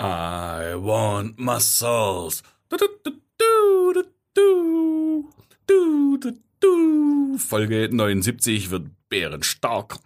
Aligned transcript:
I 0.00 0.76
want 0.76 1.40
muscles. 1.40 2.44
Du, 2.68 2.76
du, 2.76 2.86
du, 3.02 3.10
du, 3.36 4.04
du, 4.32 5.28
du, 5.66 6.18
du, 6.18 6.32
du. 6.60 7.38
Folge 7.38 7.88
79 7.90 8.70
wird 8.70 8.90
bärenstark. 9.08 9.96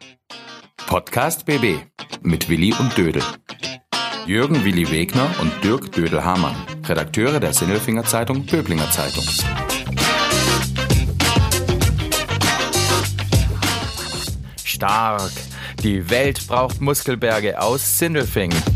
Podcast 0.87 1.45
BB 1.45 1.81
mit 2.23 2.49
Willi 2.49 2.73
und 2.73 2.97
Dödel. 2.97 3.23
Jürgen 4.27 4.65
Willi 4.65 4.91
Wegner 4.91 5.29
und 5.43 5.53
Dirk 5.63 5.93
Dödel-Hamann, 5.93 6.57
Redakteure 6.89 7.39
der 7.39 7.53
Sinnelfinger 7.53 8.05
Zeitung 8.05 8.47
Böblinger 8.47 8.91
Zeitung. 8.91 9.25
Stark. 14.65 15.33
Die 15.83 16.09
Welt 16.09 16.47
braucht 16.47 16.81
Muskelberge 16.81 17.61
aus 17.61 17.99
Sindelfingen. 17.99 18.72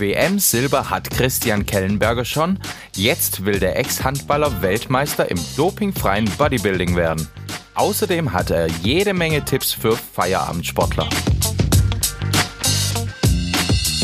WM 0.00 0.38
Silber 0.38 0.88
hat 0.88 1.10
Christian 1.10 1.66
Kellenberger 1.66 2.24
schon. 2.24 2.58
Jetzt 2.96 3.44
will 3.44 3.58
der 3.58 3.78
Ex-Handballer 3.78 4.62
Weltmeister 4.62 5.30
im 5.30 5.38
dopingfreien 5.56 6.24
Bodybuilding 6.38 6.96
werden. 6.96 7.28
Außerdem 7.74 8.32
hat 8.32 8.50
er 8.50 8.66
jede 8.82 9.12
Menge 9.12 9.44
Tipps 9.44 9.72
für 9.72 9.96
Feierabendsportler. 9.96 11.06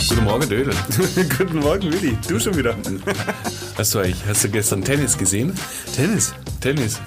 Guten 0.09 0.25
Morgen, 0.25 0.49
Dödel. 0.49 0.75
Guten 1.39 1.61
Morgen, 1.61 1.91
Willi. 1.91 2.19
Du 2.29 2.39
schon 2.39 2.57
wieder. 2.57 2.75
Eigentlich, 2.75 4.17
hast 4.29 4.45
du 4.45 4.49
gestern 4.51 4.85
Tennis 4.85 5.17
gesehen? 5.17 5.55
Tennis. 5.95 6.35
Tennis. 6.61 7.01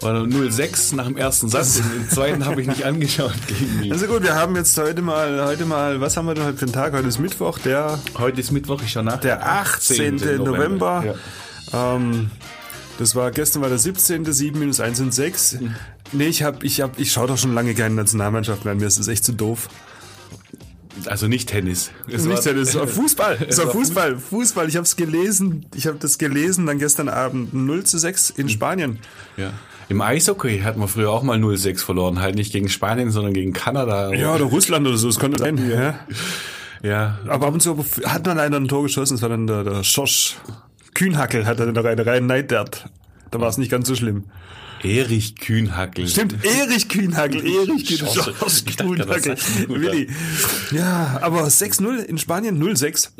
War 0.00 0.26
06 0.50 0.92
nach 0.92 1.06
dem 1.06 1.16
ersten 1.16 1.48
Satz. 1.48 1.80
Den 1.94 2.08
zweiten 2.08 2.44
habe 2.46 2.60
ich 2.60 2.68
nicht 2.68 2.84
angeschaut 2.84 3.32
gegen 3.48 3.82
die. 3.82 3.92
Also 3.92 4.06
gut, 4.06 4.22
wir 4.22 4.34
haben 4.36 4.54
jetzt 4.54 4.78
heute 4.78 5.02
mal, 5.02 5.44
heute 5.44 5.64
mal, 5.64 6.00
was 6.00 6.16
haben 6.16 6.26
wir 6.26 6.34
denn 6.34 6.44
heute 6.44 6.56
für 6.56 6.66
einen 6.66 6.72
Tag? 6.72 6.92
Heute 6.92 7.08
ist 7.08 7.18
Mittwoch, 7.18 7.58
der, 7.58 7.98
Heute 8.16 8.40
ist 8.40 8.52
Mittwoch, 8.52 8.80
ich 8.82 8.92
schon 8.92 9.06
nach. 9.06 9.18
der 9.20 9.44
18. 9.44 10.16
November. 10.38 11.16
Ja. 11.72 11.96
Ähm, 11.96 12.30
das 12.98 13.14
war, 13.16 13.30
gestern 13.32 13.62
war 13.62 13.68
der 13.68 13.78
17. 13.78 14.24
7 14.32 14.58
minus 14.58 14.78
1 14.80 14.98
sind 14.98 15.12
6. 15.12 15.58
Nee, 16.12 16.26
ich 16.28 16.42
hab, 16.44 16.62
ich 16.62 16.80
hab, 16.80 16.98
ich 16.98 17.10
schaue 17.12 17.26
doch 17.26 17.38
schon 17.38 17.52
lange 17.54 17.74
keine 17.74 17.94
Nationalmannschaften 17.96 18.70
an. 18.70 18.78
Mir 18.78 18.86
ist 18.86 18.98
das 19.00 19.08
echt 19.08 19.24
zu 19.24 19.32
doof. 19.32 19.68
Also 21.06 21.26
nicht 21.28 21.48
Tennis. 21.48 21.90
Es 22.08 22.24
Nicht 22.24 22.36
war- 22.36 22.40
Tennis, 22.42 22.70
es 22.70 22.74
war 22.76 22.86
Fußball. 22.88 23.36
Es 23.48 23.54
Es 23.54 23.58
war 23.58 23.66
war 23.66 23.72
Fußball. 23.72 24.18
Fußball. 24.18 24.68
Ich 24.68 24.76
habe 24.76 24.84
es 24.84 24.96
gelesen. 24.96 25.66
Ich 25.74 25.86
habe 25.86 25.98
das 25.98 26.18
gelesen 26.18 26.66
dann 26.66 26.78
gestern 26.78 27.08
Abend 27.08 27.52
0 27.54 27.84
zu 27.84 27.98
6 27.98 28.30
in 28.30 28.48
Spanien. 28.48 28.98
Ja. 29.36 29.52
Im 29.88 30.02
Eishockey 30.02 30.60
hat 30.60 30.76
man 30.76 30.86
früher 30.86 31.10
auch 31.10 31.22
mal 31.22 31.38
0-6 31.38 31.84
verloren. 31.84 32.20
Halt 32.20 32.34
nicht 32.34 32.52
gegen 32.52 32.68
Spanien, 32.68 33.10
sondern 33.10 33.32
gegen 33.32 33.52
Kanada. 33.52 34.12
Ja, 34.12 34.34
oder 34.34 34.44
Russland 34.44 34.86
oder 34.86 34.98
so, 34.98 35.08
das 35.08 35.18
konnte 35.18 35.38
sein. 35.38 35.58
Ja. 35.70 35.98
ja. 36.82 37.18
Aber 37.26 37.46
ab 37.46 37.54
und 37.54 37.60
zu 37.60 37.84
hat 38.04 38.26
man 38.26 38.38
einer 38.38 38.56
ein 38.56 38.68
Tor 38.68 38.82
geschossen, 38.82 39.14
das 39.14 39.22
war 39.22 39.30
dann 39.30 39.46
der, 39.46 39.64
der 39.64 39.84
Schorsch 39.84 40.36
Kühnhackel, 40.94 41.46
hat 41.46 41.60
er 41.60 41.66
noch 41.72 41.84
eine 41.84 42.04
rein 42.04 42.26
neidert. 42.26 42.90
Da 43.30 43.40
war 43.40 43.48
es 43.48 43.56
nicht 43.56 43.70
ganz 43.70 43.88
so 43.88 43.94
schlimm. 43.94 44.24
Erich 44.82 45.36
Kühnhackel. 45.36 46.06
Stimmt, 46.06 46.36
Erich 46.44 46.88
Kühnhackel, 46.88 47.40
Erich 47.44 47.86
Kühnhackel. 47.86 48.34
Schorsch. 48.38 48.64
Kühnhackel. 48.76 49.36
Willi. 49.68 50.08
Ja, 50.70 51.18
aber 51.22 51.44
6-0 51.44 52.04
in 52.04 52.18
Spanien, 52.18 52.62
0-6. 52.62 53.10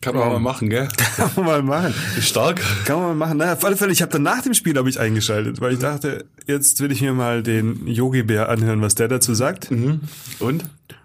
Kann 0.02 0.14
man 0.14 0.28
mal 0.28 0.38
machen, 0.38 0.70
gell? 0.70 0.88
Kann 1.16 1.30
man 1.36 1.44
mal 1.44 1.62
machen. 1.62 1.94
Stark. 2.20 2.62
Kann 2.86 2.98
man 2.98 3.08
mal 3.08 3.14
machen. 3.26 3.38
Naja, 3.38 3.52
auf 3.52 3.64
alle 3.64 3.76
Fälle, 3.76 3.92
ich 3.92 4.00
habe 4.00 4.10
dann 4.12 4.22
nach 4.22 4.40
dem 4.40 4.54
Spiel 4.54 4.76
habe 4.78 4.88
ich 4.88 4.98
eingeschaltet, 4.98 5.60
weil 5.60 5.74
ich 5.74 5.78
dachte, 5.78 6.24
jetzt 6.46 6.80
will 6.80 6.90
ich 6.90 7.02
mir 7.02 7.12
mal 7.12 7.42
den 7.42 7.86
Yogi 7.86 8.22
Bär 8.22 8.48
anhören, 8.48 8.80
was 8.80 8.94
der 8.94 9.08
dazu 9.08 9.34
sagt. 9.34 9.70
Und? 10.38 10.64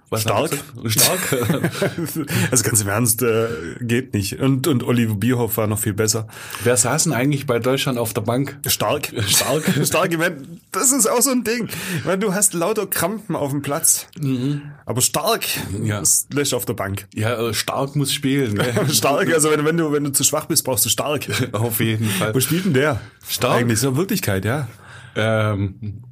Was 0.09 0.21
Stark. 0.21 0.51
Stark. 0.85 1.19
Also 2.51 2.63
ganz 2.63 2.81
im 2.81 2.87
Ernst, 2.87 3.21
äh, 3.23 3.47
geht 3.81 4.13
nicht. 4.13 4.39
Und, 4.39 4.67
und 4.67 4.83
Oliver 4.83 5.15
Bierhoff 5.15 5.57
war 5.57 5.67
noch 5.67 5.79
viel 5.79 5.93
besser. 5.93 6.27
Wer 6.63 6.77
saßen 6.77 7.11
eigentlich 7.13 7.47
bei 7.47 7.59
Deutschland 7.59 7.97
auf 7.97 8.13
der 8.13 8.21
Bank? 8.21 8.57
Stark. 8.67 9.11
Stark. 9.27 9.63
Stark. 9.83 10.11
Ich 10.11 10.17
mein, 10.17 10.61
das 10.71 10.91
ist 10.91 11.07
auch 11.07 11.21
so 11.21 11.31
ein 11.31 11.43
Ding. 11.43 11.67
Ich 11.97 12.05
mein, 12.05 12.19
du 12.19 12.33
hast 12.33 12.53
lauter 12.53 12.85
Krampen 12.85 13.35
auf 13.35 13.51
dem 13.51 13.61
Platz. 13.61 14.07
Aber 14.85 15.01
stark 15.01 15.45
Ja. 15.83 16.01
lässt 16.31 16.53
auf 16.53 16.65
der 16.65 16.73
Bank. 16.73 17.07
Ja, 17.13 17.49
äh, 17.49 17.53
stark 17.53 17.95
muss 17.95 18.13
spielen. 18.13 18.55
Gell? 18.55 18.89
Stark, 18.93 19.33
also 19.33 19.49
wenn, 19.51 19.65
wenn, 19.65 19.77
du, 19.77 19.91
wenn 19.91 20.03
du 20.03 20.11
zu 20.11 20.23
schwach 20.23 20.45
bist, 20.45 20.63
brauchst 20.65 20.85
du 20.85 20.89
stark. 20.89 21.27
Auf 21.51 21.79
jeden 21.79 22.07
Fall. 22.09 22.33
Wo 22.33 22.39
spielt 22.39 22.65
denn 22.65 22.73
der? 22.73 23.01
Stark? 23.27 23.61
Eigentlich 23.61 23.79
so 23.79 23.89
in 23.89 23.97
Wirklichkeit, 23.97 24.45
ja. 24.45 24.67
Ähm, 25.15 26.03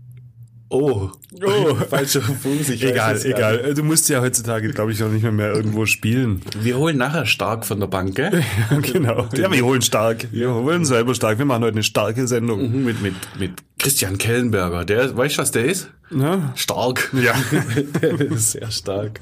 oh. 0.74 1.12
Oh. 1.42 1.76
Falscher 1.90 2.22
Fuß. 2.22 2.70
Ich 2.70 2.84
Egal, 2.84 3.20
egal. 3.26 3.74
Du 3.74 3.84
musst 3.84 4.10
ja 4.10 4.22
heutzutage, 4.22 4.70
glaube 4.70 4.92
ich, 4.92 5.04
auch 5.04 5.10
nicht 5.10 5.24
mehr, 5.24 5.32
mehr 5.32 5.54
irgendwo 5.54 5.86
spielen. 5.86 6.42
Wir 6.60 6.78
holen 6.78 6.98
nachher 6.98 7.26
stark 7.26 7.66
von 7.66 7.80
der 7.80 7.88
Bank, 7.88 8.16
gell? 8.16 8.44
genau. 8.82 9.28
Ja, 9.36 9.52
wir 9.52 9.64
holen 9.64 9.82
stark. 9.82 10.28
Wir 10.32 10.54
holen 10.54 10.86
selber 10.86 11.16
stark. 11.16 11.38
Wir 11.38 11.46
machen 11.46 11.64
heute 11.64 11.76
eine 11.76 11.84
starke 11.84 12.28
Sendung. 12.28 12.84
Mit, 12.84 13.02
mit, 13.02 13.16
mit 13.40 13.52
Christian 13.80 14.18
Kellenberger. 14.18 14.86
Der, 14.86 15.16
weißt 15.16 15.38
du, 15.38 15.42
was 15.42 15.52
der 15.52 15.66
ist? 15.66 15.90
Ja. 16.12 16.54
Stark. 16.56 17.12
Ja. 17.14 17.34
der 18.02 18.20
ist 18.20 18.52
sehr 18.52 18.72
stark. 18.72 19.20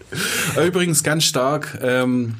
Übrigens 0.65 1.03
ganz 1.03 1.23
stark, 1.23 1.79
ähm, 1.81 2.35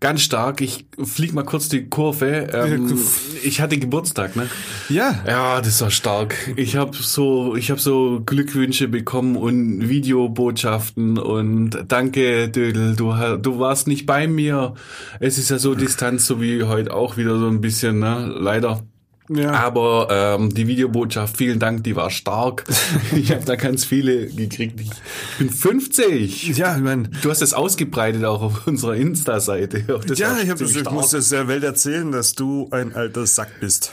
ganz 0.00 0.22
stark. 0.22 0.60
Ich 0.60 0.86
flieg 1.02 1.32
mal 1.32 1.44
kurz 1.44 1.68
die 1.68 1.88
Kurve. 1.88 2.48
Ähm, 2.52 2.98
ich 3.42 3.60
hatte 3.60 3.78
Geburtstag, 3.78 4.36
ne? 4.36 4.48
Ja. 4.88 5.22
Ja, 5.26 5.60
das 5.60 5.80
war 5.80 5.90
stark. 5.90 6.36
Ich 6.56 6.76
habe 6.76 6.96
so, 6.96 7.56
ich 7.56 7.70
habe 7.70 7.80
so 7.80 8.22
Glückwünsche 8.24 8.88
bekommen 8.88 9.36
und 9.36 9.88
Videobotschaften 9.88 11.18
und 11.18 11.84
danke 11.88 12.48
Dödel, 12.48 12.96
du 12.96 13.14
du 13.38 13.58
warst 13.58 13.88
nicht 13.88 14.06
bei 14.06 14.26
mir. 14.26 14.74
Es 15.20 15.38
ist 15.38 15.50
ja 15.50 15.58
so 15.58 15.74
Distanz, 15.74 16.26
so 16.26 16.40
wie 16.40 16.62
heute 16.62 16.92
auch 16.92 17.16
wieder 17.16 17.38
so 17.38 17.46
ein 17.46 17.60
bisschen, 17.60 17.98
ne? 17.98 18.32
Leider. 18.38 18.82
Ja. 19.30 19.52
Aber 19.52 20.08
ähm, 20.10 20.52
die 20.52 20.66
Videobotschaft, 20.66 21.38
vielen 21.38 21.58
Dank, 21.58 21.82
die 21.84 21.96
war 21.96 22.10
stark. 22.10 22.64
ich 23.16 23.30
habe 23.30 23.44
da 23.44 23.56
ganz 23.56 23.84
viele 23.84 24.26
gekriegt. 24.26 24.80
Ich 24.80 24.90
bin 25.38 25.50
50. 25.50 26.56
Ja, 26.58 26.76
ich 26.76 26.82
meine, 26.82 27.08
Du 27.22 27.30
hast 27.30 27.40
das 27.40 27.54
ausgebreitet 27.54 28.24
auch 28.24 28.42
auf 28.42 28.66
unserer 28.66 28.96
Insta-Seite. 28.96 29.84
Ja, 30.14 30.38
ich, 30.42 30.50
hab 30.50 30.58
das, 30.58 30.76
ich 30.76 30.90
muss 30.90 31.10
das 31.10 31.30
der 31.30 31.48
Welt 31.48 31.64
erzählen, 31.64 32.12
dass 32.12 32.34
du 32.34 32.68
ein 32.70 32.94
alter 32.94 33.26
Sack 33.26 33.60
bist. 33.60 33.92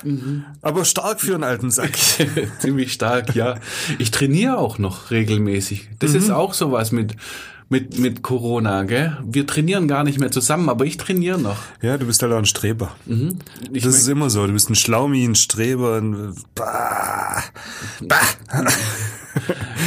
Aber 0.61 0.83
stark 0.83 1.21
für 1.21 1.35
einen 1.35 1.43
alten 1.43 1.71
Sack. 1.71 1.91
Ziemlich 2.59 2.91
stark, 2.91 3.33
ja. 3.35 3.55
Ich 3.99 4.11
trainiere 4.11 4.57
auch 4.57 4.79
noch 4.79 5.11
regelmäßig. 5.11 5.89
Das 5.99 6.13
ist 6.13 6.29
auch 6.29 6.53
sowas 6.53 6.91
mit, 6.91 7.15
mit, 7.71 7.97
mit 7.97 8.21
Corona, 8.21 8.83
gell? 8.83 9.17
Wir 9.23 9.47
trainieren 9.47 9.87
gar 9.87 10.03
nicht 10.03 10.19
mehr 10.19 10.29
zusammen, 10.29 10.67
aber 10.67 10.85
ich 10.85 10.97
trainiere 10.97 11.39
noch. 11.39 11.57
Ja, 11.81 11.97
du 11.97 12.05
bist 12.05 12.21
halt 12.21 12.33
auch 12.33 12.37
ein 12.37 12.45
Streber. 12.45 12.91
Ich 13.71 13.83
Das 13.83 13.95
ist 13.95 14.09
immer 14.09 14.29
so. 14.29 14.45
Du 14.45 14.51
bist 14.51 14.69
ein 14.69 14.75
Schlaumi, 14.75 15.23
ein 15.23 15.35
Streber, 15.35 15.95
ein 15.95 16.35
bah, 16.53 17.41
bah. 18.01 18.17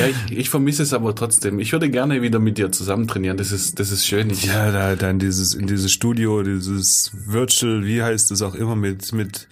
ja, 0.01 0.07
ich, 0.09 0.39
ich 0.39 0.49
vermisse 0.49 0.83
es 0.83 0.95
aber 0.95 1.15
trotzdem. 1.15 1.59
Ich 1.59 1.73
würde 1.73 1.91
gerne 1.91 2.23
wieder 2.23 2.39
mit 2.39 2.57
dir 2.57 2.73
zusammen 2.73 3.07
trainieren. 3.07 3.37
Das 3.37 3.53
ist, 3.53 3.79
das 3.79 3.93
ist 3.93 4.07
schön. 4.07 4.31
Ich, 4.31 4.47
Ja, 4.47 4.73
da, 4.73 4.97
da 4.97 5.11
in 5.11 5.19
dieses, 5.19 5.53
in 5.53 5.67
dieses 5.67 5.93
Studio, 5.93 6.43
dieses 6.43 7.11
Virtual, 7.13 7.85
wie 7.85 8.03
heißt 8.03 8.31
es 8.31 8.41
auch 8.41 8.55
immer 8.55 8.77
mit, 8.77 9.13
mit, 9.13 9.47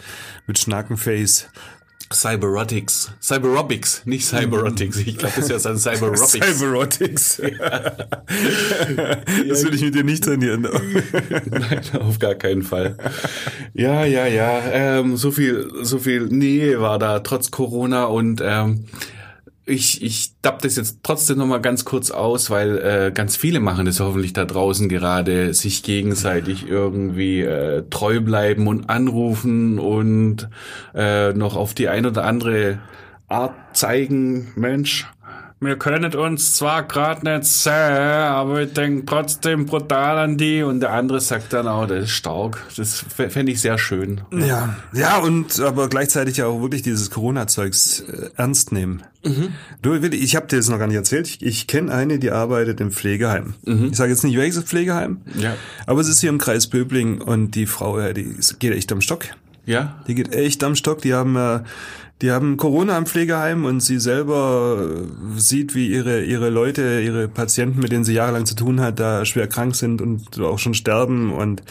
mit 0.47 0.59
Schnackenface. 0.59 1.49
Cyberotics. 2.15 3.13
Cyberobics, 3.21 4.03
nicht 4.07 4.25
Cyberotics. 4.25 4.99
Ich 4.99 5.19
glaube, 5.19 5.35
das 5.37 5.49
ist 5.49 5.51
ja 5.65 5.71
ein 5.71 5.79
Cyberobics. 5.79 6.31
Cyberotics. 6.31 7.43
das 9.49 9.65
will 9.65 9.75
ich 9.75 9.83
mit 9.83 9.95
dir 9.95 10.05
nicht 10.05 10.25
trainieren. 10.25 10.63
Nein, 11.51 11.81
auf 12.01 12.19
gar 12.19 12.35
keinen 12.35 12.63
Fall. 12.63 12.97
Ja, 13.75 14.05
ja, 14.05 14.27
ja. 14.27 14.61
Ähm, 14.73 15.17
so 15.17 15.31
viel, 15.31 15.71
so 15.83 15.99
viel 15.99 16.27
Nähe 16.27 16.81
war 16.81 16.99
da 16.99 17.21
trotz 17.21 17.51
Corona 17.51 18.05
und 18.05 18.43
ähm, 18.45 18.85
ich, 19.73 20.03
ich 20.03 20.33
dapp 20.43 20.63
das 20.63 20.77
jetzt 20.77 20.99
trotzdem 21.03 21.39
noch 21.39 21.47
mal 21.47 21.61
ganz 21.61 21.85
kurz 21.85 22.11
aus, 22.11 22.51
weil 22.51 22.79
äh, 22.79 23.13
ganz 23.13 23.37
viele 23.37 23.61
machen 23.61 23.87
das 23.87 24.01
hoffentlich 24.01 24.33
da 24.33 24.45
draußen 24.45 24.89
gerade, 24.89 25.55
sich 25.55 25.83
gegenseitig 25.83 26.69
irgendwie 26.69 27.41
äh, 27.41 27.83
treu 27.91 28.21
bleiben 28.21 28.67
und 28.67 28.89
anrufen 28.89 29.79
und 29.79 30.49
äh, 30.95 31.33
noch 31.33 31.57
auf 31.57 31.75
die 31.75 31.89
ein 31.89 32.07
oder 32.07 32.25
andere 32.25 32.79
Art 33.29 33.55
zeigen, 33.73 34.53
Mensch, 34.57 35.07
wir 35.63 35.77
können 35.77 36.15
uns 36.15 36.55
zwar 36.57 36.83
gerade 36.83 37.25
nicht 37.25 37.45
sehen, 37.45 37.73
aber 37.73 38.63
ich 38.63 38.73
denke 38.73 39.07
trotzdem 39.07 39.65
brutal 39.67 40.19
an 40.19 40.37
die. 40.37 40.63
Und 40.63 40.81
der 40.81 40.93
andere 40.93 41.21
sagt 41.21 41.53
dann 41.53 41.69
auch, 41.69 41.87
das 41.87 42.05
ist 42.05 42.11
stark. 42.11 42.59
Das 42.77 43.05
fände 43.17 43.53
ich 43.53 43.61
sehr 43.61 43.79
schön. 43.79 44.21
Ja, 44.33 44.77
ja, 44.93 45.19
und 45.19 45.61
aber 45.61 45.89
gleichzeitig 45.89 46.43
auch 46.43 46.61
wirklich 46.61 46.83
dieses 46.83 47.11
Corona-Zeugs 47.11 48.01
äh, 48.01 48.31
ernst 48.37 48.73
nehmen. 48.73 49.03
Du, 49.83 50.03
Willi, 50.03 50.17
ich 50.17 50.35
habe 50.35 50.49
dir 50.49 50.57
das 50.57 50.69
noch 50.69 50.79
gar 50.81 50.89
nicht 50.89 50.97
erzählt. 50.97 51.29
Ich, 51.29 51.43
ich 51.43 51.67
kenne 51.69 51.95
eine, 51.95 52.19
die 52.19 52.33
arbeitet 52.33 52.81
im 52.81 52.91
Pflegeheim. 52.91 53.55
Ich 53.65 53.97
sage 53.97 54.11
jetzt 54.11 54.25
nicht 54.25 54.37
welches 54.37 54.65
Pflegeheim, 54.65 55.21
Ja. 55.37 55.55
aber 55.87 56.01
es 56.01 56.09
ist 56.09 56.21
hier 56.21 56.31
im 56.31 56.39
Kreis 56.39 56.67
Böbling 56.67 57.21
und 57.21 57.53
die 57.53 57.67
Frau, 57.67 58.01
ja, 58.01 58.13
die 58.13 58.35
geht 58.59 58.75
echt 58.75 58.91
am 58.91 59.01
Stock. 59.01 59.27
Ja? 59.65 60.03
Die 60.09 60.17
geht 60.17 60.35
echt 60.35 60.65
am 60.65 60.75
Stock. 60.75 61.03
Die 61.03 61.15
haben, 61.15 61.37
äh, 61.37 61.61
die 62.23 62.31
haben 62.31 62.57
Corona 62.57 62.97
am 62.97 63.07
Pflegeheim 63.07 63.65
und 63.65 63.81
sie 63.81 63.99
selber 63.99 64.79
äh, 64.81 65.41
sieht, 65.41 65.75
wie 65.75 65.89
ihre, 65.89 66.23
ihre 66.23 66.51
Leute, 66.51 67.01
ihre 67.01 67.27
Patienten, 67.27 67.81
mit 67.81 67.91
denen 67.91 68.05
sie 68.05 68.15
jahrelang 68.15 68.47
zu 68.47 68.55
tun 68.55 68.81
hat, 68.81 69.01
da 69.01 69.25
schwer 69.25 69.49
krank 69.49 69.75
sind 69.75 70.01
und 70.01 70.41
auch 70.41 70.61
schon 70.61 70.75
sterben. 70.75 71.33
Und 71.33 71.63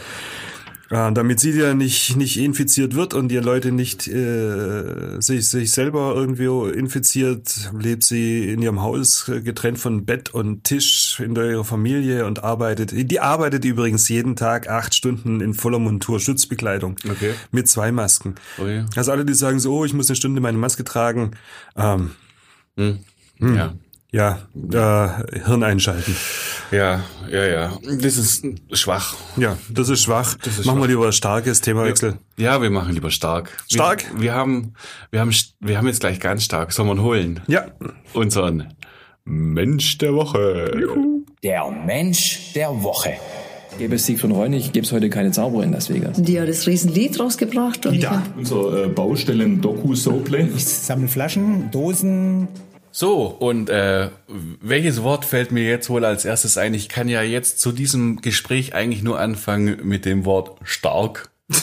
ja, 0.91 1.09
damit 1.11 1.39
sie 1.39 1.51
ja 1.51 1.73
nicht, 1.73 2.17
nicht 2.17 2.37
infiziert 2.37 2.95
wird 2.95 3.13
und 3.13 3.31
ihr 3.31 3.41
Leute 3.41 3.71
nicht 3.71 4.07
äh, 4.07 5.19
sich, 5.19 5.49
sich 5.49 5.71
selber 5.71 6.13
irgendwie 6.15 6.45
infiziert, 6.77 7.71
lebt 7.77 8.03
sie 8.03 8.49
in 8.49 8.61
ihrem 8.61 8.81
Haus 8.81 9.27
äh, 9.29 9.41
getrennt 9.41 9.79
von 9.79 10.05
Bett 10.05 10.33
und 10.33 10.63
Tisch 10.63 11.19
in 11.19 11.35
ihrer 11.35 11.63
Familie 11.63 12.25
und 12.25 12.43
arbeitet. 12.43 12.91
Die 12.93 13.19
arbeitet 13.19 13.65
übrigens 13.65 14.09
jeden 14.09 14.35
Tag 14.35 14.69
acht 14.69 14.93
Stunden 14.93 15.41
in 15.41 15.53
voller 15.53 15.79
Montur, 15.79 16.19
Schutzbekleidung. 16.19 16.97
Okay. 17.09 17.33
Mit 17.51 17.67
zwei 17.67 17.91
Masken. 17.91 18.35
Oh 18.61 18.67
ja. 18.67 18.85
Also 18.95 19.11
alle, 19.11 19.25
die 19.25 19.33
sagen 19.33 19.59
so, 19.59 19.73
oh, 19.73 19.85
ich 19.85 19.93
muss 19.93 20.09
eine 20.09 20.17
Stunde 20.17 20.41
meine 20.41 20.57
Maske 20.57 20.83
tragen, 20.83 21.31
ähm, 21.77 22.11
Hm. 22.77 22.99
Hm. 23.39 23.55
Ja. 23.55 23.73
Ja, 24.11 24.39
äh, 24.53 25.39
Hirn 25.45 25.63
einschalten. 25.63 26.15
Ja, 26.71 27.03
ja, 27.29 27.45
ja. 27.45 27.77
Das 28.01 28.17
ist 28.17 28.45
schwach. 28.73 29.15
Ja, 29.37 29.57
das 29.69 29.89
ist 29.89 30.03
schwach. 30.03 30.35
ist 30.45 30.65
Machen 30.65 30.81
wir 30.81 30.87
lieber 30.87 31.05
ein 31.05 31.13
starkes 31.13 31.61
Themawechsel. 31.61 32.17
Ja, 32.37 32.61
wir 32.61 32.69
machen 32.69 32.93
lieber 32.93 33.09
stark. 33.09 33.57
Stark? 33.71 34.05
Wir, 34.15 34.21
wir 34.21 34.33
haben, 34.33 34.73
wir 35.11 35.21
haben, 35.21 35.33
wir 35.59 35.77
haben 35.77 35.87
jetzt 35.87 36.01
gleich 36.01 36.19
ganz 36.19 36.43
stark. 36.43 36.73
Sollen 36.73 36.89
wir 36.89 36.95
ihn 36.95 37.01
holen? 37.01 37.39
Ja, 37.47 37.67
Unseren 38.13 38.73
Mensch 39.23 39.97
der 39.97 40.13
Woche. 40.13 40.71
Der 41.43 41.71
Mensch 41.71 42.53
der 42.53 42.83
Woche. 42.83 43.13
Gäbe 43.77 43.95
es 43.95 44.05
Siegfried 44.05 44.31
Reunig, 44.31 44.73
gäbe 44.73 44.85
es 44.85 44.91
heute 44.91 45.09
keine 45.09 45.31
Zauberer 45.31 45.63
in 45.63 45.71
Las 45.71 45.89
Vegas. 45.89 46.21
Die 46.21 46.39
hat 46.39 46.49
das 46.49 46.67
Riesenlied 46.67 47.17
rausgebracht. 47.19 47.85
Und 47.85 47.95
Ja. 47.95 48.21
Unser 48.37 48.85
äh, 48.85 48.87
Baustellen-Doku-Soaplay. 48.89 50.49
Ich 50.55 50.65
sammle 50.65 51.07
Flaschen, 51.07 51.71
Dosen. 51.71 52.49
So, 52.93 53.25
und 53.27 53.69
äh, 53.69 54.09
welches 54.27 55.01
Wort 55.01 55.23
fällt 55.23 55.51
mir 55.51 55.63
jetzt 55.63 55.89
wohl 55.89 56.03
als 56.03 56.25
erstes 56.25 56.57
ein? 56.57 56.73
Ich 56.73 56.89
kann 56.89 57.07
ja 57.07 57.21
jetzt 57.21 57.61
zu 57.61 57.71
diesem 57.71 58.21
Gespräch 58.21 58.75
eigentlich 58.75 59.01
nur 59.01 59.17
anfangen 59.17 59.79
mit 59.83 60.03
dem 60.03 60.25
Wort 60.25 60.57
stark. 60.63 61.29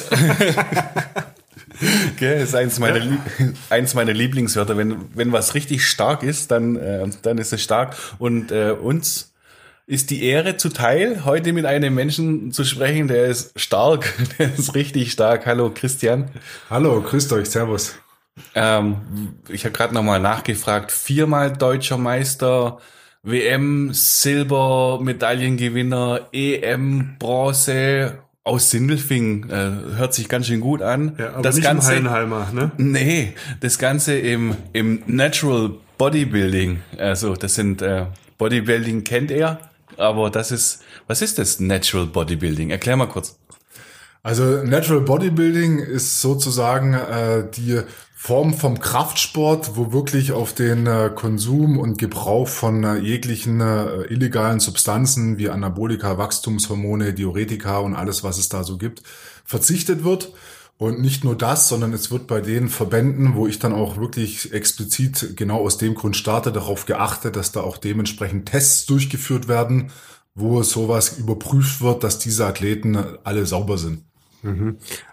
Gell, 2.16 2.40
ist 2.40 2.54
eins 2.54 2.78
meiner, 2.78 3.00
Lieb 3.00 3.20
eins 3.68 3.92
meiner 3.94 4.14
Lieblingswörter. 4.14 4.78
Wenn, 4.78 4.96
wenn 5.14 5.30
was 5.30 5.54
richtig 5.54 5.86
stark 5.86 6.22
ist, 6.22 6.50
dann, 6.50 6.76
äh, 6.76 7.06
dann 7.22 7.36
ist 7.36 7.52
es 7.52 7.62
stark. 7.62 7.94
Und 8.18 8.50
äh, 8.50 8.70
uns 8.70 9.34
ist 9.86 10.08
die 10.10 10.24
Ehre 10.24 10.56
zuteil, 10.56 11.24
heute 11.26 11.52
mit 11.52 11.66
einem 11.66 11.94
Menschen 11.94 12.52
zu 12.52 12.64
sprechen, 12.64 13.06
der 13.06 13.26
ist 13.26 13.58
stark, 13.60 14.14
der 14.38 14.54
ist 14.54 14.74
richtig 14.74 15.12
stark. 15.12 15.44
Hallo 15.44 15.70
Christian. 15.74 16.30
Hallo, 16.70 17.02
grüßt 17.02 17.32
euch, 17.34 17.50
servus. 17.50 17.94
Ähm, 18.54 19.34
ich 19.48 19.64
habe 19.64 19.72
gerade 19.72 19.94
nochmal 19.94 20.20
nachgefragt. 20.20 20.92
Viermal 20.92 21.52
deutscher 21.52 21.98
Meister, 21.98 22.78
WM, 23.22 23.90
Silber, 23.92 25.00
Medaillengewinner, 25.02 26.28
EM, 26.32 27.16
Bronze 27.18 28.18
aus 28.44 28.70
Sindelfing. 28.70 29.50
Äh, 29.50 29.96
hört 29.96 30.14
sich 30.14 30.28
ganz 30.28 30.46
schön 30.46 30.60
gut 30.60 30.82
an. 30.82 31.14
ja 31.18 31.34
aber 31.34 31.50
nicht 31.50 31.64
im 31.64 31.82
Hallenheimer, 31.82 32.48
ne? 32.52 32.70
Nee, 32.78 33.34
das 33.60 33.78
Ganze 33.78 34.18
im, 34.18 34.56
im 34.72 35.02
Natural 35.06 35.72
Bodybuilding. 35.98 36.80
Also 36.96 37.34
das 37.34 37.54
sind 37.54 37.82
äh, 37.82 38.06
Bodybuilding 38.38 39.04
kennt 39.04 39.30
er, 39.30 39.58
aber 39.96 40.30
das 40.30 40.50
ist, 40.50 40.82
was 41.06 41.22
ist 41.22 41.38
das 41.38 41.60
Natural 41.60 42.06
Bodybuilding? 42.06 42.70
Erklär 42.70 42.96
mal 42.96 43.08
kurz. 43.08 43.38
Also 44.22 44.62
Natural 44.64 45.00
Bodybuilding 45.02 45.78
ist 45.78 46.20
sozusagen 46.20 46.94
äh, 46.94 47.44
die 47.54 47.80
Form 48.20 48.52
vom 48.52 48.80
Kraftsport, 48.80 49.76
wo 49.76 49.92
wirklich 49.92 50.32
auf 50.32 50.52
den 50.52 50.88
äh, 50.88 51.08
Konsum 51.14 51.78
und 51.78 51.98
Gebrauch 51.98 52.48
von 52.48 52.82
äh, 52.82 52.96
jeglichen 52.96 53.60
äh, 53.60 54.02
illegalen 54.12 54.58
Substanzen 54.58 55.38
wie 55.38 55.48
Anabolika, 55.48 56.18
Wachstumshormone, 56.18 57.14
Diuretika 57.14 57.78
und 57.78 57.94
alles, 57.94 58.24
was 58.24 58.38
es 58.38 58.48
da 58.48 58.64
so 58.64 58.76
gibt, 58.76 59.04
verzichtet 59.44 60.02
wird. 60.02 60.32
Und 60.78 61.00
nicht 61.00 61.22
nur 61.22 61.36
das, 61.36 61.68
sondern 61.68 61.92
es 61.92 62.10
wird 62.10 62.26
bei 62.26 62.40
den 62.40 62.68
Verbänden, 62.68 63.36
wo 63.36 63.46
ich 63.46 63.60
dann 63.60 63.72
auch 63.72 63.96
wirklich 63.98 64.52
explizit 64.52 65.36
genau 65.36 65.60
aus 65.64 65.78
dem 65.78 65.94
Grund 65.94 66.16
starte, 66.16 66.50
darauf 66.50 66.86
geachtet, 66.86 67.36
dass 67.36 67.52
da 67.52 67.60
auch 67.60 67.76
dementsprechend 67.76 68.46
Tests 68.46 68.84
durchgeführt 68.86 69.46
werden, 69.46 69.92
wo 70.34 70.60
sowas 70.64 71.18
überprüft 71.18 71.80
wird, 71.82 72.02
dass 72.02 72.18
diese 72.18 72.46
Athleten 72.46 72.98
alle 73.22 73.46
sauber 73.46 73.78
sind. 73.78 74.02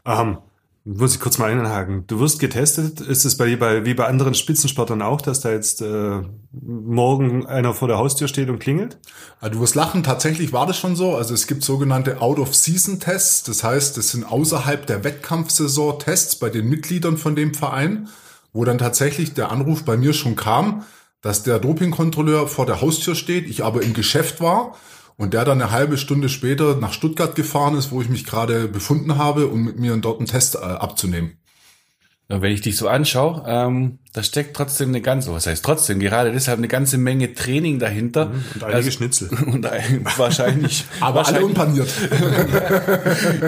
Ähm, 0.06 0.40
muss 0.88 1.16
ich 1.16 1.20
kurz 1.20 1.40
mal 1.40 1.52
einhaken. 1.52 2.06
Du 2.06 2.20
wirst 2.20 2.40
getestet. 2.40 3.02
Ist 3.02 3.26
es 3.26 3.38
bei, 3.38 3.48
dir 3.48 3.58
bei 3.58 3.86
wie 3.86 3.96
bei 3.96 4.06
anderen 4.06 4.36
Spitzensportlern 4.36 5.02
auch, 5.02 5.20
dass 5.20 5.42
da 5.42 5.52
jetzt 5.52 5.82
äh, 5.82 6.22
morgen 6.52 7.48
einer 7.48 7.74
vor 7.74 7.88
der 7.88 7.98
Haustür 7.98 8.28
steht 8.28 8.50
und 8.50 8.60
klingelt? 8.60 9.00
Also 9.40 9.56
du 9.56 9.62
wirst 9.62 9.74
lachen, 9.74 10.04
tatsächlich 10.04 10.54
war 10.54 10.68
das 10.68 10.78
schon 10.78 10.96
so. 10.96 11.16
Also 11.16 11.34
es 11.34 11.48
gibt 11.48 11.64
sogenannte 11.64 12.22
Out-of-Season-Tests. 12.22 13.44
Das 13.44 13.64
heißt, 13.64 13.98
das 13.98 14.10
sind 14.10 14.26
außerhalb 14.26 14.86
der 14.86 15.04
Wettkampfsaison 15.04 15.98
Tests 15.98 16.36
bei 16.36 16.52
den 16.52 16.70
Mitgliedern 16.70 17.18
von 17.18 17.36
dem 17.36 17.56
Verein, 17.56 18.08
wo 18.54 18.64
dann 18.64 18.78
tatsächlich 18.78 19.34
der 19.34 19.52
Anruf 19.52 19.86
bei 19.86 19.98
mir 19.98 20.14
schon 20.14 20.36
kam, 20.36 20.84
dass 21.22 21.42
der 21.42 21.58
Dopingkontrolleur 21.58 22.48
vor 22.48 22.68
der 22.68 22.82
Haustür 22.82 23.16
steht, 23.16 23.50
ich 23.50 23.64
aber 23.64 23.82
im 23.82 23.96
Geschäft 23.96 24.40
war 24.40 24.76
und 25.18 25.34
der 25.34 25.46
dann 25.46 25.62
eine 25.62 25.72
halbe 25.72 25.98
Stunde 25.98 26.30
später 26.30 26.76
nach 26.76 26.94
Stuttgart 26.94 27.36
gefahren 27.36 27.78
ist, 27.78 27.92
wo 27.92 28.02
ich 28.02 28.10
mich 28.10 28.26
gerade 28.26 28.68
befunden 28.68 29.18
habe, 29.18 29.48
um 29.48 29.64
mit 29.64 29.80
mir 29.80 29.96
dort 29.98 30.20
einen 30.20 30.28
Test 30.28 30.56
äh, 30.56 30.60
abzunehmen. 30.60 31.38
Ja, 32.28 32.42
Wenn 32.42 32.52
ich 32.52 32.62
dich 32.62 32.76
so 32.76 32.88
anschaue, 32.88 33.44
ähm, 33.46 34.00
da 34.12 34.24
steckt 34.24 34.56
trotzdem 34.56 34.90
eine 34.90 35.00
ganze, 35.00 35.32
was 35.32 35.46
heißt 35.46 35.64
trotzdem, 35.64 36.00
gerade 36.00 36.32
deshalb 36.32 36.58
eine 36.58 36.68
ganze 36.68 36.98
Menge 36.98 37.36
Training 37.36 37.78
dahinter. 37.78 38.32
Und 38.56 38.64
einige 38.64 38.92
Schnitzel. 38.92 39.30
Und 39.46 39.68
ein, 39.68 40.04
wahrscheinlich, 40.18 40.86
Aber 41.02 41.28
alle 41.28 41.44
wahrscheinlich, 41.44 41.44
unpaniert. 41.44 41.90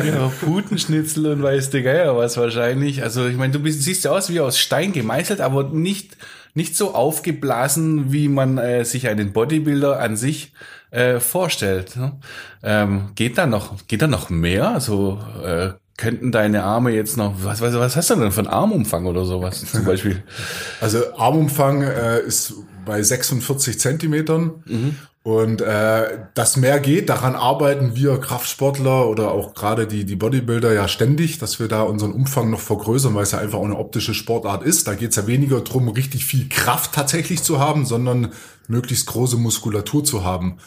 ja, 0.05 0.31
Putenschnitzel 0.41 1.25
und 1.25 1.41
weiß 1.41 1.71
der 1.71 1.81
Geier 1.81 2.15
was 2.17 2.37
wahrscheinlich. 2.37 3.01
Also 3.01 3.25
ich 3.25 3.35
meine, 3.35 3.51
du 3.51 3.59
bist, 3.59 3.81
siehst 3.81 4.03
ja 4.05 4.11
aus 4.11 4.29
wie 4.29 4.39
aus 4.39 4.59
Stein 4.59 4.93
gemeißelt, 4.93 5.41
aber 5.41 5.63
nicht, 5.63 6.15
nicht 6.57 6.75
so 6.75 6.95
aufgeblasen, 6.95 8.11
wie 8.11 8.27
man 8.27 8.57
äh, 8.57 8.83
sich 8.83 9.07
einen 9.07 9.31
Bodybuilder 9.31 9.99
an 9.99 10.17
sich 10.17 10.53
äh, 10.89 11.19
vorstellt. 11.19 11.95
Ne? 11.95 12.13
Ähm, 12.63 13.11
geht 13.13 13.37
da 13.37 13.45
noch, 13.45 13.75
geht 13.87 14.01
da 14.01 14.07
noch 14.07 14.31
mehr? 14.31 14.71
Also 14.71 15.19
äh, 15.45 15.69
könnten 15.97 16.31
deine 16.31 16.63
Arme 16.63 16.89
jetzt 16.89 17.15
noch, 17.15 17.35
was, 17.43 17.61
was, 17.61 17.75
was 17.75 17.95
hast 17.95 18.09
du 18.09 18.15
denn 18.15 18.31
für 18.31 18.39
einen 18.39 18.47
Armumfang 18.47 19.05
oder 19.05 19.23
sowas 19.23 19.65
zum 19.71 19.85
Beispiel? 19.85 20.23
Also 20.81 21.15
Armumfang 21.15 21.83
äh, 21.83 22.21
ist 22.21 22.55
bei 22.85 23.03
46 23.03 23.79
Zentimetern. 23.79 24.63
Und 25.27 25.59
äh, 25.59 26.19
das 26.35 26.55
mehr 26.55 26.79
geht, 26.79 27.09
daran 27.09 27.35
arbeiten 27.35 27.97
wir 27.97 28.17
Kraftsportler 28.17 29.09
oder 29.09 29.31
auch 29.31 29.53
gerade 29.53 29.85
die, 29.85 30.05
die 30.05 30.15
Bodybuilder 30.15 30.71
ja 30.71 30.87
ständig, 30.87 31.37
dass 31.37 31.59
wir 31.59 31.67
da 31.67 31.81
unseren 31.81 32.13
Umfang 32.13 32.49
noch 32.49 32.61
vergrößern, 32.61 33.13
weil 33.13 33.23
es 33.23 33.33
ja 33.33 33.39
einfach 33.39 33.59
auch 33.59 33.65
eine 33.65 33.77
optische 33.77 34.13
Sportart 34.13 34.63
ist. 34.63 34.87
Da 34.87 34.95
geht 34.95 35.09
es 35.09 35.17
ja 35.17 35.27
weniger 35.27 35.59
drum, 35.59 35.89
richtig 35.89 36.23
viel 36.23 36.47
Kraft 36.47 36.93
tatsächlich 36.93 37.43
zu 37.43 37.59
haben, 37.59 37.85
sondern 37.85 38.31
möglichst 38.69 39.07
große 39.07 39.35
Muskulatur 39.35 40.05
zu 40.05 40.23
haben. 40.23 40.59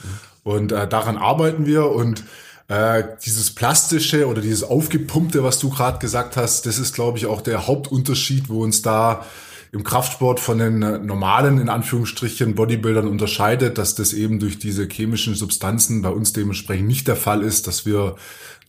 Und 0.43 0.73
äh, 0.73 0.87
daran 0.87 1.17
arbeiten 1.17 1.65
wir 1.65 1.87
und 1.87 2.25
äh, 2.69 3.03
dieses 3.25 3.55
plastische 3.55 4.29
oder 4.29 4.43
dieses 4.43 4.63
aufgepumpte, 4.63 5.43
was 5.43 5.59
du 5.59 5.71
gerade 5.71 6.01
gesagt 6.01 6.37
hast, 6.37 6.67
das 6.67 6.77
ist, 6.77 6.95
glaube 6.95 7.17
ich, 7.17 7.25
auch 7.25 7.41
der 7.41 7.67
Hauptunterschied, 7.67 8.51
wo 8.51 8.63
uns 8.63 8.83
da 8.83 9.25
im 9.73 9.85
Kraftsport 9.85 10.41
von 10.41 10.59
den 10.59 10.83
äh, 10.83 10.99
normalen, 10.99 11.61
in 11.61 11.69
Anführungsstrichen, 11.69 12.55
Bodybuildern 12.55 13.07
unterscheidet, 13.07 13.79
dass 13.79 13.95
das 13.95 14.13
eben 14.13 14.39
durch 14.41 14.59
diese 14.59 14.89
chemischen 14.89 15.35
Substanzen 15.35 16.03
bei 16.03 16.11
uns 16.11 16.33
dementsprechend 16.33 16.89
nicht 16.89 17.07
der 17.07 17.17
Fall 17.17 17.43
ist, 17.43 17.67
dass 17.67 17.87
wir 17.87 18.17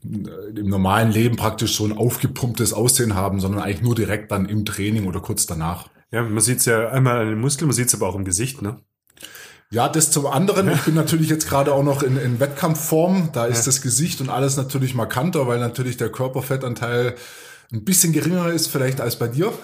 äh, 0.03 0.59
im 0.59 0.69
normalen 0.69 1.11
Leben 1.11 1.37
praktisch 1.37 1.75
so 1.75 1.85
ein 1.85 1.97
aufgepumptes 1.97 2.73
Aussehen 2.73 3.15
haben, 3.15 3.39
sondern 3.39 3.61
eigentlich 3.61 3.81
nur 3.81 3.95
direkt 3.95 4.31
dann 4.31 4.45
im 4.45 4.65
Training 4.65 5.07
oder 5.07 5.21
kurz 5.21 5.47
danach. 5.47 5.89
Ja, 6.11 6.21
man 6.21 6.41
sieht's 6.41 6.65
ja 6.65 6.89
einmal 6.89 7.19
an 7.19 7.29
den 7.29 7.39
Muskeln, 7.39 7.67
man 7.67 7.75
sieht's 7.75 7.95
aber 7.95 8.07
auch 8.07 8.15
im 8.15 8.25
Gesicht, 8.25 8.61
ne? 8.61 8.79
Ja, 9.73 9.87
das 9.87 10.11
zum 10.11 10.27
anderen. 10.27 10.69
Ich 10.69 10.81
bin 10.81 10.95
natürlich 10.95 11.29
jetzt 11.29 11.47
gerade 11.47 11.73
auch 11.73 11.83
noch 11.83 12.03
in, 12.03 12.17
in 12.17 12.41
Wettkampfform. 12.41 13.29
Da 13.31 13.45
ist 13.45 13.67
das 13.67 13.81
Gesicht 13.81 14.19
und 14.19 14.27
alles 14.27 14.57
natürlich 14.57 14.95
markanter, 14.95 15.47
weil 15.47 15.59
natürlich 15.59 15.95
der 15.95 16.11
Körperfettanteil 16.11 17.15
ein 17.73 17.85
bisschen 17.85 18.11
geringer 18.11 18.47
ist 18.47 18.67
vielleicht 18.67 18.99
als 18.99 19.17
bei 19.17 19.27
dir. 19.27 19.53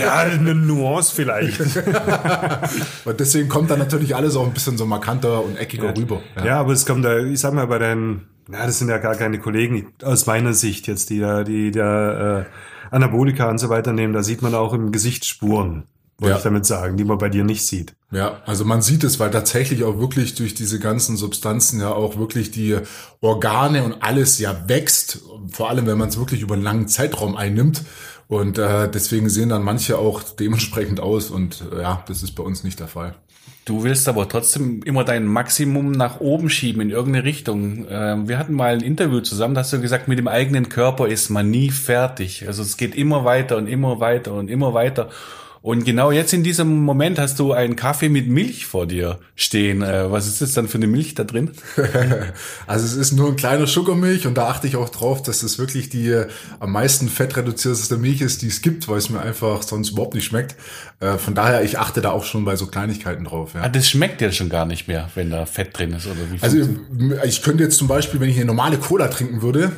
Ja, 0.00 0.20
eine 0.20 0.54
Nuance 0.54 1.14
vielleicht. 1.14 1.60
Und 3.04 3.20
deswegen 3.20 3.48
kommt 3.48 3.70
dann 3.70 3.78
natürlich 3.78 4.16
alles 4.16 4.36
auch 4.36 4.46
ein 4.46 4.52
bisschen 4.52 4.78
so 4.78 4.86
markanter 4.86 5.44
und 5.44 5.56
eckiger 5.56 5.96
rüber. 5.96 6.20
Ja. 6.42 6.60
aber 6.60 6.72
es 6.72 6.86
kommt 6.86 7.04
da, 7.04 7.18
ich 7.18 7.40
sag 7.40 7.52
mal, 7.52 7.66
bei 7.66 7.78
deinen, 7.78 8.28
ja, 8.50 8.66
das 8.66 8.78
sind 8.78 8.88
ja 8.88 8.98
gar 8.98 9.14
keine 9.14 9.38
Kollegen 9.38 9.92
aus 10.02 10.26
meiner 10.26 10.54
Sicht 10.54 10.86
jetzt, 10.86 11.10
die 11.10 11.20
da, 11.20 11.44
die 11.44 11.70
da 11.70 12.40
äh, 12.40 12.44
Anabolika 12.90 13.48
und 13.48 13.58
so 13.58 13.68
weiter 13.68 13.92
nehmen, 13.92 14.12
da 14.12 14.22
sieht 14.22 14.42
man 14.42 14.54
auch 14.54 14.72
im 14.72 14.92
Gesicht 14.92 15.24
Spuren. 15.24 15.84
Wollte 16.22 16.30
Ja. 16.32 16.36
ich 16.38 16.42
damit 16.44 16.64
sagen, 16.64 16.96
die 16.96 17.04
man 17.04 17.18
bei 17.18 17.28
dir 17.28 17.44
nicht 17.44 17.66
sieht. 17.66 17.94
Ja, 18.10 18.40
also 18.46 18.64
man 18.64 18.80
sieht 18.80 19.04
es, 19.04 19.20
weil 19.20 19.30
tatsächlich 19.30 19.84
auch 19.84 19.98
wirklich 19.98 20.34
durch 20.34 20.54
diese 20.54 20.78
ganzen 20.78 21.16
Substanzen 21.16 21.80
ja 21.80 21.90
auch 21.92 22.16
wirklich 22.16 22.50
die 22.50 22.76
Organe 23.20 23.84
und 23.84 24.02
alles 24.02 24.38
ja 24.38 24.68
wächst. 24.68 25.20
Vor 25.50 25.68
allem, 25.70 25.86
wenn 25.86 25.98
man 25.98 26.08
es 26.08 26.18
wirklich 26.18 26.40
über 26.40 26.54
einen 26.54 26.62
langen 26.62 26.88
Zeitraum 26.88 27.36
einnimmt. 27.36 27.82
Und 28.28 28.56
äh, 28.56 28.88
deswegen 28.90 29.28
sehen 29.28 29.50
dann 29.50 29.62
manche 29.62 29.98
auch 29.98 30.22
dementsprechend 30.22 31.00
aus. 31.00 31.28
Und 31.30 31.64
äh, 31.72 31.82
ja, 31.82 32.02
das 32.08 32.22
ist 32.22 32.32
bei 32.32 32.42
uns 32.42 32.64
nicht 32.64 32.80
der 32.80 32.88
Fall. 32.88 33.14
Du 33.64 33.84
willst 33.84 34.08
aber 34.08 34.28
trotzdem 34.28 34.82
immer 34.82 35.04
dein 35.04 35.24
Maximum 35.24 35.92
nach 35.92 36.18
oben 36.20 36.50
schieben 36.50 36.80
in 36.82 36.90
irgendeine 36.90 37.24
Richtung. 37.24 37.86
Ähm, 37.88 38.26
Wir 38.28 38.38
hatten 38.38 38.54
mal 38.54 38.72
ein 38.74 38.80
Interview 38.80 39.20
zusammen, 39.20 39.54
da 39.54 39.60
hast 39.60 39.72
du 39.72 39.80
gesagt, 39.80 40.08
mit 40.08 40.18
dem 40.18 40.26
eigenen 40.26 40.68
Körper 40.68 41.06
ist 41.06 41.30
man 41.30 41.48
nie 41.50 41.70
fertig. 41.70 42.44
Also 42.48 42.62
es 42.62 42.76
geht 42.76 42.94
immer 42.96 43.24
weiter 43.24 43.56
und 43.58 43.68
immer 43.68 44.00
weiter 44.00 44.32
und 44.32 44.48
immer 44.48 44.74
weiter. 44.74 45.10
Und 45.62 45.84
genau 45.84 46.10
jetzt 46.10 46.32
in 46.32 46.42
diesem 46.42 46.80
Moment 46.80 47.20
hast 47.20 47.38
du 47.38 47.52
einen 47.52 47.76
Kaffee 47.76 48.08
mit 48.08 48.26
Milch 48.26 48.66
vor 48.66 48.86
dir 48.86 49.20
stehen. 49.36 49.82
Äh, 49.82 50.10
Was 50.10 50.26
ist 50.26 50.42
das 50.42 50.54
dann 50.54 50.66
für 50.66 50.78
eine 50.78 50.88
Milch 50.88 51.14
da 51.14 51.24
drin? 51.24 51.52
Also 52.66 52.86
es 52.86 52.94
ist 52.94 53.12
nur 53.12 53.28
ein 53.28 53.36
kleiner 53.36 53.66
Schuggermilch 53.66 54.26
und 54.26 54.36
da 54.36 54.48
achte 54.48 54.66
ich 54.66 54.76
auch 54.76 54.88
drauf, 54.88 55.22
dass 55.22 55.42
es 55.42 55.58
wirklich 55.58 55.88
die 55.88 56.08
äh, 56.08 56.26
am 56.58 56.72
meisten 56.72 57.08
fettreduzierteste 57.08 57.96
Milch 57.96 58.20
ist, 58.20 58.42
die 58.42 58.48
es 58.48 58.62
gibt, 58.62 58.88
weil 58.88 58.98
es 58.98 59.10
mir 59.10 59.20
einfach 59.20 59.62
sonst 59.62 59.90
überhaupt 59.90 60.14
nicht 60.14 60.24
schmeckt. 60.24 60.56
Äh, 61.00 61.18
Von 61.18 61.34
daher, 61.34 61.62
ich 61.62 61.78
achte 61.78 62.00
da 62.00 62.10
auch 62.10 62.24
schon 62.24 62.44
bei 62.44 62.56
so 62.56 62.66
Kleinigkeiten 62.66 63.24
drauf. 63.24 63.54
Ja. 63.54 63.62
Ah, 63.62 63.68
das 63.68 63.88
schmeckt 63.88 64.20
ja 64.20 64.32
schon 64.32 64.48
gar 64.48 64.64
nicht 64.64 64.88
mehr, 64.88 65.10
wenn 65.14 65.30
da 65.30 65.46
Fett 65.46 65.76
drin 65.76 65.92
ist 65.92 66.06
oder 66.06 66.16
wie 66.30 66.42
Also 66.42 66.68
ich 67.24 67.42
könnte 67.42 67.62
jetzt 67.62 67.76
zum 67.76 67.88
Beispiel, 67.88 68.20
wenn 68.20 68.30
ich 68.30 68.36
eine 68.36 68.46
normale 68.46 68.78
Cola 68.78 69.08
trinken 69.08 69.42
würde, 69.42 69.70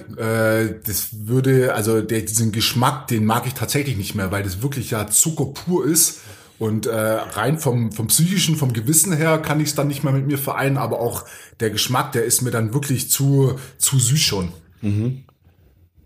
das 0.87 1.09
würde, 1.13 1.75
also 1.75 2.01
der, 2.01 2.21
diesen 2.21 2.53
Geschmack, 2.53 3.09
den 3.09 3.25
mag 3.25 3.47
ich 3.47 3.55
tatsächlich 3.55 3.97
nicht 3.97 4.15
mehr, 4.15 4.31
weil 4.31 4.43
das 4.43 4.63
wirklich 4.63 4.91
ja 4.91 5.07
Zucker 5.07 5.47
pur 5.47 5.74
ist. 5.83 6.21
Und 6.59 6.87
äh, 6.87 6.95
rein 6.95 7.59
vom, 7.59 7.91
vom 7.91 8.07
psychischen, 8.07 8.57
vom 8.57 8.73
Gewissen 8.73 9.13
her 9.13 9.39
kann 9.39 9.61
ich 9.61 9.71
es 9.71 9.75
dann 9.75 9.89
nicht 9.89 10.05
mehr 10.05 10.13
mit 10.13 10.27
mir 10.27 10.39
vereinen, 10.39 10.77
aber 10.77 11.01
auch 11.01 11.25
der 11.61 11.71
Geschmack, 11.71 12.13
der 12.13 12.25
ist 12.25 12.43
mir 12.43 12.53
dann 12.53 12.73
wirklich 12.73 13.11
zu, 13.11 13.59
zu 13.77 13.99
süß 13.99 14.21
schon. 14.21 14.53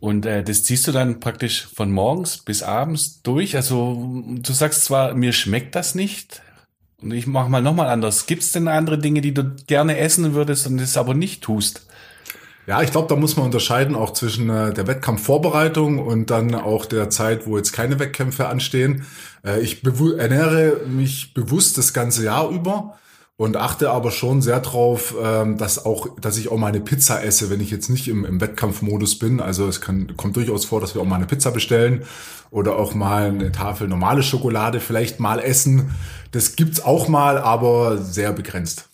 Und 0.00 0.26
äh, 0.26 0.42
das 0.42 0.64
ziehst 0.64 0.86
du 0.86 0.92
dann 0.92 1.20
praktisch 1.20 1.68
von 1.74 1.90
morgens 1.90 2.38
bis 2.38 2.62
abends 2.62 3.20
durch. 3.22 3.56
Also 3.56 4.22
du 4.26 4.52
sagst 4.52 4.84
zwar, 4.84 5.14
mir 5.14 5.32
schmeckt 5.32 5.74
das 5.74 5.94
nicht. 5.94 6.40
Und 7.00 7.12
ich 7.12 7.26
mach 7.26 7.48
mal 7.48 7.62
nochmal 7.62 7.88
anders. 7.88 8.26
Gibt 8.26 8.42
es 8.42 8.52
denn 8.52 8.68
andere 8.68 8.98
Dinge, 8.98 9.20
die 9.20 9.34
du 9.34 9.54
gerne 9.66 9.98
essen 9.98 10.34
würdest 10.34 10.66
und 10.66 10.78
das 10.78 10.96
aber 10.96 11.14
nicht 11.14 11.42
tust? 11.42 11.86
Ja, 12.68 12.82
ich 12.82 12.90
glaube, 12.90 13.08
da 13.08 13.16
muss 13.16 13.34
man 13.34 13.46
unterscheiden 13.46 13.96
auch 13.96 14.12
zwischen 14.12 14.50
äh, 14.50 14.74
der 14.74 14.86
Wettkampfvorbereitung 14.86 16.00
und 16.00 16.28
dann 16.28 16.54
auch 16.54 16.84
der 16.84 17.08
Zeit, 17.08 17.46
wo 17.46 17.56
jetzt 17.56 17.72
keine 17.72 17.98
Wettkämpfe 17.98 18.46
anstehen. 18.46 19.06
Äh, 19.42 19.60
ich 19.60 19.82
ernähre 19.82 20.82
mich 20.86 21.32
bewusst 21.32 21.78
das 21.78 21.94
ganze 21.94 22.24
Jahr 22.24 22.50
über 22.50 22.98
und 23.38 23.56
achte 23.56 23.90
aber 23.90 24.10
schon 24.10 24.42
sehr 24.42 24.60
drauf, 24.60 25.14
ähm, 25.18 25.56
dass 25.56 25.86
auch, 25.86 26.20
dass 26.20 26.36
ich 26.36 26.50
auch 26.50 26.58
mal 26.58 26.66
eine 26.66 26.80
Pizza 26.80 27.24
esse, 27.24 27.48
wenn 27.48 27.62
ich 27.62 27.70
jetzt 27.70 27.88
nicht 27.88 28.06
im, 28.06 28.26
im 28.26 28.38
Wettkampfmodus 28.38 29.18
bin. 29.18 29.40
Also 29.40 29.66
es 29.66 29.80
kann, 29.80 30.14
kommt 30.18 30.36
durchaus 30.36 30.66
vor, 30.66 30.82
dass 30.82 30.94
wir 30.94 31.00
auch 31.00 31.06
mal 31.06 31.16
eine 31.16 31.24
Pizza 31.24 31.52
bestellen 31.52 32.02
oder 32.50 32.76
auch 32.76 32.92
mal 32.94 33.28
eine 33.28 33.50
Tafel 33.50 33.88
normale 33.88 34.22
Schokolade 34.22 34.80
vielleicht 34.80 35.20
mal 35.20 35.38
essen. 35.38 35.94
Das 36.32 36.54
gibt's 36.54 36.84
auch 36.84 37.08
mal, 37.08 37.38
aber 37.38 37.96
sehr 37.96 38.34
begrenzt. 38.34 38.87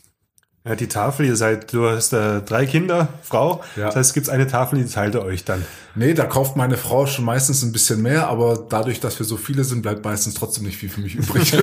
Ja, 0.67 0.75
die 0.77 0.87
Tafel, 0.87 1.27
ihr 1.27 1.37
seid, 1.37 1.75
du 1.75 1.87
hast 1.87 2.15
äh, 2.15 2.41
drei 2.41 2.65
Kinder, 2.65 3.09
Frau. 3.23 3.63
Ja. 3.77 3.87
Das 3.87 3.97
heißt, 3.97 4.09
es 4.09 4.15
gibt 4.15 4.31
eine 4.31 4.47
Tafel, 4.47 4.83
die 4.83 4.91
teilt 4.91 5.15
ihr 5.15 5.23
euch 5.23 5.45
dann. 5.45 5.63
Nee, 5.95 6.15
da 6.15 6.25
kauft 6.25 6.57
meine 6.57 6.79
Frau 6.79 7.05
schon 7.05 7.27
meistens 7.27 7.63
ein 7.63 7.71
bisschen 7.71 8.01
mehr, 8.01 8.29
aber 8.29 8.65
dadurch, 8.71 8.99
dass 8.99 9.19
wir 9.19 9.27
so 9.27 9.37
viele 9.37 9.63
sind, 9.65 9.83
bleibt 9.83 10.03
meistens 10.03 10.33
trotzdem 10.33 10.65
nicht 10.65 10.79
viel 10.79 10.89
für 10.89 11.01
mich 11.01 11.17
übrig. 11.17 11.53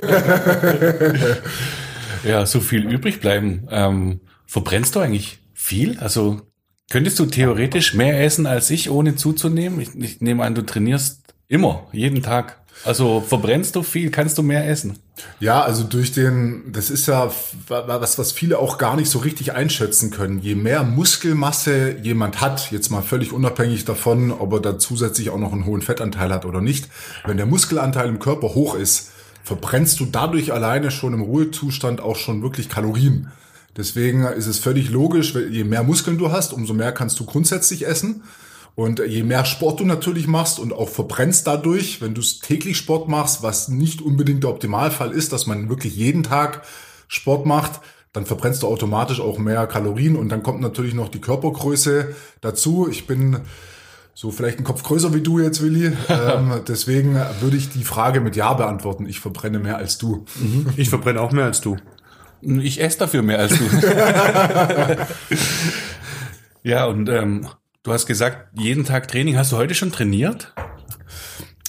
Ja, 2.24 2.46
so 2.46 2.60
viel 2.60 2.88
übrig 2.88 3.18
bleiben. 3.18 3.66
Ähm, 3.70 4.20
verbrennst 4.46 4.94
du 4.94 5.00
eigentlich 5.00 5.40
viel? 5.54 5.98
Also 5.98 6.42
könntest 6.88 7.18
du 7.18 7.26
theoretisch 7.26 7.94
mehr 7.94 8.22
essen 8.22 8.46
als 8.46 8.70
ich, 8.70 8.90
ohne 8.90 9.16
zuzunehmen? 9.16 9.80
Ich, 9.80 9.94
ich 9.96 10.20
nehme 10.20 10.44
an, 10.44 10.54
du 10.54 10.62
trainierst 10.62 11.34
immer, 11.48 11.88
jeden 11.90 12.22
Tag. 12.22 12.61
Also 12.84 13.20
verbrennst 13.20 13.76
du 13.76 13.82
viel, 13.82 14.10
kannst 14.10 14.38
du 14.38 14.42
mehr 14.42 14.68
essen? 14.68 14.98
ja, 15.40 15.60
also 15.62 15.84
durch 15.84 16.12
den, 16.12 16.72
das 16.72 16.90
ist 16.90 17.06
ja 17.06 17.30
was, 17.68 18.18
was 18.18 18.32
viele 18.32 18.58
auch 18.58 18.78
gar 18.78 18.96
nicht 18.96 19.10
so 19.10 19.18
richtig 19.18 19.52
einschätzen 19.52 20.10
können. 20.10 20.40
Je 20.40 20.54
mehr 20.54 20.82
Muskelmasse 20.84 21.96
jemand 22.02 22.40
hat, 22.40 22.70
jetzt 22.70 22.90
mal 22.90 23.02
völlig 23.02 23.32
unabhängig 23.32 23.84
davon, 23.84 24.30
ob 24.30 24.52
er 24.54 24.60
da 24.60 24.78
zusätzlich 24.78 25.30
auch 25.30 25.38
noch 25.38 25.52
einen 25.52 25.66
hohen 25.66 25.82
Fettanteil 25.82 26.32
hat 26.32 26.44
oder 26.44 26.60
nicht, 26.60 26.88
wenn 27.24 27.36
der 27.36 27.46
Muskelanteil 27.46 28.08
im 28.08 28.18
Körper 28.18 28.54
hoch 28.54 28.74
ist, 28.74 29.10
verbrennst 29.44 29.98
du 30.00 30.06
dadurch 30.06 30.52
alleine 30.52 30.90
schon 30.90 31.14
im 31.14 31.22
Ruhezustand 31.22 32.00
auch 32.00 32.16
schon 32.16 32.42
wirklich 32.42 32.68
Kalorien. 32.68 33.30
Deswegen 33.76 34.24
ist 34.24 34.46
es 34.46 34.58
völlig 34.58 34.90
logisch, 34.90 35.34
je 35.34 35.64
mehr 35.64 35.82
Muskeln 35.82 36.18
du 36.18 36.30
hast, 36.30 36.52
umso 36.52 36.74
mehr 36.74 36.92
kannst 36.92 37.18
du 37.18 37.24
grundsätzlich 37.24 37.86
essen. 37.86 38.22
Und 38.74 39.00
je 39.06 39.22
mehr 39.22 39.44
Sport 39.44 39.80
du 39.80 39.84
natürlich 39.84 40.26
machst 40.26 40.58
und 40.58 40.72
auch 40.72 40.88
verbrennst 40.88 41.46
dadurch, 41.46 42.00
wenn 42.00 42.14
du 42.14 42.22
täglich 42.22 42.78
Sport 42.78 43.08
machst, 43.08 43.42
was 43.42 43.68
nicht 43.68 44.00
unbedingt 44.00 44.44
der 44.44 44.50
Optimalfall 44.50 45.12
ist, 45.12 45.32
dass 45.32 45.46
man 45.46 45.68
wirklich 45.68 45.94
jeden 45.94 46.22
Tag 46.22 46.62
Sport 47.06 47.44
macht, 47.44 47.80
dann 48.14 48.24
verbrennst 48.24 48.62
du 48.62 48.68
automatisch 48.68 49.20
auch 49.20 49.38
mehr 49.38 49.66
Kalorien 49.66 50.16
und 50.16 50.30
dann 50.30 50.42
kommt 50.42 50.60
natürlich 50.60 50.94
noch 50.94 51.08
die 51.08 51.20
Körpergröße 51.20 52.14
dazu. 52.40 52.88
Ich 52.90 53.06
bin 53.06 53.40
so 54.14 54.30
vielleicht 54.30 54.58
ein 54.58 54.64
Kopf 54.64 54.82
größer 54.82 55.14
wie 55.14 55.20
du 55.20 55.38
jetzt, 55.38 55.62
Willi. 55.62 55.86
ähm, 56.08 56.60
deswegen 56.66 57.14
würde 57.40 57.56
ich 57.56 57.70
die 57.70 57.84
Frage 57.84 58.20
mit 58.20 58.36
Ja 58.36 58.54
beantworten. 58.54 59.06
Ich 59.06 59.20
verbrenne 59.20 59.58
mehr 59.58 59.76
als 59.76 59.98
du. 59.98 60.24
Ich 60.76 60.88
verbrenne 60.88 61.20
auch 61.20 61.32
mehr 61.32 61.44
als 61.44 61.60
du. 61.60 61.76
Ich 62.40 62.80
esse 62.80 62.98
dafür 62.98 63.22
mehr 63.22 63.38
als 63.38 63.52
du. 63.58 63.64
ja, 66.62 66.86
und 66.86 67.08
ähm, 67.08 67.46
du 67.82 67.92
hast 67.92 68.06
gesagt, 68.06 68.48
jeden 68.58 68.84
Tag 68.84 69.08
Training. 69.08 69.36
Hast 69.36 69.52
du 69.52 69.56
heute 69.56 69.74
schon 69.74 69.92
trainiert? 69.92 70.52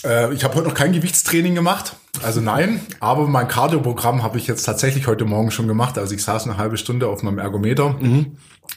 Äh, 0.04 0.34
ich 0.34 0.44
habe 0.44 0.56
heute 0.56 0.68
noch 0.68 0.76
kein 0.76 0.94
Gewichtstraining 0.94 1.56
gemacht. 1.56 1.96
Also 2.22 2.42
nein, 2.42 2.82
aber 3.00 3.28
mein 3.28 3.48
Cardio-Programm 3.48 4.22
habe 4.24 4.38
ich 4.38 4.48
jetzt 4.48 4.64
tatsächlich 4.64 5.08
heute 5.08 5.26
Morgen 5.26 5.52
schon 5.52 5.68
gemacht. 5.68 5.98
Also 5.98 6.14
ich 6.14 6.24
saß 6.24 6.46
eine 6.46 6.58
halbe 6.58 6.78
Stunde 6.78 7.08
auf 7.08 7.24
meinem 7.24 7.40
Ergometer 7.40 7.96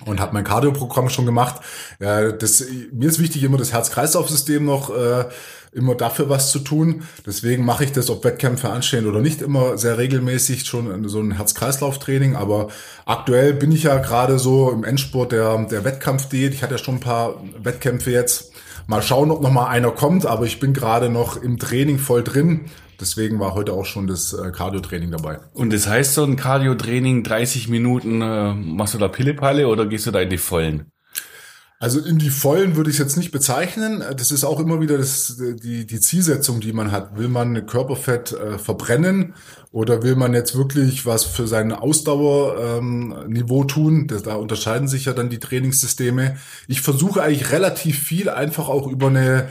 und 0.04 0.20
habe 0.20 0.34
mein 0.34 0.44
Cardio-Programm 0.44 1.08
schon 1.08 1.26
gemacht. 1.26 1.62
Äh, 1.98 2.34
das, 2.38 2.64
mir 2.92 3.08
ist 3.08 3.18
wichtig, 3.18 3.42
immer 3.42 3.58
das 3.58 3.72
Herz-Kreislauf-System 3.72 4.64
noch 4.64 4.90
äh, 4.90 5.24
immer 5.72 5.94
dafür 5.94 6.28
was 6.28 6.50
zu 6.50 6.60
tun. 6.60 7.02
Deswegen 7.26 7.64
mache 7.64 7.84
ich 7.84 7.92
das, 7.92 8.08
ob 8.10 8.24
Wettkämpfe 8.24 8.70
anstehen 8.70 9.06
oder 9.06 9.20
nicht, 9.20 9.42
immer 9.42 9.76
sehr 9.78 9.98
regelmäßig 9.98 10.64
schon 10.64 11.08
so 11.08 11.20
ein 11.20 11.32
Herz-Kreislauf-Training. 11.32 12.34
Aber 12.34 12.68
aktuell 13.04 13.52
bin 13.52 13.72
ich 13.72 13.84
ja 13.84 13.98
gerade 13.98 14.38
so 14.38 14.70
im 14.70 14.84
Endspurt 14.84 15.32
der, 15.32 15.58
der 15.66 15.84
Wettkampfdiät. 15.84 16.54
Ich 16.54 16.62
hatte 16.62 16.74
ja 16.74 16.78
schon 16.78 16.96
ein 16.96 17.00
paar 17.00 17.42
Wettkämpfe 17.62 18.10
jetzt. 18.10 18.52
Mal 18.86 19.02
schauen, 19.02 19.30
ob 19.30 19.42
noch 19.42 19.50
mal 19.50 19.66
einer 19.66 19.90
kommt, 19.90 20.26
aber 20.26 20.46
ich 20.46 20.60
bin 20.60 20.72
gerade 20.72 21.10
noch 21.10 21.36
im 21.36 21.58
Training 21.58 21.98
voll 21.98 22.22
drin. 22.22 22.66
Deswegen 23.00 23.40
war 23.40 23.54
heute 23.54 23.72
auch 23.72 23.84
schon 23.84 24.06
das 24.06 24.32
äh, 24.32 24.50
Cardio-Training 24.50 25.10
dabei. 25.10 25.40
Und 25.52 25.72
das 25.72 25.86
heißt 25.86 26.14
so 26.14 26.24
ein 26.24 26.36
Cardio-Training, 26.36 27.22
30 27.22 27.68
Minuten, 27.68 28.22
äh, 28.22 28.54
machst 28.54 28.94
du 28.94 28.98
da 28.98 29.08
Pillepalle 29.08 29.68
oder 29.68 29.86
gehst 29.86 30.06
du 30.06 30.10
da 30.10 30.20
in 30.20 30.30
die 30.30 30.38
Vollen? 30.38 30.90
Also 31.78 32.00
in 32.00 32.16
die 32.16 32.30
Vollen 32.30 32.74
würde 32.76 32.88
ich 32.88 32.96
es 32.96 33.00
jetzt 33.00 33.18
nicht 33.18 33.32
bezeichnen. 33.32 34.02
Das 34.16 34.30
ist 34.30 34.44
auch 34.44 34.60
immer 34.60 34.80
wieder 34.80 34.96
das, 34.96 35.36
die, 35.38 35.86
die 35.86 36.00
Zielsetzung, 36.00 36.60
die 36.60 36.72
man 36.72 36.90
hat. 36.90 37.18
Will 37.18 37.28
man 37.28 37.66
Körperfett 37.66 38.32
äh, 38.32 38.58
verbrennen 38.58 39.34
oder 39.72 40.02
will 40.02 40.16
man 40.16 40.32
jetzt 40.32 40.56
wirklich 40.56 41.04
was 41.04 41.24
für 41.24 41.46
sein 41.46 41.72
Ausdauerniveau 41.72 43.60
ähm, 43.60 43.68
tun? 43.68 44.06
Das, 44.06 44.22
da 44.22 44.36
unterscheiden 44.36 44.88
sich 44.88 45.04
ja 45.04 45.12
dann 45.12 45.28
die 45.28 45.38
Trainingssysteme. 45.38 46.38
Ich 46.66 46.80
versuche 46.80 47.22
eigentlich 47.22 47.52
relativ 47.52 47.98
viel 47.98 48.30
einfach 48.30 48.70
auch 48.70 48.86
über 48.86 49.08
eine 49.08 49.48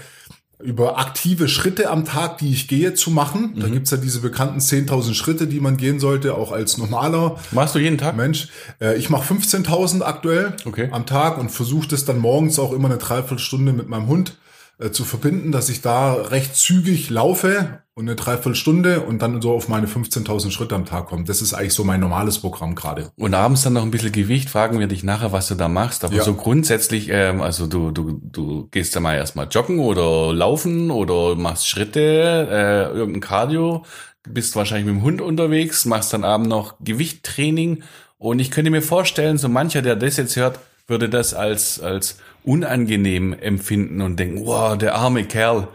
über 0.65 0.97
aktive 0.97 1.47
Schritte 1.47 1.89
am 1.89 2.03
Tag, 2.05 2.39
die 2.39 2.51
ich 2.51 2.67
gehe, 2.67 2.93
zu 2.93 3.11
machen. 3.11 3.53
Da 3.59 3.67
gibt's 3.67 3.91
ja 3.91 3.97
diese 3.97 4.19
bekannten 4.19 4.59
10.000 4.59 5.13
Schritte, 5.13 5.47
die 5.47 5.59
man 5.59 5.77
gehen 5.77 5.99
sollte, 5.99 6.33
auch 6.35 6.51
als 6.51 6.77
normaler 6.77 7.37
Machst 7.51 7.75
du 7.75 7.79
jeden 7.79 7.97
Tag? 7.97 8.15
Mensch. 8.17 8.49
Äh, 8.81 8.97
ich 8.97 9.09
mache 9.09 9.33
15.000 9.33 10.01
aktuell 10.01 10.53
Okay. 10.65 10.89
am 10.91 11.05
Tag 11.05 11.37
und 11.37 11.49
versuche 11.49 11.87
das 11.87 12.05
dann 12.05 12.19
morgens 12.19 12.59
auch 12.59 12.71
immer 12.73 12.87
eine 12.89 12.97
Dreiviertelstunde 12.97 13.73
mit 13.73 13.87
meinem 13.87 14.07
Hund 14.07 14.37
äh, 14.79 14.89
zu 14.91 15.03
verbinden, 15.05 15.51
dass 15.51 15.69
ich 15.69 15.81
da 15.81 16.13
recht 16.13 16.55
zügig 16.55 17.09
laufe 17.09 17.79
und 17.97 18.09
eine 18.09 18.17
Dreiviertelstunde 18.17 18.99
und 19.01 19.21
dann 19.21 19.41
so 19.41 19.53
auf 19.53 19.69
meine 19.69 19.87
15.000 19.87 20.51
Schritte 20.51 20.75
am 20.75 20.83
Tag 20.85 21.07
komme. 21.07 21.23
Das 21.23 21.41
ist 21.41 21.53
eigentlich 21.53 21.73
so 21.73 21.85
mein 21.85 22.01
normales 22.01 22.39
Programm 22.39 22.75
gerade. 22.75 23.09
Und 23.15 23.33
abends 23.33 23.63
dann 23.63 23.71
noch 23.71 23.83
ein 23.83 23.91
bisschen 23.91 24.11
Gewicht, 24.11 24.49
fragen 24.49 24.79
wir 24.79 24.87
dich 24.87 25.03
nachher, 25.05 25.31
was 25.31 25.47
du 25.47 25.55
da 25.55 25.69
machst. 25.69 26.03
Aber 26.03 26.13
Ja. 26.13 26.23
so 26.23 26.33
grundsätzlich, 26.33 27.07
ähm, 27.09 27.41
also 27.41 27.67
du, 27.67 27.91
du, 27.91 28.19
du 28.21 28.67
gehst 28.71 28.95
ja 28.95 28.99
mal 29.01 29.15
erstmal 29.15 29.47
joggen 29.49 29.79
oder 29.79 30.33
laufen 30.33 30.91
oder 30.91 31.35
machst 31.35 31.69
Schritte, 31.69 32.89
äh, 32.91 32.97
irgendein 32.97 33.21
Cardio, 33.21 33.85
bist 34.27 34.57
wahrscheinlich 34.57 34.87
mit 34.87 34.95
dem 34.95 35.03
Hund 35.03 35.21
unterwegs, 35.21 35.85
machst 35.85 36.11
dann 36.11 36.25
abend 36.25 36.49
noch 36.49 36.75
Gewichttraining. 36.81 37.83
Und 38.17 38.39
ich 38.39 38.51
könnte 38.51 38.71
mir 38.71 38.81
vorstellen, 38.81 39.37
so 39.37 39.47
mancher, 39.47 39.81
der 39.81 39.95
das 39.95 40.17
jetzt 40.17 40.35
hört, 40.35 40.59
würde 40.87 41.07
das 41.07 41.33
als, 41.33 41.79
als 41.79 42.17
unangenehm 42.43 43.31
empfinden 43.31 44.01
und 44.01 44.19
denken, 44.19 44.45
wow, 44.45 44.77
der 44.77 44.95
arme 44.95 45.23
Kerl. 45.23 45.69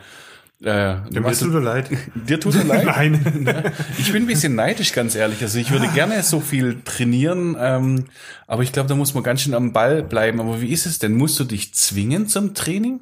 Äh, 0.62 0.96
Mir 1.10 1.22
tut 1.32 1.54
er 1.54 1.60
leid. 1.60 1.90
Dir 2.14 2.38
tut 2.38 2.54
er 2.54 2.64
leid? 2.64 2.84
Nein. 3.40 3.72
Ich 3.98 4.12
bin 4.12 4.24
ein 4.24 4.26
bisschen 4.26 4.54
neidisch, 4.54 4.92
ganz 4.92 5.14
ehrlich. 5.14 5.40
Also 5.42 5.58
ich 5.58 5.70
würde 5.70 5.88
gerne 5.88 6.22
so 6.22 6.40
viel 6.40 6.82
trainieren, 6.84 7.56
ähm, 7.58 8.04
aber 8.46 8.62
ich 8.62 8.72
glaube, 8.72 8.88
da 8.88 8.94
muss 8.94 9.14
man 9.14 9.22
ganz 9.22 9.40
schön 9.40 9.54
am 9.54 9.72
Ball 9.72 10.02
bleiben. 10.02 10.38
Aber 10.40 10.60
wie 10.60 10.70
ist 10.70 10.84
es 10.84 10.98
denn? 10.98 11.14
Musst 11.14 11.40
du 11.40 11.44
dich 11.44 11.72
zwingen 11.74 12.28
zum 12.28 12.54
Training? 12.54 13.00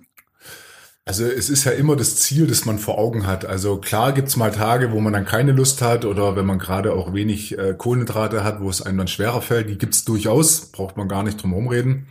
Also 1.05 1.25
es 1.25 1.49
ist 1.49 1.65
ja 1.65 1.73
immer 1.73 1.97
das 1.97 2.17
Ziel, 2.17 2.47
das 2.47 2.67
man 2.67 2.79
vor 2.79 2.99
Augen 2.99 3.27
hat. 3.27 3.47
Also 3.47 3.79
klar 3.79 4.13
gibt's 4.13 4.37
mal 4.37 4.53
Tage, 4.53 4.93
wo 4.93 5.01
man 5.01 5.15
dann 5.15 5.25
keine 5.25 5.53
Lust 5.53 5.81
hat 5.81 6.05
oder 6.05 6.37
wenn 6.37 6.45
man 6.45 6.59
gerade 6.59 6.93
auch 6.93 7.15
wenig 7.15 7.57
äh, 7.59 7.75
Kohlenhydrate 7.77 8.45
hat, 8.45 8.61
wo 8.61 8.69
es 8.69 8.83
einem 8.83 8.99
dann 8.99 9.09
schwerer 9.09 9.41
fällt. 9.41 9.71
Die 9.71 9.79
gibt's 9.79 10.05
durchaus, 10.05 10.67
braucht 10.71 10.99
man 10.99 11.09
gar 11.09 11.23
nicht 11.23 11.43
drum 11.43 11.55
rumreden. 11.55 12.07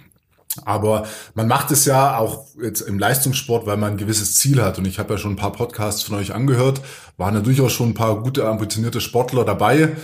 Aber 0.66 1.06
man 1.34 1.48
macht 1.48 1.72
es 1.72 1.86
ja 1.86 2.18
auch 2.18 2.46
jetzt 2.62 2.82
im 2.82 3.00
Leistungssport, 3.00 3.66
weil 3.66 3.78
man 3.78 3.92
ein 3.92 3.98
gewisses 3.98 4.36
Ziel 4.36 4.62
hat. 4.62 4.78
Und 4.78 4.86
ich 4.86 5.00
habe 5.00 5.14
ja 5.14 5.18
schon 5.18 5.34
ein 5.34 5.38
paar 5.38 5.52
Podcasts 5.52 6.04
von 6.04 6.18
euch 6.18 6.34
angehört, 6.34 6.82
waren 7.18 7.36
ja 7.36 7.42
durchaus 7.42 7.74
schon 7.74 7.90
ein 7.90 7.94
paar 7.94 8.22
gute, 8.22 8.48
ambitionierte 8.48 9.02
Sportler 9.02 9.46
dabei. 9.46 9.96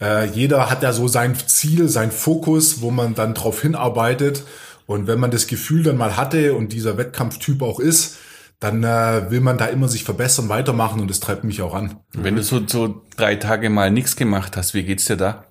Äh, 0.00 0.26
jeder 0.26 0.70
hat 0.70 0.82
ja 0.82 0.92
so 0.92 1.08
sein 1.08 1.36
Ziel, 1.46 1.88
sein 1.88 2.10
Fokus, 2.10 2.80
wo 2.80 2.90
man 2.90 3.14
dann 3.14 3.34
drauf 3.34 3.62
hinarbeitet. 3.62 4.44
Und 4.86 5.06
wenn 5.06 5.18
man 5.18 5.30
das 5.30 5.46
Gefühl 5.46 5.82
dann 5.82 5.96
mal 5.96 6.16
hatte 6.16 6.54
und 6.54 6.72
dieser 6.72 6.98
Wettkampftyp 6.98 7.62
auch 7.62 7.80
ist, 7.80 8.18
dann 8.60 8.82
äh, 8.82 9.30
will 9.30 9.40
man 9.40 9.58
da 9.58 9.66
immer 9.66 9.88
sich 9.88 10.04
verbessern, 10.04 10.48
weitermachen 10.48 11.00
und 11.00 11.10
das 11.10 11.20
treibt 11.20 11.44
mich 11.44 11.60
auch 11.62 11.74
an. 11.74 11.96
Wenn 12.12 12.36
du 12.36 12.42
so, 12.42 12.62
so 12.66 13.02
drei 13.16 13.36
Tage 13.36 13.68
mal 13.68 13.90
nichts 13.90 14.16
gemacht 14.16 14.56
hast, 14.56 14.74
wie 14.74 14.84
geht's 14.84 15.04
dir 15.04 15.16
da? 15.16 15.44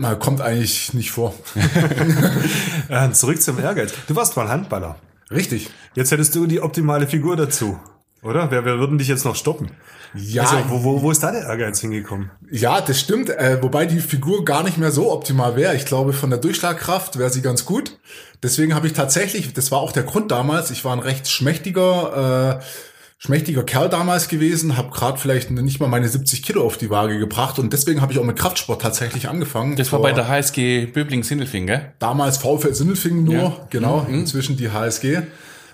Na, 0.00 0.14
kommt 0.14 0.40
eigentlich 0.40 0.94
nicht 0.94 1.10
vor. 1.10 1.34
Zurück 3.12 3.42
zum 3.42 3.58
Ehrgeiz. 3.58 3.92
Du 4.06 4.14
warst 4.14 4.36
mal 4.36 4.48
Handballer. 4.48 4.96
Richtig. 5.30 5.70
Jetzt 5.94 6.12
hättest 6.12 6.34
du 6.34 6.46
die 6.46 6.60
optimale 6.60 7.06
Figur 7.06 7.36
dazu. 7.36 7.78
Oder? 8.22 8.50
Wer, 8.50 8.64
wer 8.64 8.78
würden 8.78 8.98
dich 8.98 9.08
jetzt 9.08 9.24
noch 9.24 9.36
stoppen? 9.36 9.70
Ja, 10.14 10.42
Also, 10.42 10.56
wo, 10.68 10.84
wo, 10.84 11.02
wo 11.02 11.10
ist 11.10 11.22
da 11.22 11.30
der 11.32 11.42
Ehrgeiz 11.42 11.80
hingekommen? 11.80 12.30
ja, 12.50 12.80
das 12.80 12.98
stimmt. 13.00 13.28
Äh, 13.30 13.62
wobei 13.62 13.86
die 13.86 14.00
Figur 14.00 14.44
gar 14.44 14.62
nicht 14.62 14.78
mehr 14.78 14.90
so 14.90 15.12
optimal 15.12 15.54
wäre. 15.56 15.76
Ich 15.76 15.84
glaube, 15.84 16.12
von 16.12 16.30
der 16.30 16.38
Durchschlagkraft 16.38 17.18
wäre 17.18 17.30
sie 17.30 17.42
ganz 17.42 17.64
gut. 17.64 17.98
Deswegen 18.42 18.74
habe 18.74 18.86
ich 18.86 18.92
tatsächlich, 18.92 19.52
das 19.52 19.70
war 19.70 19.78
auch 19.80 19.92
der 19.92 20.04
Grund 20.04 20.30
damals, 20.30 20.70
ich 20.70 20.84
war 20.84 20.92
ein 20.92 21.00
recht 21.00 21.28
schmächtiger, 21.28 22.60
äh, 22.60 22.64
schmächtiger 23.20 23.64
Kerl 23.64 23.88
damals 23.88 24.28
gewesen, 24.28 24.76
habe 24.76 24.90
gerade 24.90 25.18
vielleicht 25.18 25.50
nicht 25.50 25.80
mal 25.80 25.88
meine 25.88 26.08
70 26.08 26.42
Kilo 26.42 26.64
auf 26.64 26.78
die 26.78 26.88
Waage 26.88 27.18
gebracht 27.18 27.58
und 27.58 27.72
deswegen 27.72 28.00
habe 28.00 28.12
ich 28.12 28.18
auch 28.20 28.24
mit 28.24 28.36
Kraftsport 28.36 28.80
tatsächlich 28.80 29.28
angefangen. 29.28 29.74
Das 29.76 29.92
war 29.92 30.00
bei 30.00 30.12
der 30.12 30.28
HSG 30.28 30.86
Böbling-Sindelfing, 30.86 31.66
gell? 31.66 31.92
Damals 31.98 32.38
VfL 32.38 32.72
Sindelfingen 32.74 33.24
nur, 33.24 33.34
Ja. 33.34 33.66
genau, 33.70 34.06
inzwischen 34.08 34.56
die 34.56 34.70
HSG. 34.70 35.22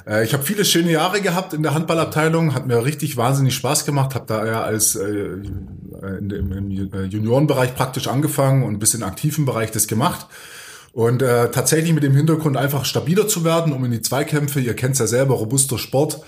Äh, 0.06 0.24
Ich 0.24 0.32
habe 0.32 0.42
viele 0.42 0.64
schöne 0.64 0.90
Jahre 0.90 1.20
gehabt 1.20 1.52
in 1.52 1.62
der 1.62 1.74
Handballabteilung, 1.74 2.54
hat 2.54 2.66
mir 2.66 2.82
richtig 2.82 3.18
wahnsinnig 3.18 3.54
Spaß 3.54 3.84
gemacht, 3.84 4.14
habe 4.14 4.24
da 4.26 4.46
ja 4.46 4.62
als 4.62 4.96
äh, 4.96 5.04
in 5.04 6.28
dem, 6.30 6.50
im 6.52 6.70
Juniorenbereich 7.10 7.74
praktisch 7.74 8.08
angefangen 8.08 8.62
und 8.62 8.78
bis 8.78 8.94
in 8.94 9.00
den 9.00 9.08
aktiven 9.08 9.44
Bereich 9.44 9.70
das 9.70 9.86
gemacht. 9.86 10.26
Und 10.94 11.22
äh, 11.22 11.50
tatsächlich 11.50 11.92
mit 11.92 12.04
dem 12.04 12.14
Hintergrund 12.14 12.56
einfach 12.56 12.84
stabiler 12.84 13.26
zu 13.26 13.44
werden, 13.44 13.72
um 13.72 13.84
in 13.84 13.90
die 13.90 14.00
Zweikämpfe, 14.00 14.60
ihr 14.60 14.74
kennt's 14.74 15.00
ja 15.00 15.08
selber, 15.08 15.34
robuster 15.34 15.76
Sport 15.76 16.20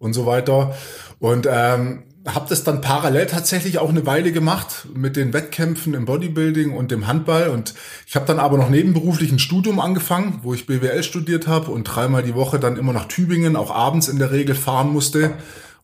und 0.00 0.14
so 0.14 0.26
weiter. 0.26 0.74
Und 1.20 1.46
ähm, 1.48 2.02
habe 2.26 2.48
das 2.48 2.64
dann 2.64 2.80
parallel 2.80 3.26
tatsächlich 3.26 3.78
auch 3.78 3.88
eine 3.88 4.04
Weile 4.06 4.32
gemacht 4.32 4.88
mit 4.94 5.14
den 5.14 5.32
Wettkämpfen 5.32 5.94
im 5.94 6.04
Bodybuilding 6.04 6.72
und 6.76 6.90
dem 6.90 7.06
Handball. 7.06 7.48
Und 7.48 7.74
ich 8.06 8.16
habe 8.16 8.26
dann 8.26 8.40
aber 8.40 8.58
noch 8.58 8.68
nebenberuflich 8.68 9.30
ein 9.32 9.38
Studium 9.38 9.80
angefangen, 9.80 10.40
wo 10.42 10.52
ich 10.52 10.66
BWL 10.66 11.02
studiert 11.02 11.46
habe 11.46 11.70
und 11.70 11.84
dreimal 11.84 12.24
die 12.24 12.34
Woche 12.34 12.58
dann 12.58 12.76
immer 12.76 12.92
nach 12.92 13.06
Tübingen, 13.06 13.54
auch 13.54 13.70
abends 13.70 14.08
in 14.08 14.18
der 14.18 14.32
Regel 14.32 14.56
fahren 14.56 14.92
musste 14.92 15.34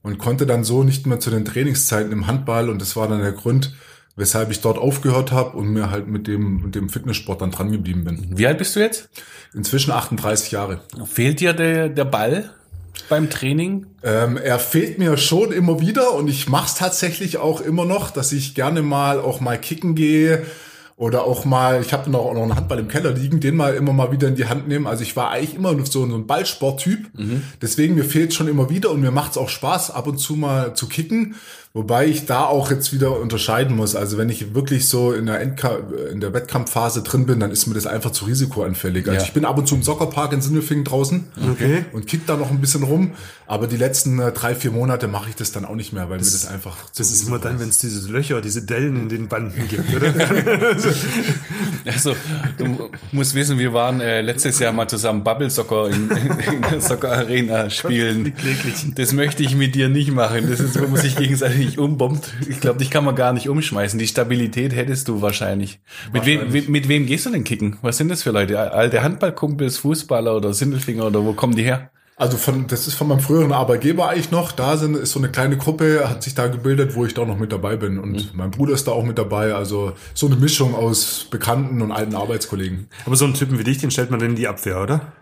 und 0.03 0.19
konnte 0.19 0.47
dann 0.47 0.65
so 0.65 0.83
nicht 0.83 1.07
mehr 1.07 1.21
zu 1.21 1.31
den 1.31 1.45
Trainingszeiten 1.45 2.13
im 2.13 2.27
Handball. 2.27 2.71
Und 2.71 2.83
das 2.83 2.97
war 2.97 3.09
dann 3.09 3.23
der 3.23 3.33
Grund, 3.33 3.73
weshalb 4.17 4.51
ich 4.51 4.61
dort 4.61 4.79
aufgehört 4.79 5.31
habe 5.31 5.57
und 5.57 5.69
mir 5.69 5.91
halt 5.91 6.09
mit 6.09 6.27
dem, 6.27 6.63
mit 6.63 6.75
dem 6.75 6.89
Fitnesssport 6.89 7.41
dann 7.43 7.51
dran 7.51 7.71
geblieben 7.71 8.05
bin. 8.05 8.27
Wie 8.37 8.47
alt 8.47 8.59
bist 8.59 8.75
du 8.75 8.81
jetzt? 8.81 9.11
Inzwischen 9.55 9.93
38 9.93 10.51
Jahre. 10.51 10.81
Fehlt 11.05 11.41
dir 11.41 11.53
der, 11.53 11.89
der 11.89 12.05
Ball 12.05 12.51
beim 13.09 13.31
Training? 13.31 13.87
Ähm, 14.03 14.39
er 14.39 14.59
fehlt 14.59 14.99
mir 14.99 15.17
schon 15.19 15.53
immer 15.53 15.81
wieder 15.81 16.15
und 16.15 16.29
ich 16.29 16.49
mache 16.49 16.67
es 16.67 16.75
tatsächlich 16.75 17.37
auch 17.37 17.61
immer 17.61 17.85
noch, 17.85 18.11
dass 18.11 18.33
ich 18.33 18.55
gerne 18.55 18.83
mal 18.83 19.21
auch 19.21 19.41
mal 19.41 19.59
kicken 19.59 19.95
gehe 19.95 20.45
oder 20.97 21.25
auch 21.25 21.45
mal, 21.45 21.83
ich 21.83 21.93
habe 21.93 22.11
noch, 22.11 22.33
noch 22.33 22.43
einen 22.43 22.57
Handball 22.57 22.79
im 22.79 22.89
Keller 22.89 23.13
liegen, 23.13 23.39
den 23.41 23.55
mal 23.55 23.75
immer 23.75 23.93
mal 23.93 24.13
wieder 24.13 24.29
in 24.29 24.35
die 24.35 24.47
Hand 24.47 24.67
nehmen. 24.67 24.87
Also 24.87 25.03
ich 25.03 25.15
war 25.15 25.31
eigentlich 25.31 25.55
immer 25.55 25.75
noch 25.75 25.85
so, 25.85 26.09
so 26.09 26.15
ein 26.15 26.27
Ballsporttyp. 26.27 27.11
Deswegen 27.61 27.97
mir 27.97 28.05
fehlt 28.05 28.33
schon 28.33 28.49
immer 28.49 28.71
wieder 28.71 28.91
und 28.91 29.03
mir 29.03 29.11
macht 29.11 29.33
es 29.33 29.37
auch 29.37 29.51
Spaß, 29.51 29.91
ab 29.91 30.07
und 30.07 30.17
zu 30.17 30.37
mal 30.37 30.75
zu 30.75 30.89
kicken. 30.89 31.35
Wobei 31.77 32.07
ich 32.07 32.25
da 32.25 32.45
auch 32.47 32.71
jetzt 32.71 32.95
wieder 32.95 33.21
unterscheiden 33.21 33.77
muss. 33.77 33.95
Also 33.95 34.17
wenn 34.17 34.31
ich 34.31 34.55
wirklich 34.55 34.89
so 34.89 35.13
in 35.13 35.27
der, 35.27 35.43
Endka 35.43 35.77
in 36.11 36.21
der 36.21 36.33
Wettkampfphase 36.33 37.03
drin 37.03 37.27
bin, 37.27 37.39
dann 37.39 37.51
ist 37.51 37.67
mir 37.67 37.75
das 37.75 37.87
einfach 37.87 38.13
zu 38.13 38.25
risikoanfällig. 38.25 39.07
Also 39.07 39.21
Ja. 39.21 39.27
ich 39.27 39.35
bin 39.35 39.45
ab 39.45 39.59
und 39.59 39.69
zu 39.69 39.75
im 39.75 39.83
Soccerpark 39.83 40.33
in 40.33 40.41
Sindelfingen 40.41 40.85
draußen 40.85 41.25
Okay. 41.53 41.85
und 41.93 42.07
kick 42.07 42.27
da 42.27 42.39
noch 42.39 42.51
ein 42.51 42.63
bisschen 42.63 42.83
rum. 42.83 43.11
Aber 43.47 43.67
die 43.67 43.77
letzten 43.77 44.19
äh, 44.21 44.33
drei, 44.33 44.55
vier 44.55 44.71
Monate 44.71 45.07
mache 45.07 45.29
ich 45.29 45.37
das 45.37 45.53
dann 45.53 45.67
auch 45.67 45.75
nicht 45.75 45.93
mehr, 45.93 46.09
weil 46.09 46.17
mir 46.17 46.25
das 46.25 46.47
einfach 46.49 46.77
Das 46.97 47.09
zu 47.09 47.15
ist 47.15 47.29
immer 47.29 47.39
dann, 47.39 47.61
wenn 47.61 47.69
es 47.69 47.77
diese 47.77 48.11
Löcher, 48.11 48.41
diese 48.41 48.63
Dellen 48.63 48.97
in 49.03 49.09
den 49.11 49.29
Banden 49.29 49.69
gibt, 49.69 49.95
oder? 49.95 50.15
Also, 51.85 52.17
du 52.59 52.91
musst 53.13 53.35
wissen, 53.37 53.59
wir 53.59 53.73
waren 53.73 54.01
äh, 54.01 54.21
letztes 54.21 54.59
Jahr 54.59 54.73
mal 54.73 54.89
zusammen 54.89 55.23
Bubble 55.23 55.51
Soccer 55.51 55.89
in, 55.89 56.11
in 56.11 56.63
der 56.71 56.81
Soccer 56.81 57.13
Arena 57.13 57.71
spielen. 57.71 58.33
Das 58.97 59.13
möchte 59.13 59.45
ich 59.45 59.55
mit 59.55 59.75
dir 59.77 59.89
nicht 59.89 60.11
machen. 60.13 60.49
Das 60.51 60.59
ist, 60.59 60.81
wo 60.81 60.89
man 60.89 61.01
sich 61.01 61.15
gegenseitig 61.17 61.66
umbombt. 61.79 62.33
Ich 62.49 62.61
glaube, 62.61 62.79
dich 62.79 62.91
kann 62.91 63.05
man 63.05 63.15
gar 63.15 63.33
nicht 63.33 63.49
umschmeißen. 63.49 63.99
Die 63.99 64.07
Stabilität 64.07 64.75
hättest 64.75 65.09
du 65.09 65.23
wahrscheinlich. 65.23 65.81
Mit 66.13 66.27
wem, 66.27 66.51
mit, 66.51 66.69
mit 66.69 66.89
wem 66.89 67.07
gehst 67.07 67.27
du 67.27 67.31
denn 67.31 67.45
kicken? 67.45 67.77
Was 67.83 67.97
sind 67.97 68.09
das 68.09 68.23
für 68.23 68.31
Leute? 68.31 68.59
Alte 68.73 69.03
Handballkumpels, 69.03 69.79
Fußballer 69.79 70.37
oder 70.37 70.55
Sindelfinger 70.55 71.07
oder 71.07 71.25
wo 71.25 71.33
kommen 71.33 71.57
die 71.57 71.65
her? 71.65 71.91
Also 72.19 72.39
von, 72.39 72.67
das 72.67 72.87
ist 72.87 72.95
von 72.95 73.09
meinem 73.09 73.21
früheren 73.21 73.53
Arbeitgeber 73.53 74.09
eigentlich 74.09 74.31
noch. 74.31 74.53
Da 74.53 74.79
sind, 74.79 74.97
ist 74.97 75.13
so 75.13 75.19
eine 75.19 75.29
kleine 75.29 75.59
Gruppe, 75.59 76.09
hat 76.09 76.23
sich 76.23 76.35
da 76.35 76.47
gebildet, 76.47 76.95
wo 76.95 77.05
ich 77.05 77.13
da 77.13 77.27
noch 77.27 77.39
mit 77.39 77.53
dabei 77.53 77.77
bin. 77.77 77.99
Und 77.99 78.35
mein 78.35 78.51
Bruder 78.51 78.73
ist 78.73 78.89
da 78.89 78.93
auch 78.93 79.05
mit 79.05 79.19
dabei. 79.19 79.55
Also 79.55 79.93
so 80.15 80.27
eine 80.27 80.37
Mischung 80.37 80.75
aus 80.75 81.27
Bekannten 81.31 81.83
und 81.83 81.93
alten 81.93 82.15
Arbeitskollegen. 82.15 82.89
Aber 83.05 83.17
so 83.17 83.27
einen 83.27 83.35
Typen 83.35 83.59
wie 83.59 83.65
dich, 83.65 83.79
den 83.79 83.91
stellt 83.91 84.11
man 84.11 84.19
dann 84.19 84.31
in 84.31 84.37
die 84.37 84.49
Abwehr, 84.49 84.81
oder? 84.81 85.13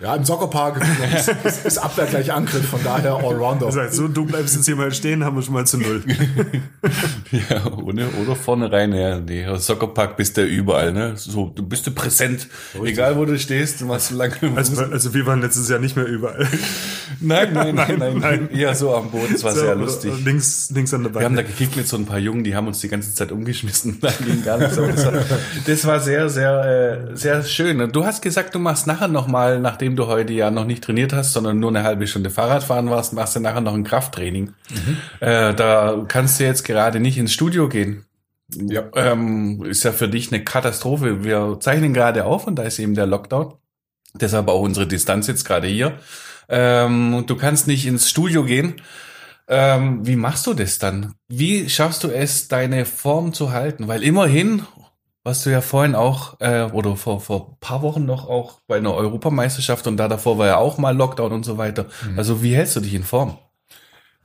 Ja, 0.00 0.14
im 0.14 0.24
Soccerpark 0.24 0.80
ist, 1.16 1.28
ist, 1.44 1.66
ist 1.66 1.78
Abwehr 1.78 2.06
gleich 2.06 2.32
Angriff, 2.32 2.68
von 2.68 2.78
daher 2.84 3.16
Allrounder. 3.16 3.66
Das 3.66 3.76
heißt, 3.76 3.94
so, 3.94 4.06
du 4.06 4.24
bleibst 4.24 4.54
jetzt 4.54 4.66
hier 4.66 4.76
mal 4.76 4.92
stehen, 4.92 5.24
haben 5.24 5.34
wir 5.34 5.42
schon 5.42 5.54
mal 5.54 5.66
zu 5.66 5.78
null. 5.78 6.02
Ja, 7.30 7.66
ohne, 7.72 8.08
oder 8.22 8.34
vorne 8.34 8.72
rein, 8.72 8.92
ja. 8.94 9.18
Nee, 9.18 9.44
Soccerpark 9.56 10.16
bist 10.16 10.36
du 10.36 10.44
überall, 10.44 10.92
ne? 10.92 11.12
So, 11.16 11.52
du 11.54 11.62
bist 11.62 11.86
du 11.86 11.90
präsent. 11.90 12.48
Egal 12.82 13.16
wo 13.18 13.24
du 13.24 13.38
stehst, 13.38 13.80
du 13.80 13.86
machst 13.86 14.08
so 14.08 14.16
lange. 14.16 14.34
Also, 14.56 14.80
also 14.82 15.12
wir 15.12 15.26
waren 15.26 15.42
letztes 15.42 15.68
Jahr 15.68 15.78
nicht 15.78 15.96
mehr 15.96 16.06
überall. 16.06 16.46
nein, 17.20 17.52
nein, 17.52 17.74
nein, 17.74 17.96
nein, 17.98 18.18
nein. 18.18 18.48
Ja, 18.52 18.74
so 18.74 18.94
am 18.94 19.10
Boden, 19.10 19.32
das 19.32 19.44
war 19.44 19.52
So, 19.52 19.60
sehr 19.60 19.74
lustig. 19.74 20.12
Links, 20.24 20.70
links 20.74 20.94
an 20.94 21.02
der 21.02 21.14
Wir 21.14 21.24
haben 21.24 21.36
da 21.36 21.42
gekickt 21.42 21.76
mit 21.76 21.86
so 21.86 21.96
ein 21.96 22.06
paar 22.06 22.18
Jungen, 22.18 22.44
die 22.44 22.54
haben 22.54 22.66
uns 22.66 22.80
die 22.80 22.88
ganze 22.88 23.14
Zeit 23.14 23.32
umgeschmissen. 23.32 23.98
Da 24.08 24.10
ging 24.24 24.42
gar 24.44 24.58
nichts. 24.58 24.76
Das, 24.76 25.04
war, 25.04 25.12
das 25.66 25.86
war 25.86 26.00
sehr, 26.00 26.28
sehr, 26.30 27.08
äh, 27.12 27.16
sehr 27.16 27.42
schön. 27.42 27.90
Du 27.92 28.04
hast 28.06 28.22
gesagt, 28.22 28.54
du 28.54 28.58
machst 28.58 28.86
nachher 28.86 29.08
noch 29.08 29.26
mal, 29.26 29.58
nachdem 29.88 29.96
du 29.96 30.06
heute 30.06 30.32
ja 30.34 30.50
noch 30.50 30.66
nicht 30.66 30.84
trainiert 30.84 31.12
hast, 31.12 31.32
sondern 31.32 31.58
nur 31.58 31.70
eine 31.70 31.82
halbe 31.82 32.06
Stunde 32.06 32.28
Fahrradfahren 32.30 32.90
warst, 32.90 33.14
machst 33.14 33.36
du 33.36 33.40
nachher 33.40 33.62
noch 33.62 33.74
ein 33.74 33.84
Krafttraining. 33.84 34.52
Äh, 35.20 35.54
da 35.54 36.04
kannst 36.06 36.38
du 36.38 36.44
jetzt 36.44 36.64
gerade 36.64 37.00
nicht 37.00 37.16
ins 37.16 37.32
Studio 37.32 37.68
gehen. 37.68 38.04
Ja. 38.54 38.84
Ähm, 38.94 39.64
ist 39.64 39.84
ja 39.84 39.92
für 39.92 40.08
dich 40.08 40.30
eine 40.30 40.44
Katastrophe. 40.44 41.24
Wir 41.24 41.58
zeichnen 41.60 41.94
gerade 41.94 42.24
auf 42.24 42.46
und 42.46 42.56
da 42.56 42.64
ist 42.64 42.78
eben 42.78 42.94
der 42.94 43.06
Lockdown. 43.06 43.54
Deshalb 44.14 44.48
auch 44.48 44.60
unsere 44.60 44.86
Distanz 44.86 45.26
jetzt 45.26 45.44
gerade 45.44 45.68
hier. 45.68 45.98
Ähm, 46.48 47.24
du 47.26 47.36
kannst 47.36 47.66
nicht 47.66 47.86
ins 47.86 48.08
Studio 48.08 48.44
gehen. 48.44 48.74
Ähm, 49.48 50.06
wie 50.06 50.16
machst 50.16 50.46
du 50.46 50.52
das 50.52 50.78
dann? 50.78 51.14
Wie 51.28 51.70
schaffst 51.70 52.04
du 52.04 52.08
es, 52.08 52.48
deine 52.48 52.84
Form 52.84 53.32
zu 53.32 53.52
halten? 53.52 53.88
Weil 53.88 54.02
immerhin, 54.02 54.62
was 55.24 55.44
du 55.44 55.50
ja 55.50 55.60
vorhin 55.60 55.94
auch, 55.94 56.40
äh, 56.40 56.62
oder 56.62 56.96
vor, 56.96 57.20
vor 57.20 57.58
paar 57.60 57.82
Wochen 57.82 58.06
noch 58.06 58.28
auch 58.28 58.60
bei 58.66 58.78
einer 58.78 58.94
Europameisterschaft 58.94 59.86
und 59.86 59.96
da 59.96 60.08
davor 60.08 60.38
war 60.38 60.46
ja 60.46 60.56
auch 60.56 60.78
mal 60.78 60.96
Lockdown 60.96 61.32
und 61.32 61.44
so 61.44 61.58
weiter. 61.58 61.86
Also 62.16 62.42
wie 62.42 62.54
hältst 62.54 62.76
du 62.76 62.80
dich 62.80 62.94
in 62.94 63.04
Form? 63.04 63.38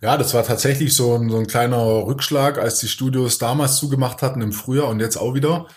Ja, 0.02 0.18
das 0.18 0.34
war 0.34 0.44
tatsächlich 0.44 0.94
so 0.94 1.16
ein, 1.16 1.30
so 1.30 1.38
ein 1.38 1.48
kleiner 1.48 1.78
Rückschlag, 1.78 2.58
als 2.58 2.80
die 2.80 2.90
Studios 2.90 3.38
damals 3.38 3.78
zugemacht 3.78 4.22
hatten 4.22 4.42
im 4.42 4.52
Frühjahr 4.52 4.90
und 4.90 5.00
jetzt 5.00 5.16
auch 5.16 5.34
wieder. 5.34 5.68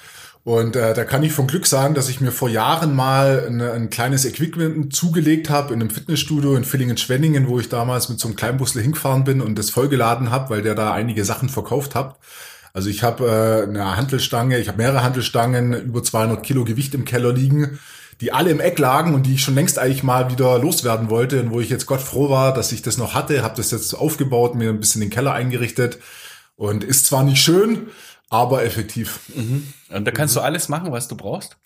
Und 0.42 0.76
äh, 0.76 0.94
da 0.94 1.04
kann 1.04 1.24
ich 1.24 1.32
von 1.32 1.48
Glück 1.48 1.66
sagen, 1.66 1.94
dass 1.94 2.08
ich 2.08 2.20
mir 2.20 2.30
vor 2.30 2.48
Jahren 2.48 2.94
mal 2.94 3.46
ein, 3.48 3.60
ein 3.60 3.90
kleines 3.90 4.24
Equipment 4.24 4.94
zugelegt 4.94 5.50
habe 5.50 5.74
in 5.74 5.80
einem 5.80 5.90
Fitnessstudio 5.90 6.54
in 6.54 6.64
Villingen-Schwenningen, 6.64 7.48
wo 7.48 7.58
ich 7.58 7.68
damals 7.68 8.08
mit 8.08 8.20
so 8.20 8.28
einem 8.28 8.36
Kleinbusle 8.36 8.80
hingefahren 8.80 9.24
bin 9.24 9.40
und 9.40 9.58
das 9.58 9.70
vollgeladen 9.70 10.30
habe, 10.30 10.50
weil 10.50 10.62
der 10.62 10.76
da 10.76 10.92
einige 10.92 11.24
Sachen 11.24 11.48
verkauft 11.48 11.96
hat. 11.96 12.16
Also 12.76 12.90
ich 12.90 13.02
habe 13.02 13.24
äh, 13.26 13.66
eine 13.66 13.96
Hantelstange, 13.96 14.58
ich 14.58 14.68
habe 14.68 14.76
mehrere 14.76 15.02
Hantelstangen, 15.02 15.72
über 15.72 16.02
200 16.02 16.42
Kilo 16.42 16.62
Gewicht 16.62 16.92
im 16.92 17.06
Keller 17.06 17.32
liegen. 17.32 17.78
die 18.20 18.32
alle 18.32 18.50
im 18.50 18.60
Eck 18.60 18.78
lagen 18.78 19.14
und 19.14 19.24
die 19.24 19.34
ich 19.34 19.42
schon 19.42 19.54
längst 19.54 19.78
eigentlich 19.78 20.02
mal 20.02 20.30
wieder 20.30 20.58
loswerden 20.58 21.08
wollte 21.08 21.40
und 21.40 21.50
wo 21.52 21.60
ich 21.60 21.70
jetzt 21.70 21.86
Gott 21.86 22.00
froh 22.00 22.28
war, 22.28 22.52
dass 22.52 22.72
ich 22.72 22.82
das 22.82 22.98
noch 22.98 23.14
hatte, 23.14 23.42
habe 23.42 23.56
das 23.56 23.70
jetzt 23.70 23.94
aufgebaut, 23.94 24.54
mir 24.54 24.68
ein 24.68 24.80
bisschen 24.80 25.00
den 25.00 25.08
Keller 25.08 25.32
eingerichtet 25.32 25.98
und 26.56 26.84
ist 26.84 27.06
zwar 27.06 27.24
nicht 27.24 27.42
schön, 27.42 27.88
aber 28.28 28.62
effektiv. 28.62 29.20
Mhm. 29.34 29.72
Und 29.90 30.06
da 30.06 30.10
kannst 30.10 30.36
du 30.36 30.40
alles 30.40 30.68
machen, 30.68 30.92
was 30.92 31.08
du 31.08 31.16
brauchst? 31.16 31.56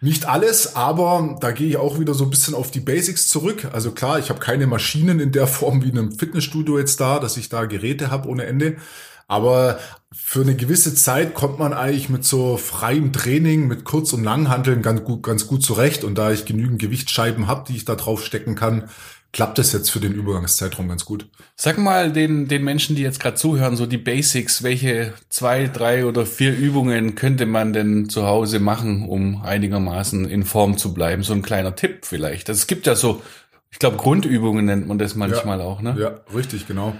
Nicht 0.00 0.26
alles, 0.26 0.76
aber 0.76 1.36
da 1.40 1.50
gehe 1.50 1.68
ich 1.68 1.76
auch 1.78 1.98
wieder 1.98 2.14
so 2.14 2.24
ein 2.24 2.30
bisschen 2.30 2.54
auf 2.54 2.70
die 2.70 2.80
Basics 2.80 3.28
zurück. 3.28 3.68
Also 3.72 3.90
klar, 3.90 4.20
ich 4.20 4.30
habe 4.30 4.38
keine 4.38 4.68
Maschinen 4.68 5.18
in 5.18 5.32
der 5.32 5.48
Form 5.48 5.82
wie 5.82 5.88
in 5.88 5.98
einem 5.98 6.12
Fitnessstudio 6.12 6.78
jetzt 6.78 7.00
da, 7.00 7.18
dass 7.18 7.36
ich 7.36 7.48
da 7.48 7.64
Geräte 7.64 8.12
habe 8.12 8.28
ohne 8.28 8.46
Ende. 8.46 8.76
Aber 9.30 9.78
für 10.12 10.40
eine 10.40 10.56
gewisse 10.56 10.92
Zeit 10.92 11.34
kommt 11.34 11.60
man 11.60 11.72
eigentlich 11.72 12.08
mit 12.08 12.24
so 12.24 12.56
freiem 12.56 13.12
Training, 13.12 13.68
mit 13.68 13.84
Kurz- 13.84 14.12
und 14.12 14.24
Langhanteln 14.24 14.82
ganz 14.82 15.04
gut, 15.04 15.22
ganz 15.22 15.46
gut 15.46 15.62
zurecht. 15.62 16.02
Und 16.02 16.18
da 16.18 16.32
ich 16.32 16.46
genügend 16.46 16.80
Gewichtsscheiben 16.82 17.46
habe, 17.46 17.64
die 17.68 17.76
ich 17.76 17.84
da 17.84 17.94
drauf 17.94 18.24
stecken 18.24 18.56
kann, 18.56 18.88
klappt 19.32 19.58
das 19.58 19.72
jetzt 19.72 19.88
für 19.88 20.00
den 20.00 20.14
Übergangszeitraum 20.14 20.88
ganz 20.88 21.04
gut. 21.04 21.28
Sag 21.54 21.78
mal 21.78 22.12
den, 22.12 22.48
den 22.48 22.64
Menschen, 22.64 22.96
die 22.96 23.02
jetzt 23.02 23.20
gerade 23.20 23.36
zuhören, 23.36 23.76
so 23.76 23.86
die 23.86 23.98
Basics, 23.98 24.64
welche 24.64 25.14
zwei, 25.28 25.68
drei 25.68 26.06
oder 26.06 26.26
vier 26.26 26.52
Übungen 26.52 27.14
könnte 27.14 27.46
man 27.46 27.72
denn 27.72 28.08
zu 28.08 28.26
Hause 28.26 28.58
machen, 28.58 29.08
um 29.08 29.42
einigermaßen 29.42 30.24
in 30.24 30.42
Form 30.42 30.76
zu 30.76 30.92
bleiben? 30.92 31.22
So 31.22 31.34
ein 31.34 31.42
kleiner 31.42 31.76
Tipp 31.76 32.04
vielleicht. 32.04 32.48
Also 32.48 32.58
es 32.58 32.66
gibt 32.66 32.88
ja 32.88 32.96
so, 32.96 33.22
ich 33.70 33.78
glaube, 33.78 33.96
Grundübungen 33.96 34.64
nennt 34.64 34.88
man 34.88 34.98
das 34.98 35.14
manchmal 35.14 35.60
ja, 35.60 35.64
auch, 35.64 35.80
ne? 35.82 35.94
Ja, 35.96 36.20
richtig, 36.34 36.66
genau. 36.66 36.96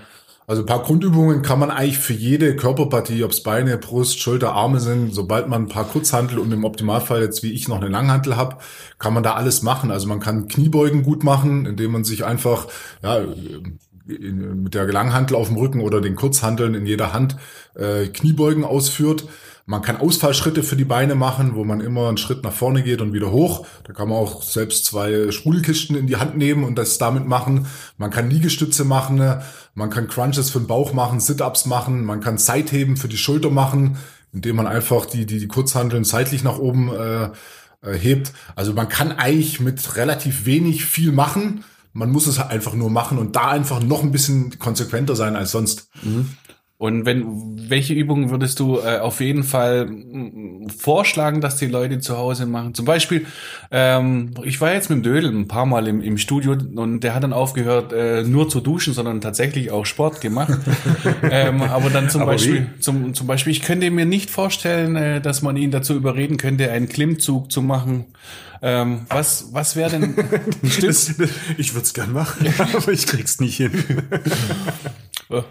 Also 0.50 0.64
ein 0.64 0.66
paar 0.66 0.82
Grundübungen 0.82 1.42
kann 1.42 1.60
man 1.60 1.70
eigentlich 1.70 2.00
für 2.00 2.12
jede 2.12 2.56
Körperpartie, 2.56 3.22
ob 3.22 3.30
es 3.30 3.44
Beine, 3.44 3.78
Brust, 3.78 4.18
Schulter, 4.18 4.52
Arme 4.52 4.80
sind, 4.80 5.14
sobald 5.14 5.46
man 5.46 5.62
ein 5.62 5.68
paar 5.68 5.84
Kurzhantel 5.84 6.40
und 6.40 6.50
im 6.50 6.64
Optimalfall 6.64 7.22
jetzt 7.22 7.44
wie 7.44 7.52
ich 7.52 7.68
noch 7.68 7.76
eine 7.76 7.86
Langhantel 7.86 8.36
habe, 8.36 8.56
kann 8.98 9.14
man 9.14 9.22
da 9.22 9.34
alles 9.34 9.62
machen. 9.62 9.92
Also 9.92 10.08
man 10.08 10.18
kann 10.18 10.48
Kniebeugen 10.48 11.04
gut 11.04 11.22
machen, 11.22 11.66
indem 11.66 11.92
man 11.92 12.02
sich 12.02 12.24
einfach 12.24 12.66
ja, 13.00 13.20
mit 14.04 14.74
der 14.74 14.88
Langhantel 14.88 15.36
auf 15.36 15.46
dem 15.46 15.56
Rücken 15.56 15.82
oder 15.82 16.00
den 16.00 16.16
Kurzhanteln 16.16 16.74
in 16.74 16.84
jeder 16.84 17.12
Hand 17.12 17.36
äh, 17.76 18.08
Kniebeugen 18.08 18.64
ausführt. 18.64 19.28
Man 19.70 19.82
kann 19.82 19.98
Ausfallschritte 19.98 20.64
für 20.64 20.74
die 20.74 20.84
Beine 20.84 21.14
machen, 21.14 21.54
wo 21.54 21.62
man 21.62 21.80
immer 21.80 22.08
einen 22.08 22.16
Schritt 22.16 22.42
nach 22.42 22.52
vorne 22.52 22.82
geht 22.82 23.00
und 23.00 23.12
wieder 23.12 23.30
hoch. 23.30 23.66
Da 23.84 23.92
kann 23.92 24.08
man 24.08 24.18
auch 24.18 24.42
selbst 24.42 24.84
zwei 24.84 25.30
Sprudelkisten 25.30 25.96
in 25.96 26.08
die 26.08 26.16
Hand 26.16 26.36
nehmen 26.36 26.64
und 26.64 26.76
das 26.76 26.98
damit 26.98 27.28
machen. 27.28 27.66
Man 27.96 28.10
kann 28.10 28.28
Liegestütze 28.28 28.84
machen, 28.84 29.22
man 29.74 29.90
kann 29.90 30.08
Crunches 30.08 30.50
für 30.50 30.58
den 30.58 30.66
Bauch 30.66 30.92
machen, 30.92 31.20
Sit-ups 31.20 31.66
machen, 31.66 32.04
man 32.04 32.20
kann 32.20 32.38
Seitheben 32.38 32.96
für 32.96 33.08
die 33.08 33.16
Schulter 33.16 33.50
machen, 33.50 33.96
indem 34.32 34.56
man 34.56 34.66
einfach 34.66 35.06
die, 35.06 35.26
die, 35.26 35.38
die 35.38 35.48
Kurzhanteln 35.48 36.04
seitlich 36.04 36.44
nach 36.44 36.58
oben 36.58 36.90
äh, 36.92 37.30
äh, 37.82 37.98
hebt. 37.98 38.32
Also 38.56 38.72
man 38.72 38.88
kann 38.88 39.12
eigentlich 39.12 39.60
mit 39.60 39.96
relativ 39.96 40.44
wenig 40.44 40.84
viel 40.84 41.12
machen. 41.12 41.64
Man 41.92 42.10
muss 42.10 42.26
es 42.26 42.38
einfach 42.38 42.74
nur 42.74 42.90
machen 42.90 43.18
und 43.18 43.34
da 43.34 43.48
einfach 43.48 43.82
noch 43.82 44.02
ein 44.02 44.12
bisschen 44.12 44.58
konsequenter 44.58 45.16
sein 45.16 45.34
als 45.34 45.50
sonst. 45.50 45.88
Mhm. 46.02 46.28
Und 46.80 47.04
wenn, 47.04 47.68
welche 47.68 47.92
Übungen 47.92 48.30
würdest 48.30 48.58
du 48.58 48.78
äh, 48.78 49.00
auf 49.00 49.20
jeden 49.20 49.44
Fall 49.44 49.86
vorschlagen, 50.74 51.42
dass 51.42 51.56
die 51.56 51.66
Leute 51.66 51.98
zu 51.98 52.16
Hause 52.16 52.46
machen? 52.46 52.72
Zum 52.72 52.86
Beispiel, 52.86 53.26
ähm, 53.70 54.30
ich 54.44 54.62
war 54.62 54.72
jetzt 54.72 54.88
mit 54.88 54.96
dem 54.96 55.02
Dödel 55.02 55.30
ein 55.30 55.46
paar 55.46 55.66
Mal 55.66 55.86
im, 55.88 56.00
im 56.00 56.16
Studio 56.16 56.52
und 56.52 57.00
der 57.00 57.14
hat 57.14 57.22
dann 57.22 57.34
aufgehört, 57.34 57.92
äh, 57.92 58.22
nur 58.22 58.48
zu 58.48 58.62
duschen, 58.62 58.94
sondern 58.94 59.20
tatsächlich 59.20 59.70
auch 59.70 59.84
Sport 59.84 60.22
gemacht. 60.22 60.56
ähm, 61.30 61.60
aber 61.60 61.90
dann 61.90 62.08
zum 62.08 62.22
aber 62.22 62.32
Beispiel, 62.32 62.66
zum, 62.80 63.12
zum 63.12 63.26
Beispiel, 63.26 63.52
ich 63.52 63.60
könnte 63.60 63.90
mir 63.90 64.06
nicht 64.06 64.30
vorstellen, 64.30 64.96
äh, 64.96 65.20
dass 65.20 65.42
man 65.42 65.58
ihn 65.58 65.70
dazu 65.70 65.94
überreden 65.94 66.38
könnte, 66.38 66.70
einen 66.70 66.88
Klimmzug 66.88 67.52
zu 67.52 67.60
machen. 67.60 68.06
Ähm, 68.62 69.06
was 69.08 69.48
was 69.52 69.76
wäre 69.76 69.90
denn? 69.90 70.14
das, 70.82 71.14
ich 71.56 71.74
würde 71.74 71.84
es 71.84 71.94
gern 71.94 72.12
machen, 72.12 72.52
aber 72.74 72.92
ich 72.92 73.06
krieg's 73.06 73.40
nicht 73.40 73.56
hin. 73.56 73.72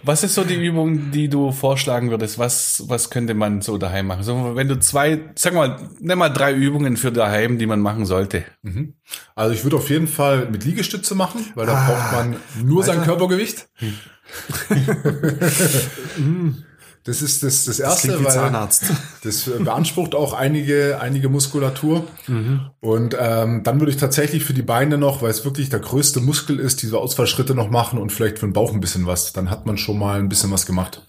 Was 0.04 0.24
ist 0.24 0.36
so 0.36 0.44
die 0.44 0.62
Übung, 0.62 1.10
die 1.12 1.30
du 1.30 1.54
vorschlagen 1.54 2.10
würdest? 2.10 2.38
Was, 2.38 2.84
was 2.88 3.10
könnte 3.10 3.34
man 3.34 3.62
so 3.62 3.78
daheim 3.78 4.08
machen? 4.08 4.24
So, 4.24 4.52
wenn 4.56 4.68
du 4.68 4.78
zwei, 4.78 5.32
sag 5.36 5.54
mal, 5.54 5.80
nimm 6.02 6.20
mal 6.20 6.28
drei 6.28 6.54
Übungen 6.54 6.98
für 6.98 7.14
daheim, 7.14 7.58
die 7.58 7.66
man 7.66 7.80
machen 7.80 8.06
sollte. 8.06 8.44
Mhm. 8.62 8.96
Also 9.36 9.54
ich 9.54 9.64
würde 9.64 9.78
auf 9.78 9.90
jeden 9.90 10.10
Fall 10.10 10.50
mit 10.52 10.66
Liegestütze 10.66 11.16
machen, 11.16 11.46
weil 11.56 11.66
da 11.66 11.76
ah, 11.76 11.88
braucht 11.88 12.12
man 12.12 12.36
nur 12.62 12.84
Alter. 12.84 12.96
sein 12.96 13.06
Körpergewicht. 13.06 13.70
Das 17.10 17.24
ist 17.24 17.42
das, 17.42 17.66
das 17.66 17.80
erste, 17.80 18.10
das 18.10 18.24
weil 18.24 18.32
Zahnarzt. 18.32 18.84
das 19.24 19.50
beansprucht 19.58 20.14
auch 20.14 20.34
einige, 20.34 21.02
einige 21.02 21.28
Muskulatur. 21.28 22.06
Mhm. 22.28 22.70
Und 22.82 23.18
ähm, 23.20 23.64
dann 23.64 23.80
würde 23.80 23.92
ich 23.92 23.98
tatsächlich 23.98 24.46
für 24.46 24.54
die 24.54 24.62
Beine 24.62 25.00
noch, 25.00 25.24
weil 25.24 25.32
es 25.32 25.44
wirklich 25.44 25.72
der 25.72 25.80
größte 25.80 26.22
Muskel 26.22 26.60
ist, 26.60 26.84
diese 26.84 27.00
Ausfallschritte 27.00 27.56
noch 27.56 27.72
machen 27.72 27.98
und 27.98 28.12
vielleicht 28.12 28.38
für 28.38 28.46
den 28.46 28.54
Bauch 28.54 28.74
ein 28.74 28.80
bisschen 28.80 29.08
was. 29.08 29.34
Dann 29.34 29.50
hat 29.50 29.66
man 29.66 29.80
schon 29.80 29.98
mal 29.98 30.20
ein 30.20 30.30
bisschen 30.30 30.52
was 30.52 30.68
gemacht. 30.68 31.02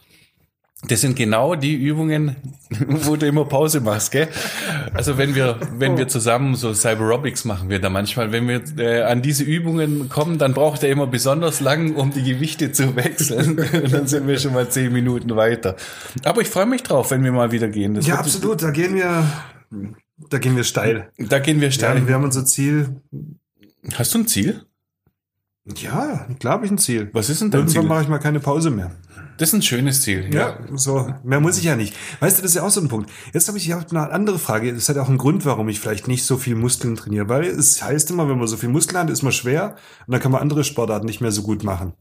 Das 0.89 1.03
sind 1.03 1.15
genau 1.15 1.57
die 1.57 1.75
Übungen, 1.75 2.37
wo 2.89 3.17
du 3.17 3.27
immer 3.27 3.45
Pause 3.45 3.81
machst, 3.81 4.13
gell? 4.13 4.29
Also 4.95 5.19
wenn 5.19 5.35
wir, 5.35 5.61
wenn 5.77 5.99
wir 5.99 6.09
zusammen 6.09 6.55
so 6.55 6.73
Cyberobics 6.73 7.45
machen 7.45 7.69
wir 7.69 7.81
da 7.81 7.91
manchmal, 7.91 8.33
wenn 8.33 8.49
wir 8.49 8.63
äh, 8.79 9.03
an 9.03 9.21
diese 9.21 9.45
Übungen 9.45 10.09
kommen, 10.09 10.39
dann 10.39 10.55
braucht 10.55 10.83
er 10.83 10.89
immer 10.89 11.07
besonders 11.07 11.61
lang, 11.61 11.97
um 11.97 12.13
die 12.13 12.23
Gewichte 12.23 12.73
zu 12.73 12.97
wechseln. 12.97 13.59
Und 13.73 13.93
dann 13.93 14.07
sind 14.07 14.27
wir 14.27 14.39
schon 14.39 14.55
mal 14.55 14.71
zehn 14.71 14.91
Minuten 14.91 15.37
weiter. 15.37 15.77
Aber 16.25 16.41
ich 16.41 16.49
freue 16.49 16.67
mich 16.67 16.83
drauf, 16.83 17.11
wenn 17.11 17.23
wir 17.25 17.33
mal 17.33 17.53
wieder 17.53 17.69
gehen. 17.69 17.95
Das 17.95 18.07
ja, 18.07 18.15
absolut. 18.15 18.63
Da 18.63 18.71
gehen 18.71 18.95
wir, 18.95 19.25
da 20.31 20.39
gehen 20.39 20.57
wir 20.57 20.65
steil. 20.65 21.11
Da 21.19 21.41
gehen 21.41 21.61
wir 21.61 21.73
steil. 21.73 21.99
Ja, 21.99 22.09
wir 22.09 22.15
haben 22.15 22.25
unser 22.25 22.47
Ziel. 22.47 23.03
Hast 23.93 24.15
du 24.15 24.21
ein 24.21 24.27
Ziel? 24.27 24.63
Ja, 25.77 26.27
klar 26.39 26.55
habe 26.55 26.65
ich 26.65 26.73
ein 26.73 26.79
Ziel. 26.79 27.11
Was 27.13 27.29
ist 27.29 27.43
denn 27.43 27.51
dein 27.51 27.61
Irgendwann 27.61 27.87
mache 27.87 28.03
ich 28.03 28.09
mal 28.09 28.19
keine 28.19 28.41
Pause 28.41 28.71
mehr. 28.71 28.93
Das 29.41 29.49
ist 29.49 29.55
ein 29.55 29.63
schönes 29.63 30.03
Ziel. 30.03 30.29
Ja. 30.35 30.51
ja, 30.51 30.59
so. 30.75 31.15
Mehr 31.25 31.41
muss 31.41 31.57
ich 31.57 31.65
ja 31.65 31.75
nicht. 31.75 31.97
Weißt 32.21 32.37
du, 32.37 32.43
das 32.43 32.51
ist 32.51 32.57
ja 32.57 32.63
auch 32.63 32.71
so 32.71 32.83
ein 32.83 32.89
Punkt. 32.89 33.11
Jetzt 33.33 33.49
habe 33.49 33.57
ich 33.57 33.67
ja 33.67 33.83
eine 33.91 34.13
andere 34.13 34.39
Frage. 34.39 34.75
Das 34.75 34.91
hat 34.91 34.99
auch 34.99 35.09
einen 35.09 35.17
Grund, 35.17 35.47
warum 35.47 35.67
ich 35.71 35.81
vielleicht 35.81 36.09
nicht 36.09 36.25
so 36.25 36.37
viel 36.37 36.57
Muskeln 36.57 36.95
trainiere. 36.95 37.31
Weil 37.31 37.45
es 37.45 37.83
heißt 37.83 38.11
immer, 38.11 38.29
wenn 38.29 38.37
man 38.37 38.49
so 38.49 38.59
viel 38.59 38.69
Muskeln 38.69 38.99
hat, 38.99 39.09
ist 39.09 39.23
man 39.23 39.33
schwer 39.33 39.77
und 40.07 40.13
dann 40.13 40.21
kann 40.21 40.31
man 40.31 40.43
andere 40.43 40.63
Sportarten 40.63 41.07
nicht 41.07 41.23
mehr 41.23 41.33
so 41.33 41.41
gut 41.43 41.65
machen. 41.65 41.95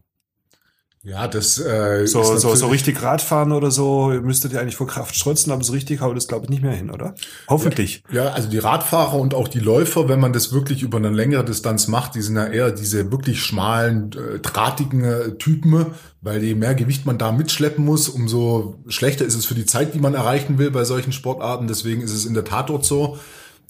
Ja, 1.10 1.28
das 1.28 1.58
äh, 1.58 2.06
so, 2.06 2.22
so, 2.38 2.54
so 2.54 2.68
richtig 2.68 3.02
Radfahren 3.02 3.52
oder 3.52 3.72
so 3.72 4.10
müsstet 4.22 4.54
ihr 4.54 4.62
eigentlich 4.62 4.76
vor 4.76 4.86
Kraft 4.86 5.16
strotzen, 5.16 5.52
aber 5.52 5.64
so 5.64 5.74
richtig 5.74 6.02
haut 6.02 6.16
es, 6.16 6.28
glaube 6.28 6.46
ich, 6.46 6.52
nicht 6.52 6.62
mehr 6.62 6.74
hin, 6.74 6.92
oder? 6.92 7.16
Hoffentlich. 7.48 8.04
Ja, 8.12 8.26
ja, 8.26 8.32
also 8.32 8.48
die 8.48 8.60
Radfahrer 8.60 9.16
und 9.16 9.34
auch 9.34 9.48
die 9.48 9.60
Läufer, 9.60 10.08
wenn 10.08 10.20
man 10.20 10.34
das 10.34 10.54
wirklich 10.54 10.84
über 10.84 11.00
eine 11.00 11.10
längere 11.10 11.44
Distanz 11.44 11.88
macht, 11.88 12.14
die 12.14 12.22
sind 12.22 12.36
ja 12.36 12.46
eher 12.46 12.72
diese 12.72 13.12
wirklich 13.12 13.42
schmalen, 13.42 14.12
äh, 14.12 14.38
drahtigen 14.38 15.04
äh, 15.04 15.32
Typen, 15.32 15.88
weil 16.22 16.44
je 16.44 16.54
mehr 16.54 16.76
Gewicht 16.76 17.08
man 17.08 17.18
da 17.18 17.32
mitschleppen 17.32 17.84
muss, 17.84 18.08
umso 18.08 18.78
schlechter 18.88 19.26
ist 19.26 19.34
es 19.34 19.48
für 19.48 19.56
die 19.56 19.66
Zeit, 19.66 19.96
die 19.96 20.00
man 20.00 20.14
erreichen 20.14 20.60
will 20.60 20.70
bei 20.70 20.84
solchen 20.84 21.12
Sportarten. 21.12 21.68
Deswegen 21.68 22.04
ist 22.04 22.14
es 22.14 22.26
in 22.26 22.36
der 22.36 22.46
Tat 22.46 22.70
dort 22.70 22.86
so, 22.86 23.18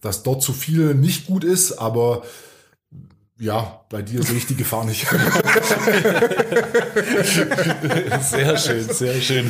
dass 0.02 0.24
dort 0.24 0.44
zu 0.44 0.52
viel 0.52 0.94
nicht 0.94 1.28
gut 1.28 1.46
ist, 1.46 1.80
aber 1.80 2.24
ja, 3.40 3.80
bei 3.90 4.02
dir 4.02 4.22
sehe 4.22 4.36
ich 4.36 4.48
die 4.48 4.58
Gefahr 4.58 4.84
nicht. 4.84 5.08
sehr 8.20 8.58
schön, 8.58 8.84
sehr 8.84 9.22
schön. 9.22 9.50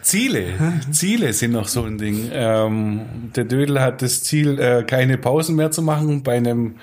Ziele, 0.00 0.54
Ziele 0.90 1.34
sind 1.34 1.52
noch 1.52 1.68
so 1.68 1.82
ein 1.82 1.98
Ding. 1.98 2.30
Ähm, 2.32 3.30
der 3.36 3.44
Dödel 3.44 3.82
hat 3.82 4.00
das 4.00 4.24
Ziel, 4.24 4.58
äh, 4.58 4.84
keine 4.84 5.18
Pausen 5.18 5.56
mehr 5.56 5.70
zu 5.70 5.82
machen 5.82 6.22
bei 6.22 6.38
einem 6.38 6.76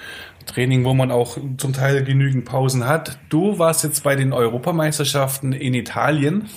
Training, 0.46 0.86
wo 0.86 0.94
man 0.94 1.10
auch 1.10 1.40
zum 1.58 1.74
Teil 1.74 2.04
genügend 2.04 2.46
Pausen 2.46 2.86
hat. 2.86 3.18
Du 3.30 3.58
warst 3.58 3.84
jetzt 3.84 4.04
bei 4.04 4.16
den 4.16 4.34
Europameisterschaften 4.34 5.52
in 5.52 5.74
Italien 5.74 6.48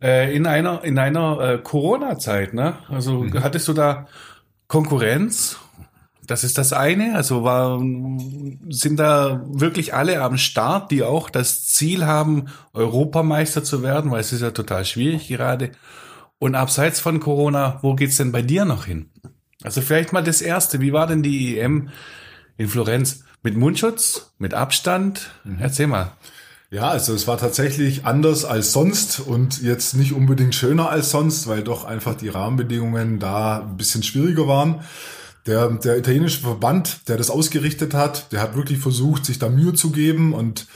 äh, 0.00 0.32
in 0.32 0.46
einer 0.46 0.84
in 0.84 0.96
einer 1.00 1.40
äh, 1.40 1.58
Corona-Zeit, 1.58 2.54
ne? 2.54 2.74
Also 2.88 3.24
mhm. 3.24 3.42
hattest 3.42 3.66
du 3.66 3.72
da 3.72 4.06
Konkurrenz 4.68 5.58
das 6.26 6.44
ist 6.44 6.58
das 6.58 6.72
eine. 6.72 7.14
Also 7.14 7.44
war, 7.44 7.78
sind 8.68 8.98
da 8.98 9.44
wirklich 9.46 9.94
alle 9.94 10.20
am 10.22 10.38
Start, 10.38 10.90
die 10.90 11.02
auch 11.02 11.30
das 11.30 11.66
Ziel 11.66 12.06
haben, 12.06 12.46
Europameister 12.72 13.64
zu 13.64 13.82
werden, 13.82 14.10
weil 14.10 14.20
es 14.20 14.32
ist 14.32 14.42
ja 14.42 14.50
total 14.50 14.84
schwierig 14.84 15.28
gerade. 15.28 15.72
Und 16.38 16.54
abseits 16.54 17.00
von 17.00 17.20
Corona, 17.20 17.78
wo 17.82 17.94
geht's 17.94 18.16
denn 18.18 18.32
bei 18.32 18.42
dir 18.42 18.64
noch 18.64 18.86
hin? 18.86 19.10
Also 19.62 19.80
vielleicht 19.80 20.12
mal 20.12 20.22
das 20.22 20.42
erste. 20.42 20.80
Wie 20.80 20.92
war 20.92 21.06
denn 21.06 21.22
die 21.22 21.58
EM 21.58 21.88
in 22.56 22.68
Florenz? 22.68 23.24
Mit 23.42 23.56
Mundschutz? 23.56 24.32
Mit 24.38 24.54
Abstand? 24.54 25.30
Erzähl 25.58 25.86
mal. 25.86 26.12
Ja, 26.70 26.88
also 26.88 27.14
es 27.14 27.28
war 27.28 27.38
tatsächlich 27.38 28.04
anders 28.04 28.44
als 28.44 28.72
sonst 28.72 29.20
und 29.20 29.62
jetzt 29.62 29.94
nicht 29.94 30.12
unbedingt 30.12 30.54
schöner 30.54 30.90
als 30.90 31.10
sonst, 31.10 31.46
weil 31.46 31.62
doch 31.62 31.84
einfach 31.84 32.16
die 32.16 32.28
Rahmenbedingungen 32.28 33.20
da 33.20 33.60
ein 33.60 33.76
bisschen 33.76 34.02
schwieriger 34.02 34.48
waren. 34.48 34.80
Der, 35.46 35.68
der 35.68 35.96
italienische 35.98 36.40
Verband, 36.40 37.08
der 37.08 37.16
das 37.16 37.30
ausgerichtet 37.30 37.94
hat, 37.94 38.32
der 38.32 38.40
hat 38.40 38.56
wirklich 38.56 38.78
versucht, 38.78 39.24
sich 39.24 39.38
da 39.38 39.48
Mühe 39.48 39.74
zu 39.74 39.90
geben 39.90 40.34
und 40.34 40.66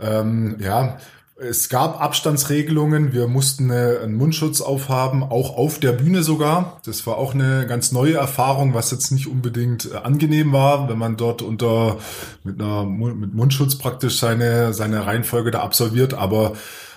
ähm, 0.00 0.56
ja, 0.60 0.98
Es 1.36 1.68
gab 1.68 2.00
Abstandsregelungen, 2.00 3.12
wir 3.12 3.26
mussten 3.26 3.68
eine, 3.70 3.98
einen 4.04 4.14
Mundschutz 4.14 4.60
aufhaben, 4.60 5.24
auch 5.24 5.56
auf 5.56 5.80
der 5.80 5.90
Bühne 5.90 6.22
sogar. 6.22 6.80
Das 6.86 7.04
war 7.08 7.16
auch 7.18 7.34
eine 7.34 7.66
ganz 7.66 7.90
neue 7.90 8.14
Erfahrung, 8.14 8.72
was 8.72 8.92
jetzt 8.92 9.10
nicht 9.10 9.26
unbedingt 9.26 9.90
äh, 9.92 9.96
angenehm 9.96 10.52
war, 10.52 10.88
wenn 10.88 10.96
man 10.96 11.16
dort 11.16 11.42
unter 11.42 11.98
mit 12.44 12.60
einer 12.60 12.84
mit 12.84 13.34
Mundschutz 13.34 13.76
praktisch 13.76 14.18
seine 14.20 14.72
seine 14.72 15.06
Reihenfolge 15.06 15.50
da 15.50 15.60
absolviert. 15.62 16.14
Aber 16.14 16.52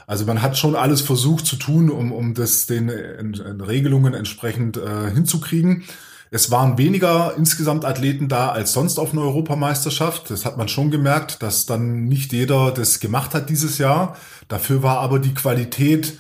also 0.06 0.26
man 0.26 0.44
hat 0.44 0.56
schon 0.56 0.76
alles 0.76 1.02
versucht 1.02 1.48
zu 1.48 1.56
tun, 1.56 1.90
um 1.90 2.12
um 2.12 2.36
das 2.36 2.68
den 2.68 2.90
in 2.90 3.34
Regelungen 3.60 4.13
entsprechend 4.13 4.78
äh, 4.78 5.10
hinzukriegen. 5.12 5.84
Es 6.30 6.52
waren 6.52 6.78
weniger 6.78 7.34
insgesamt 7.38 7.86
Athleten 7.86 8.28
da 8.28 8.50
als 8.50 8.74
sonst 8.74 9.00
auf 9.00 9.13
einer 9.13 9.22
Europameisterschaft. 9.22 10.30
Das 10.30 10.46
hat 10.46 10.58
man 10.58 10.68
schon 10.68 10.92
gemerkt, 10.92 11.42
dass 11.42 11.66
dann 11.66 12.08
nicht 12.08 12.34
jeder 12.34 12.72
das 12.72 13.00
gemacht 13.00 13.34
hat 13.34 13.50
dieses 13.50 13.78
Jahr. 13.78 14.18
Dafür 14.48 14.84
war 14.84 15.00
aber 15.00 15.20
die 15.20 15.34
Qualität 15.34 16.20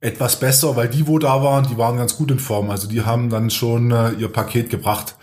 etwas 0.00 0.38
besser, 0.38 0.76
weil 0.76 0.88
die, 0.88 1.06
wo 1.06 1.18
da 1.18 1.42
waren, 1.42 1.66
die 1.66 1.78
waren 1.78 1.96
ganz 1.96 2.16
gut 2.16 2.30
in 2.30 2.38
Form. 2.38 2.70
Also 2.70 2.88
die 2.88 3.02
haben 3.02 3.30
dann 3.30 3.50
schon 3.50 3.90
äh, 3.92 4.10
ihr 4.12 4.28
Paket 4.28 4.68
gebracht. 4.68 5.16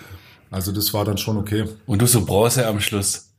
Also 0.49 0.71
das 0.71 0.93
war 0.93 1.05
dann 1.05 1.17
schon 1.17 1.37
okay. 1.37 1.65
Und 1.85 2.01
du 2.01 2.07
so 2.07 2.25
Bronze 2.25 2.65
am 2.65 2.79
Schluss. 2.79 3.29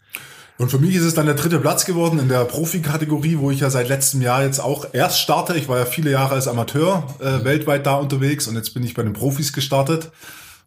Und 0.58 0.70
für 0.70 0.78
mich 0.78 0.94
ist 0.94 1.04
es 1.04 1.14
dann 1.14 1.24
der 1.24 1.36
dritte 1.36 1.58
Platz 1.58 1.86
geworden 1.86 2.18
in 2.18 2.28
der 2.28 2.44
Profikategorie, 2.44 3.38
wo 3.38 3.50
ich 3.50 3.60
ja 3.60 3.70
seit 3.70 3.88
letztem 3.88 4.20
Jahr 4.20 4.44
jetzt 4.44 4.60
auch 4.60 4.84
erst 4.92 5.18
starte. 5.18 5.56
Ich 5.56 5.68
war 5.68 5.78
ja 5.78 5.86
viele 5.86 6.10
Jahre 6.10 6.34
als 6.34 6.46
Amateur 6.46 7.06
äh, 7.18 7.42
weltweit 7.44 7.86
da 7.86 7.94
unterwegs 7.94 8.46
und 8.46 8.56
jetzt 8.56 8.74
bin 8.74 8.84
ich 8.84 8.92
bei 8.92 9.02
den 9.02 9.14
Profis 9.14 9.54
gestartet. 9.54 10.10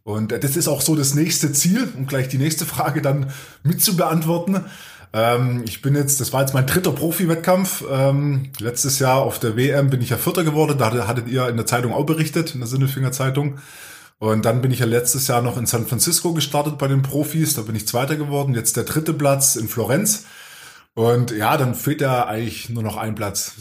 Und 0.03 0.31
das 0.31 0.57
ist 0.57 0.67
auch 0.67 0.81
so 0.81 0.95
das 0.95 1.15
nächste 1.15 1.53
Ziel, 1.53 1.87
um 1.95 2.07
gleich 2.07 2.27
die 2.27 2.37
nächste 2.37 2.65
Frage 2.65 3.01
dann 3.01 3.31
mit 3.63 3.81
zu 3.81 3.95
beantworten. 3.95 4.65
Ähm, 5.13 5.63
ich 5.65 5.81
bin 5.81 5.95
jetzt, 5.95 6.19
das 6.19 6.33
war 6.33 6.41
jetzt 6.41 6.53
mein 6.53 6.67
dritter 6.67 6.91
Profi-Wettkampf. 6.91 7.85
Ähm, 7.89 8.49
letztes 8.59 8.99
Jahr 8.99 9.21
auf 9.21 9.39
der 9.39 9.55
WM 9.55 9.89
bin 9.89 10.01
ich 10.01 10.09
ja 10.09 10.17
Vierter 10.17 10.43
geworden. 10.43 10.77
Da 10.77 11.07
hattet 11.07 11.27
ihr 11.27 11.47
in 11.47 11.55
der 11.55 11.65
Zeitung 11.65 11.93
auch 11.93 12.05
berichtet, 12.05 12.53
in 12.53 12.59
der 12.59 12.67
Sinnefinger 12.67 13.11
Zeitung. 13.13 13.59
Und 14.19 14.45
dann 14.45 14.61
bin 14.61 14.71
ich 14.71 14.79
ja 14.79 14.85
letztes 14.85 15.27
Jahr 15.27 15.41
noch 15.41 15.57
in 15.57 15.65
San 15.65 15.85
Francisco 15.85 16.33
gestartet 16.33 16.77
bei 16.77 16.87
den 16.87 17.01
Profis. 17.01 17.55
Da 17.55 17.61
bin 17.61 17.75
ich 17.75 17.87
Zweiter 17.87 18.15
geworden. 18.15 18.55
Jetzt 18.55 18.75
der 18.75 18.83
dritte 18.83 19.13
Platz 19.13 19.55
in 19.55 19.67
Florenz. 19.67 20.25
Und 20.95 21.31
ja, 21.31 21.57
dann 21.57 21.73
fehlt 21.73 22.01
ja 22.01 22.27
eigentlich 22.27 22.69
nur 22.69 22.83
noch 22.83 22.97
ein 22.97 23.15
Platz. 23.15 23.55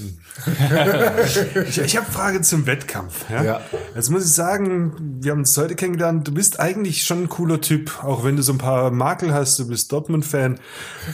ich 1.67 1.79
ich 1.79 1.97
habe 1.97 2.13
Frage 2.13 2.43
zum 2.43 2.67
Wettkampf. 2.67 3.31
Ja? 3.31 3.43
ja. 3.43 3.61
Jetzt 3.95 4.11
muss 4.11 4.27
ich 4.27 4.33
sagen, 4.33 5.19
wir 5.23 5.33
haben 5.33 5.39
uns 5.39 5.57
heute 5.57 5.75
kennengelernt. 5.75 6.29
Du 6.29 6.35
bist 6.35 6.61
eigentlich 6.61 7.05
schon 7.05 7.23
ein 7.23 7.29
cooler 7.31 7.63
Typ, 7.63 8.05
auch 8.05 8.23
wenn 8.23 8.37
du 8.37 8.43
so 8.43 8.53
ein 8.53 8.59
paar 8.59 8.91
Makel 8.91 9.33
hast. 9.33 9.59
Du 9.59 9.67
bist 9.67 9.91
Dortmund-Fan 9.93 10.61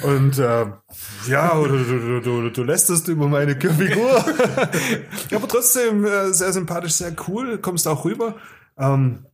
und 0.02 0.38
äh, 0.38 0.66
ja, 1.28 1.54
du, 1.54 1.68
du, 1.68 2.20
du, 2.20 2.50
du 2.50 2.62
lästerst 2.64 3.06
über 3.06 3.28
meine 3.28 3.54
Figur. 3.54 4.10
Aber 5.32 5.46
trotzdem 5.46 6.04
äh, 6.04 6.32
sehr 6.32 6.52
sympathisch, 6.52 6.94
sehr 6.94 7.14
cool. 7.28 7.58
Kommst 7.58 7.86
auch 7.86 8.04
rüber. 8.04 8.34
Ähm, 8.76 9.24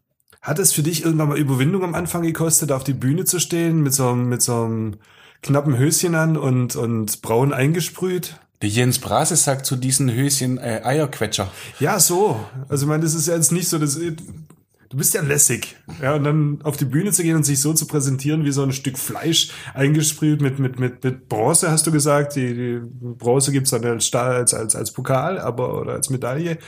hat 0.42 0.59
es 0.59 0.75
für 0.75 0.83
dich 0.83 1.03
irgendwann 1.03 1.31
mal 1.31 1.38
Überwindung 1.38 1.83
am 1.83 1.94
Anfang 1.94 2.20
gekostet, 2.20 2.73
auf 2.73 2.85
die 2.85 2.92
Bühne 2.92 3.25
zu 3.25 3.40
stehen 3.40 3.83
mit 3.83 3.94
so, 3.94 4.14
mit 4.14 4.42
so 4.42 4.64
einem 4.64 4.97
knappen 5.45 5.79
Höschen 5.79 6.15
an 6.15 6.37
und, 6.37 6.75
und 6.75 7.23
braun 7.23 7.53
eingesprüht. 7.53 8.41
Der 8.63 8.71
Jens 8.71 8.99
Brase 8.99 9.37
sagt 9.37 9.67
zu 9.67 9.77
diesen 9.77 10.13
Höschen 10.13 10.59
äh, 10.59 10.81
Eierquetscher. 10.83 11.53
Ja, 11.79 12.01
so. 12.01 12.41
Also 12.69 12.87
ich 12.87 12.89
meine, 12.89 13.03
das 13.03 13.15
ist 13.15 13.29
ja 13.29 13.35
jetzt 13.35 13.53
nicht 13.53 13.69
so, 13.69 13.79
dass 13.79 13.97
du 13.97 14.97
bist 14.97 15.13
ja 15.13 15.21
lässig. 15.21 15.77
Ja, 16.01 16.15
und 16.15 16.25
dann 16.25 16.61
auf 16.63 16.79
die 16.79 16.87
Bühne 16.87 17.13
zu 17.13 17.23
gehen 17.23 17.37
und 17.37 17.45
sich 17.45 17.61
so 17.61 17.75
zu 17.75 17.87
präsentieren 17.87 18.45
wie 18.45 18.53
so 18.53 18.63
ein 18.63 18.73
Stück 18.73 18.99
Fleisch 18.99 19.51
eingesprüht 19.75 20.41
mit, 20.41 20.59
mit, 20.59 20.79
mit, 20.79 21.05
mit 21.05 21.29
Bronze, 21.29 21.71
hast 21.71 21.87
du 21.87 21.93
gesagt. 21.93 22.37
Die, 22.37 22.55
die 22.55 22.81
Bronze 23.01 23.53
gibt's 23.53 23.71
dann 23.71 23.85
als 23.85 24.07
Stahl, 24.07 24.37
als, 24.37 24.55
als, 24.55 24.75
als 24.75 24.93
Pokal, 24.93 25.39
aber, 25.39 25.79
oder 25.79 25.93
als 25.93 26.09
Medaille. 26.09 26.59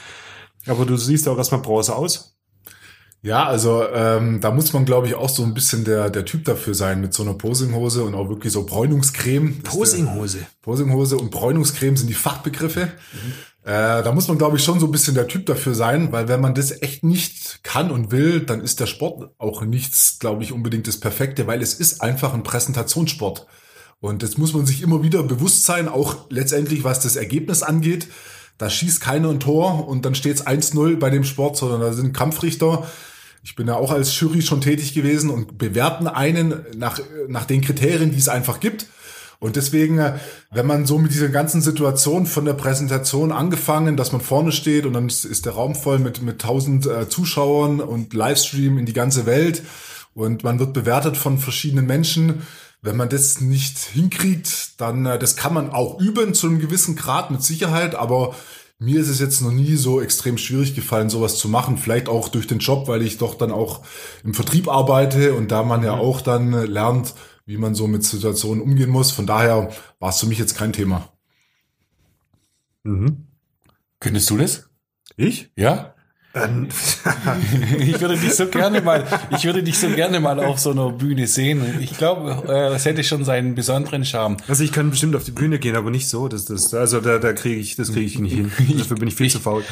Aber 0.67 0.85
du 0.85 0.97
siehst 0.97 1.29
auch 1.29 1.39
erstmal 1.39 1.63
Bronze 1.63 1.97
aus. 1.97 2.36
Ja, 3.27 3.45
also 3.45 3.83
ähm, 3.93 4.41
da 4.41 4.53
muss 4.53 4.73
man, 4.73 4.85
glaube 4.85 5.09
ich, 5.09 5.17
auch 5.17 5.29
so 5.29 5.43
ein 5.43 5.53
bisschen 5.53 5.83
der, 5.83 6.11
der 6.11 6.25
Typ 6.25 6.45
dafür 6.45 6.75
sein 6.75 7.01
mit 7.01 7.13
so 7.13 7.25
einer 7.25 7.35
Posinghose 7.35 8.05
und 8.05 8.15
auch 8.15 8.29
wirklich 8.29 8.53
so 8.53 8.65
Bräunungscreme. 8.65 9.65
Posinghose. 9.65 10.47
Posinghose 10.63 11.17
und 11.17 11.33
Bräunungscreme 11.33 11.97
sind 11.97 12.07
die 12.07 12.15
Fachbegriffe. 12.15 12.83
Mhm. 12.87 13.33
Äh, 13.65 14.05
da 14.05 14.13
muss 14.13 14.29
man, 14.29 14.39
glaube 14.39 14.59
ich, 14.59 14.63
schon 14.63 14.79
so 14.79 14.87
ein 14.87 14.93
bisschen 14.93 15.17
der 15.17 15.27
Typ 15.27 15.45
dafür 15.47 15.75
sein, 15.75 16.13
weil 16.13 16.29
wenn 16.29 16.41
man 16.41 16.55
das 16.55 16.83
echt 16.83 17.03
nicht 17.03 17.65
kann 17.65 17.91
und 17.91 18.13
will, 18.13 18.43
dann 18.43 18.61
ist 18.61 18.79
der 18.79 18.87
Sport 18.87 19.29
auch 19.39 19.63
nichts, 19.63 20.21
glaube 20.21 20.45
ich, 20.45 20.53
unbedingt 20.53 20.87
das 20.87 21.01
Perfekte, 21.01 21.49
weil 21.49 21.61
es 21.63 21.75
ist 21.75 22.03
einfach 22.03 22.33
ein 22.33 22.45
Präsentationssport. 22.45 23.49
Und 23.99 24.23
das 24.23 24.39
muss 24.39 24.55
man 24.55 24.67
sich 24.67 24.83
immer 24.83 25.03
wieder 25.03 25.25
bewusst 25.25 25.65
sein, 25.65 25.89
auch 25.89 26.31
letztendlich, 26.31 26.85
was 26.85 27.01
das 27.01 27.17
Ergebnis 27.17 27.65
angeht. 27.65 28.07
Da 28.57 28.71
schießt 28.71 29.01
keiner 29.01 29.31
ein 29.31 29.41
Tor 29.41 29.89
und 29.89 30.05
dann 30.05 30.15
steht 30.15 30.37
es 30.37 30.47
1-0 30.47 31.01
bei 31.01 31.11
dem 31.11 31.25
Sport, 31.25 31.57
sondern 31.57 31.81
da 31.81 31.93
sind 31.93 32.13
Kampfrichter 32.13 32.87
ich 33.47 33.55
bin 33.55 33.69
ja 33.69 33.77
auch 33.77 33.93
als 33.93 34.19
Jury 34.19 34.43
schon 34.43 34.61
tätig 34.61 34.93
gewesen 34.93 35.31
und 35.31 35.57
bewerten 35.57 36.09
einen 36.09 36.67
nach, 36.77 36.99
nach 37.29 37.45
den 37.45 37.61
Kriterien, 37.61 38.11
die 38.11 38.19
es 38.19 38.29
einfach 38.29 38.59
gibt. 38.59 38.89
Und 39.39 39.55
deswegen, 39.55 39.99
äh, 39.99 40.19
wenn 40.51 40.67
man 40.67 40.85
so 40.85 40.99
mit 40.99 41.13
dieser 41.13 41.29
ganzen 41.29 41.61
Situation 41.61 42.27
von 42.27 42.45
der 42.45 42.55
Präsentation 42.55 43.31
angefangen, 43.31 43.97
dass 43.97 44.11
man 44.11 44.21
vorne 44.21 44.51
steht 44.51 44.85
und 44.85 44.95
dann 44.95 45.07
ist 45.07 45.47
der 45.47 45.53
Raum 45.53 45.77
voll 45.77 46.01
mit, 46.01 46.23
mit 46.23 46.41
tausend 46.41 46.87
äh, 46.87 47.09
Zuschauern 47.09 47.81
und 47.81 48.15
Livestream 48.15 48.79
in 48.79 48.87
die 48.87 48.93
ganze 48.93 49.27
Welt 49.27 49.63
und 50.13 50.43
man 50.43 50.59
wird 50.59 50.73
bewertet 50.73 51.17
von 51.17 51.39
verschiedenen 51.39 51.87
Menschen. 51.87 52.43
Wenn 52.83 52.97
man 52.97 53.11
das 53.11 53.41
nicht 53.41 53.79
hinkriegt, 53.79 54.81
dann, 54.81 55.07
äh, 55.07 55.21
das 55.21 55.37
kann 55.37 55.55
man 55.55 55.71
auch 55.71 56.01
üben 56.01 56.35
zu 56.35 56.49
einem 56.49 56.59
gewissen 56.59 56.97
Grad 56.97 57.31
mit 57.31 57.45
Sicherheit, 57.45 57.95
aber 57.95 58.35
mir 58.79 59.01
ist 59.01 59.09
es 59.09 59.21
jetzt 59.21 59.41
noch 59.41 59.53
nie 59.53 59.75
so 59.77 60.01
extrem 60.01 60.37
schwierig 60.37 60.75
gefallen, 60.75 61.09
sowas 61.09 61.39
zu 61.39 61.49
machen. 61.49 61.79
Vielleicht 61.79 62.09
auch 62.09 62.29
durch 62.29 62.47
den 62.47 62.59
Job, 62.59 62.89
weil 62.89 63.03
ich 63.03 63.19
doch 63.19 63.35
dann 63.35 63.51
auch 63.51 63.85
im 64.23 64.35
Vertrieb 64.35 64.69
arbeite 64.69 65.35
und 65.35 65.51
da 65.51 65.63
man 65.63 65.83
ja 65.83 65.97
mhm. 65.97 66.01
auch 66.01 66.21
dann 66.21 66.53
lernt, 66.53 67.15
wie 67.47 67.57
man 67.57 67.75
so 67.75 67.87
mit 67.87 68.05
Situationen 68.05 68.63
umgehen 68.63 68.91
muss. 68.91 69.11
Von 69.11 69.27
daher 69.27 69.71
war 69.99 70.11
es 70.11 70.21
für 70.21 70.27
mich 70.27 70.39
jetzt 70.39 70.57
kein 70.57 70.73
Thema. 70.73 71.11
Mhm. 72.85 73.27
Könntest 73.99 74.29
du 74.31 74.37
das? 74.37 74.69
Ich? 75.17 75.51
Ja? 75.57 75.96
Ähm, 76.37 76.69
ich 77.79 77.99
würde 78.01 78.17
dich 78.17 78.35
so 78.35 78.47
gerne 78.47 78.83
mal, 78.83 79.05
ich 79.31 79.45
würde 79.45 79.63
dich 79.63 79.79
so 79.79 79.89
gerne 79.89 80.21
mal 80.21 80.39
auf 80.39 80.59
so 80.59 80.71
einer 80.71 80.91
Bühne 80.91 81.27
sehen. 81.27 81.79
Ich 81.81 81.97
glaube, 81.97 82.45
äh, 82.45 82.71
das 82.71 82.85
hätte 82.85 83.03
schon 83.05 83.25
seinen 83.25 83.55
besonderen 83.55 84.05
Charme. 84.05 84.37
Also 84.47 84.63
ich 84.63 84.73
kann 84.73 84.91
bestimmt 84.91 85.17
auf 85.17 85.25
die 85.25 85.31
Bühne 85.31 85.59
gehen, 85.59 85.77
aber 85.77 85.91
nicht 85.91 86.09
so. 86.09 86.29
Das, 86.29 86.45
das, 86.45 86.75
also 86.75 87.01
da, 87.01 87.19
da 87.19 87.33
kriege 87.33 87.59
ich, 87.59 87.77
das 87.77 87.93
kriege 87.93 88.07
ich 88.07 88.19
nicht 88.19 88.35
hin. 88.35 88.53
Dafür 88.79 88.97
bin 88.97 89.09
ich 89.09 89.15
viel 89.15 89.27
ich, 89.27 89.33
zu 89.33 89.41
faul. 89.41 89.65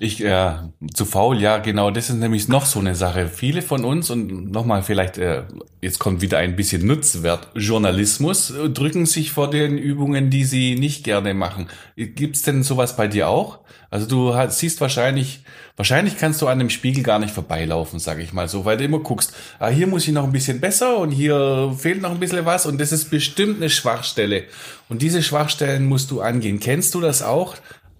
Ich, 0.00 0.18
ja, 0.18 0.72
zu 0.92 1.04
faul, 1.04 1.40
ja, 1.40 1.58
genau. 1.58 1.90
Das 1.90 2.10
ist 2.10 2.16
nämlich 2.16 2.48
noch 2.48 2.66
so 2.66 2.80
eine 2.80 2.96
Sache. 2.96 3.28
Viele 3.28 3.62
von 3.62 3.84
uns 3.84 4.10
und 4.10 4.50
nochmal 4.50 4.82
vielleicht, 4.82 5.18
äh, 5.18 5.44
jetzt 5.80 6.00
kommt 6.00 6.20
wieder 6.20 6.38
ein 6.38 6.56
bisschen 6.56 6.84
Nutzwert. 6.84 7.48
Journalismus 7.54 8.50
äh, 8.50 8.70
drücken 8.70 9.06
sich 9.06 9.30
vor 9.30 9.50
den 9.50 9.78
Übungen, 9.78 10.30
die 10.30 10.44
sie 10.44 10.74
nicht 10.74 11.04
gerne 11.04 11.32
machen. 11.34 11.68
Gibt's 11.96 12.42
denn 12.42 12.64
sowas 12.64 12.96
bei 12.96 13.06
dir 13.06 13.28
auch? 13.28 13.60
Also 13.90 14.06
du 14.06 14.34
siehst 14.50 14.80
wahrscheinlich, 14.82 15.40
wahrscheinlich 15.76 16.18
kannst 16.18 16.42
du 16.42 16.48
an 16.48 16.58
dem 16.58 16.68
Spiegel 16.68 17.02
gar 17.02 17.18
nicht 17.18 17.32
vorbeilaufen, 17.32 17.98
sage 17.98 18.22
ich 18.22 18.34
mal 18.34 18.46
so, 18.46 18.66
weil 18.66 18.76
du 18.76 18.84
immer 18.84 18.98
guckst, 18.98 19.32
ah, 19.58 19.68
hier 19.68 19.86
muss 19.86 20.06
ich 20.06 20.12
noch 20.12 20.24
ein 20.24 20.32
bisschen 20.32 20.60
besser 20.60 20.98
und 20.98 21.10
hier 21.10 21.74
fehlt 21.78 22.02
noch 22.02 22.10
ein 22.10 22.20
bisschen 22.20 22.44
was 22.44 22.66
und 22.66 22.78
das 22.78 22.92
ist 22.92 23.10
bestimmt 23.10 23.56
eine 23.56 23.70
Schwachstelle. 23.70 24.44
Und 24.90 25.00
diese 25.00 25.22
Schwachstellen 25.22 25.86
musst 25.86 26.10
du 26.10 26.20
angehen. 26.20 26.60
Kennst 26.60 26.94
du 26.94 27.00
das 27.00 27.22
auch? 27.22 27.54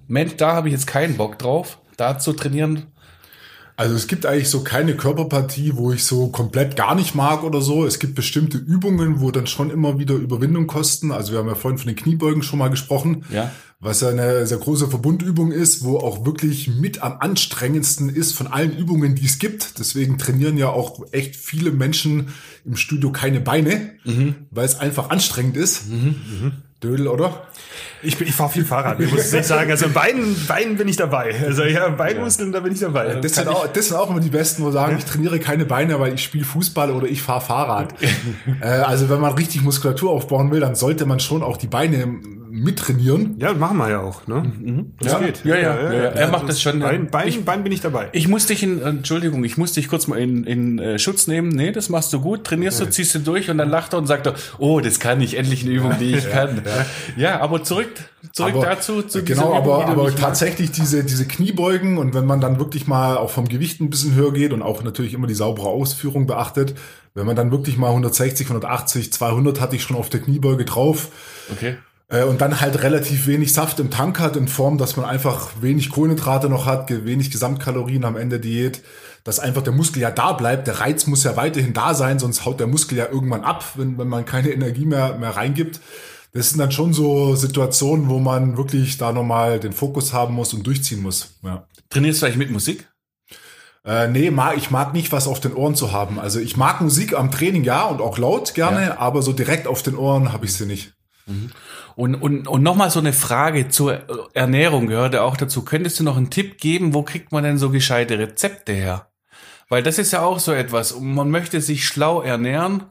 Mensch, 0.09 0.37
da 0.37 0.53
habe 0.53 0.69
ich 0.69 0.73
jetzt 0.73 0.87
keinen 0.87 1.17
Bock 1.17 1.39
drauf, 1.39 1.79
da 1.97 2.19
zu 2.19 2.35
trainieren. 2.35 2.87
Also 3.79 3.95
es 3.95 4.09
gibt 4.09 4.27
eigentlich 4.27 4.49
so 4.49 4.65
keine 4.65 4.97
Körperpartie, 4.97 5.77
wo 5.77 5.93
ich 5.93 6.05
so 6.05 6.29
komplett 6.29 6.75
gar 6.75 6.97
nicht 6.97 7.15
mag 7.15 7.45
oder 7.45 7.61
so. 7.61 7.87
Es 7.87 8.01
gibt 8.01 8.17
bestimmte 8.17 8.59
Übungen, 8.59 9.21
wo 9.21 9.31
dann 9.31 9.47
schon 9.47 9.71
immer 9.71 10.01
wieder 10.01 10.17
Überwindung 10.17 10.67
kosten. 10.67 11.13
Also 11.13 11.31
wir 11.31 11.39
haben 11.39 11.47
ja 11.47 11.55
vorhin 11.55 11.79
von 11.79 11.87
den 11.87 11.95
Kniebeugen 11.95 12.43
schon 12.43 12.59
mal 12.59 12.71
gesprochen. 12.71 13.25
Ja 13.31 13.53
was 13.81 14.01
ja 14.01 14.09
eine 14.09 14.45
sehr 14.47 14.59
große 14.59 14.89
Verbundübung 14.89 15.53
ist, 15.53 15.85
wo 15.85 15.99
auch 15.99 16.27
wirklich 16.27 16.69
mit 16.69 17.03
am 17.03 17.19
anstrengendsten 17.21 18.09
ist 18.09 18.33
von 18.33 18.49
allen 18.49 18.77
Übungen, 18.77 19.15
die 19.15 19.27
es 19.27 19.39
gibt. 19.39 19.79
Deswegen 19.79 20.19
trainieren 20.19 20.59
ja 20.59 20.69
auch 20.69 21.01
echt 21.13 21.37
viele 21.37 21.71
Menschen 21.71 22.29
im 22.65 22.77
Studio 22.77 23.13
keine 23.13 23.41
Beine, 23.41 23.93
mhm. 24.05 24.35
weil 24.51 24.65
es 24.65 24.81
einfach 24.81 25.11
anstrengend 25.11 25.57
ist. 25.57 25.89
Mhm. 25.89 26.17
Mhm. 26.41 26.53
Dödel, 26.83 27.09
oder? 27.09 27.49
Ich, 28.03 28.21
ich 28.21 28.33
fahre 28.33 28.51
viel 28.51 28.65
Fahrrad, 28.65 29.01
ich 29.01 29.11
muss 29.11 29.33
ich 29.33 29.47
sagen. 29.47 29.69
Also 29.69 29.89
Beinen, 29.89 30.37
Beinen 30.47 30.77
bin 30.77 30.87
ich 30.87 30.97
dabei. 30.97 31.35
Also 31.45 31.65
ja, 31.65 31.89
Beinmuskeln, 31.89 32.53
da 32.53 32.61
bin 32.61 32.73
ich 32.73 32.79
dabei. 32.79 33.17
Das, 33.17 33.35
sind 33.35 33.49
auch, 33.49 33.67
das 33.67 33.89
sind 33.89 33.97
auch 33.97 34.09
immer 34.09 34.21
die 34.21 34.31
Besten, 34.31 34.63
wo 34.63 34.71
sagen, 34.71 34.93
ja? 34.93 34.99
ich 34.99 35.05
trainiere 35.05 35.41
keine 35.41 35.65
Beine, 35.65 35.99
weil 35.99 36.15
ich 36.15 36.23
spiele 36.23 36.45
Fußball 36.45 36.93
oder 36.93 37.09
ich 37.09 37.21
fahre 37.21 37.41
Fahrrad. 37.41 37.95
äh, 38.61 38.67
also 38.67 39.09
wenn 39.09 39.21
man 39.21 39.33
richtig 39.33 39.63
Muskulatur 39.63 40.13
aufbauen 40.13 40.53
will, 40.53 40.61
dann 40.61 40.77
sollte 40.77 41.05
man 41.05 41.19
schon 41.19 41.43
auch 41.43 41.57
die 41.57 41.67
Beine 41.67 42.21
mittrainieren. 42.59 43.37
Ja, 43.39 43.53
machen 43.55 43.77
wir 43.79 43.89
ja 43.91 44.01
auch, 44.01 44.27
ne? 44.27 44.93
Das 45.01 45.13
Ja, 45.13 45.19
geht. 45.21 45.45
ja, 45.45 45.57
ja, 45.57 45.83
ja, 45.83 45.93
ja. 45.93 46.01
Er 46.11 46.29
macht 46.29 46.49
das 46.49 46.61
schon. 46.61 46.81
Bein, 46.81 47.11
Bein, 47.11 47.29
Ich- 47.29 47.45
Bein 47.45 47.63
bin 47.63 47.73
ich 47.73 47.81
dabei. 47.81 48.09
Ich 48.13 48.29
muss 48.29 48.47
dich 48.47 48.63
in, 48.63 48.81
Entschuldigung, 48.83 49.45
ich 49.45 49.57
muss 49.57 49.73
dich 49.73 49.89
kurz 49.89 50.07
mal 50.07 50.19
in, 50.19 50.45
in 50.45 50.79
äh, 50.79 50.99
Schutz 50.99 51.27
nehmen. 51.27 51.49
Nee, 51.49 51.73
das 51.73 51.89
machst 51.89 52.13
du 52.13 52.21
gut, 52.21 52.45
trainierst 52.45 52.81
du, 52.81 52.91
ziehst 52.91 53.15
du 53.15 53.21
durch 53.21 53.51
und 53.51 53.59
dann 53.59 53.69
lacht 53.71 53.93
er 53.95 53.99
und 53.99 54.07
sagt 54.07 54.27
er, 54.27 54.35
oh, 54.59 54.81
das 54.81 55.01
kann 55.01 55.21
ich, 55.21 55.37
endlich 55.37 55.63
eine 55.65 55.73
Übung, 55.73 55.95
die 56.01 56.15
ich 56.15 56.31
kann. 56.31 56.63
Ja, 57.17 57.41
aber 57.41 57.63
zurück, 57.65 57.89
zurück 58.33 58.55
Aber- 58.57 58.67
dazu, 58.67 59.03
zu 59.03 59.25
genau, 59.25 59.51
Übung, 59.59 59.79
die 59.79 59.85
aber, 59.85 60.03
aber 60.03 60.15
tatsächlich 60.15 60.71
diese, 60.71 61.05
diese 61.05 61.27
Kniebeugen 61.27 61.99
und 61.99 62.15
wenn 62.15 62.27
man 62.27 62.41
dann 62.41 62.59
wirklich 62.59 62.87
mal 62.87 63.17
auch 63.17 63.31
vom 63.31 63.49
Gewicht 63.49 63.81
ein 63.81 63.91
bisschen 63.91 64.15
höher 64.15 64.33
geht 64.33 64.53
und 64.53 64.63
auch 64.63 64.83
natürlich 64.83 65.15
immer 65.15 65.27
die 65.27 65.35
saubere 65.35 65.69
Ausführung 65.69 66.27
beachtet, 66.27 66.75
wenn 67.15 67.27
man 67.27 67.35
dann 67.35 67.51
wirklich 67.51 67.77
mal 67.77 67.89
160, 67.89 68.47
180, 68.47 69.13
200 69.13 69.61
hatte 69.61 69.75
ich 69.75 69.83
schon 69.83 69.97
auf 69.97 70.09
der 70.09 70.21
Kniebeuge 70.21 70.65
drauf 70.65 71.09
Okay. 71.51 71.77
Äh, 72.09 72.25
und 72.25 72.41
dann 72.41 72.61
halt 72.61 72.83
relativ 72.83 73.27
wenig 73.27 73.53
Saft 73.53 73.79
im 73.81 73.91
Tank 73.91 74.19
hat 74.19 74.37
in 74.37 74.49
Form, 74.49 74.79
dass 74.79 74.97
man 74.97 75.07
einfach 75.07 75.51
wenig 75.61 75.91
Kohlenhydrate 75.91 76.49
noch 76.49 76.67
hat, 76.67 76.91
wenig 77.05 77.31
Gesamtkalorien 77.31 78.05
am 78.05 78.17
Ende 78.17 78.41
Diät, 78.41 78.83
dass 79.25 79.41
einfach 79.41 79.63
der 79.63 79.75
Muskel 79.75 80.03
ja 80.03 80.11
da 80.11 80.33
bleibt, 80.33 80.67
der 80.67 80.81
Reiz 80.81 81.07
muss 81.07 81.25
ja 81.25 81.37
weiterhin 81.37 81.75
da 81.75 81.95
sein, 81.95 82.19
sonst 82.19 82.45
haut 82.45 82.61
der 82.61 82.67
Muskel 82.67 82.97
ja 82.99 83.09
irgendwann 83.11 83.45
ab, 83.45 83.65
wenn, 83.77 83.99
wenn 83.99 84.09
man 84.09 84.25
keine 84.25 84.51
Energie 84.51 84.87
mehr, 84.87 85.19
mehr 85.19 85.37
reingibt. 85.37 85.81
Das 86.33 86.51
sind 86.51 86.59
dann 86.59 86.73
schon 86.73 86.93
so 86.93 87.35
Situationen, 87.37 88.09
wo 88.09 88.19
man 88.19 88.57
wirklich 88.57 88.99
da 88.99 89.13
nochmal 89.13 89.61
den 89.61 89.73
Fokus 89.73 90.13
haben 90.13 90.35
muss 90.35 90.53
und 90.55 90.67
durchziehen 90.67 91.03
muss. 91.03 91.39
Ja. 91.43 91.67
Trainierst 91.91 92.21
du 92.21 92.27
eigentlich 92.27 92.39
mit 92.39 92.51
Musik? 92.51 92.89
Äh, 93.85 94.09
nee, 94.09 94.31
mag, 94.31 94.57
ich 94.57 94.71
mag 94.71 94.93
nicht, 94.93 95.11
was 95.11 95.27
auf 95.27 95.41
den 95.41 95.55
Ohren 95.55 95.75
zu 95.75 95.93
haben. 95.93 96.19
Also 96.19 96.39
ich 96.39 96.57
mag 96.57 96.81
Musik 96.81 97.15
am 97.15 97.31
Training 97.31 97.65
ja 97.65 97.85
und 97.85 98.01
auch 98.01 98.19
laut 98.19 98.55
gerne, 98.55 98.99
aber 98.99 99.23
so 99.23 99.33
direkt 99.33 99.67
auf 99.67 99.83
den 99.83 99.97
Ohren 99.97 100.33
habe 100.33 100.45
ich 100.45 100.53
sie 100.53 100.67
nicht. 100.67 100.93
Und, 101.99 102.15
und, 102.15 102.47
und 102.47 102.63
nochmal 102.63 102.93
so 102.93 103.01
eine 103.01 103.13
Frage 103.13 103.71
zur 103.71 104.03
Ernährung 104.33 104.87
gehört 104.87 105.15
ja 105.15 105.23
auch 105.23 105.37
dazu. 105.37 105.65
Könntest 105.65 105.99
du 105.99 106.05
noch 106.05 106.17
einen 106.17 106.31
Tipp 106.31 106.59
geben, 106.59 106.95
wo 106.95 107.03
kriegt 107.03 107.33
man 107.33 107.43
denn 107.43 107.59
so 107.59 107.71
gescheite 107.71 108.21
Rezepte 108.21 108.73
her? 108.73 109.09
Weil 109.69 109.83
das 109.83 109.99
ist 109.99 110.13
ja 110.13 110.23
auch 110.23 110.39
so 110.39 110.53
etwas. 110.53 111.01
Man 111.01 111.29
möchte 111.33 111.61
sich 111.61 111.85
schlau 111.85 112.23
ernähren, 112.23 112.85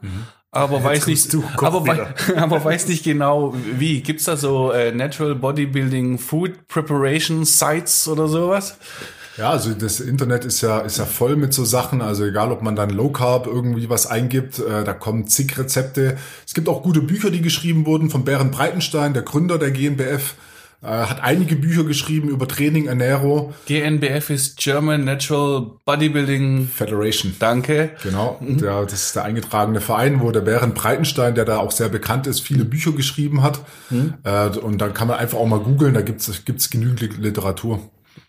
aber 0.50 0.84
weiß 0.84 1.06
nicht, 1.06 1.32
du, 1.32 1.42
aber, 1.56 1.86
wei 1.86 2.06
aber 2.36 2.62
weiß 2.62 2.88
nicht 2.88 3.02
genau 3.02 3.54
wie. 3.78 4.02
Gibt's 4.02 4.24
da 4.24 4.36
so 4.36 4.72
äh, 4.72 4.92
Natural 4.92 5.34
Bodybuilding 5.34 6.18
Food 6.18 6.68
Preparation 6.68 7.46
Sites 7.46 8.08
oder 8.08 8.28
sowas? 8.28 8.76
Ja, 9.38 9.50
also 9.50 9.72
das 9.72 10.00
Internet 10.00 10.44
ist 10.44 10.60
ja, 10.62 10.80
ist 10.80 10.98
ja 10.98 11.04
voll 11.04 11.36
mit 11.36 11.54
so 11.54 11.64
Sachen. 11.64 12.02
Also 12.02 12.24
egal, 12.24 12.50
ob 12.50 12.60
man 12.62 12.74
dann 12.76 12.90
Low 12.90 13.10
Carb 13.10 13.46
irgendwie 13.46 13.88
was 13.88 14.06
eingibt, 14.06 14.58
äh, 14.58 14.84
da 14.84 14.92
kommen 14.92 15.28
zig 15.28 15.56
Rezepte. 15.56 16.16
Es 16.46 16.54
gibt 16.54 16.68
auch 16.68 16.82
gute 16.82 17.00
Bücher, 17.00 17.30
die 17.30 17.40
geschrieben 17.40 17.86
wurden 17.86 18.10
von 18.10 18.24
Bären 18.24 18.50
Breitenstein, 18.50 19.14
der 19.14 19.22
Gründer 19.22 19.58
der 19.58 19.70
GNBF. 19.70 20.34
Äh, 20.80 20.86
hat 20.86 21.22
einige 21.24 21.56
Bücher 21.56 21.82
geschrieben 21.84 22.28
über 22.28 22.46
Training, 22.46 22.86
Ernährung, 22.86 23.52
GNBF 23.66 24.30
ist 24.30 24.58
German 24.58 25.04
Natural 25.04 25.72
Bodybuilding. 25.84 26.68
Federation. 26.72 27.34
Danke. 27.40 27.90
Genau, 28.04 28.38
der, 28.40 28.82
das 28.84 28.92
ist 29.06 29.16
der 29.16 29.24
eingetragene 29.24 29.80
Verein, 29.80 30.20
wo 30.20 30.30
der 30.30 30.40
Bären 30.42 30.74
Breitenstein, 30.74 31.34
der 31.34 31.44
da 31.44 31.58
auch 31.58 31.72
sehr 31.72 31.88
bekannt 31.88 32.26
ist, 32.28 32.40
viele 32.40 32.64
Bücher 32.64 32.92
geschrieben 32.92 33.42
hat. 33.42 33.60
Äh, 34.22 34.56
und 34.58 34.78
dann 34.78 34.94
kann 34.94 35.08
man 35.08 35.18
einfach 35.18 35.38
auch 35.38 35.46
mal 35.48 35.58
googeln, 35.60 35.94
da 35.94 36.02
gibt's 36.02 36.44
gibt's 36.44 36.70
genügend 36.70 37.00
Li- 37.00 37.10
Literatur. 37.22 37.80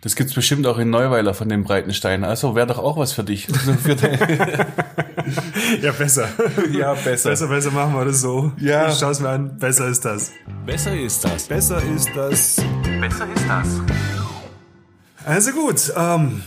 Das 0.01 0.15
gibt's 0.15 0.33
bestimmt 0.33 0.65
auch 0.65 0.77
in 0.77 0.89
Neuweiler 0.89 1.33
von 1.33 1.49
dem 1.49 1.63
Breitenstein. 1.63 2.23
Also 2.23 2.55
wäre 2.55 2.67
doch 2.67 2.77
auch 2.79 2.95
was 2.97 3.11
für 3.11 3.23
dich. 3.23 3.47
Für 3.83 3.95
den- 3.95 4.17
Ja, 5.81 5.91
besser. 5.91 6.27
ja, 6.71 6.93
besser. 6.93 7.29
Besser, 7.29 7.47
besser 7.47 7.71
machen 7.71 7.93
wir 7.93 8.05
das 8.05 8.21
so. 8.21 8.51
Ja. 8.59 8.87
Ich 8.89 8.97
schau's 8.97 9.19
mir 9.19 9.29
an. 9.29 9.57
Besser 9.59 9.87
ist 9.87 10.03
das. 10.05 10.31
Besser 10.65 10.97
ist 10.97 11.23
das. 11.23 11.43
Besser 11.47 11.83
ist 11.83 12.09
das. 12.15 12.55
Besser 12.99 13.27
ist 13.35 13.47
das. 13.47 13.67
Also 15.25 15.51
gut, 15.51 15.93
ähm, 15.95 16.41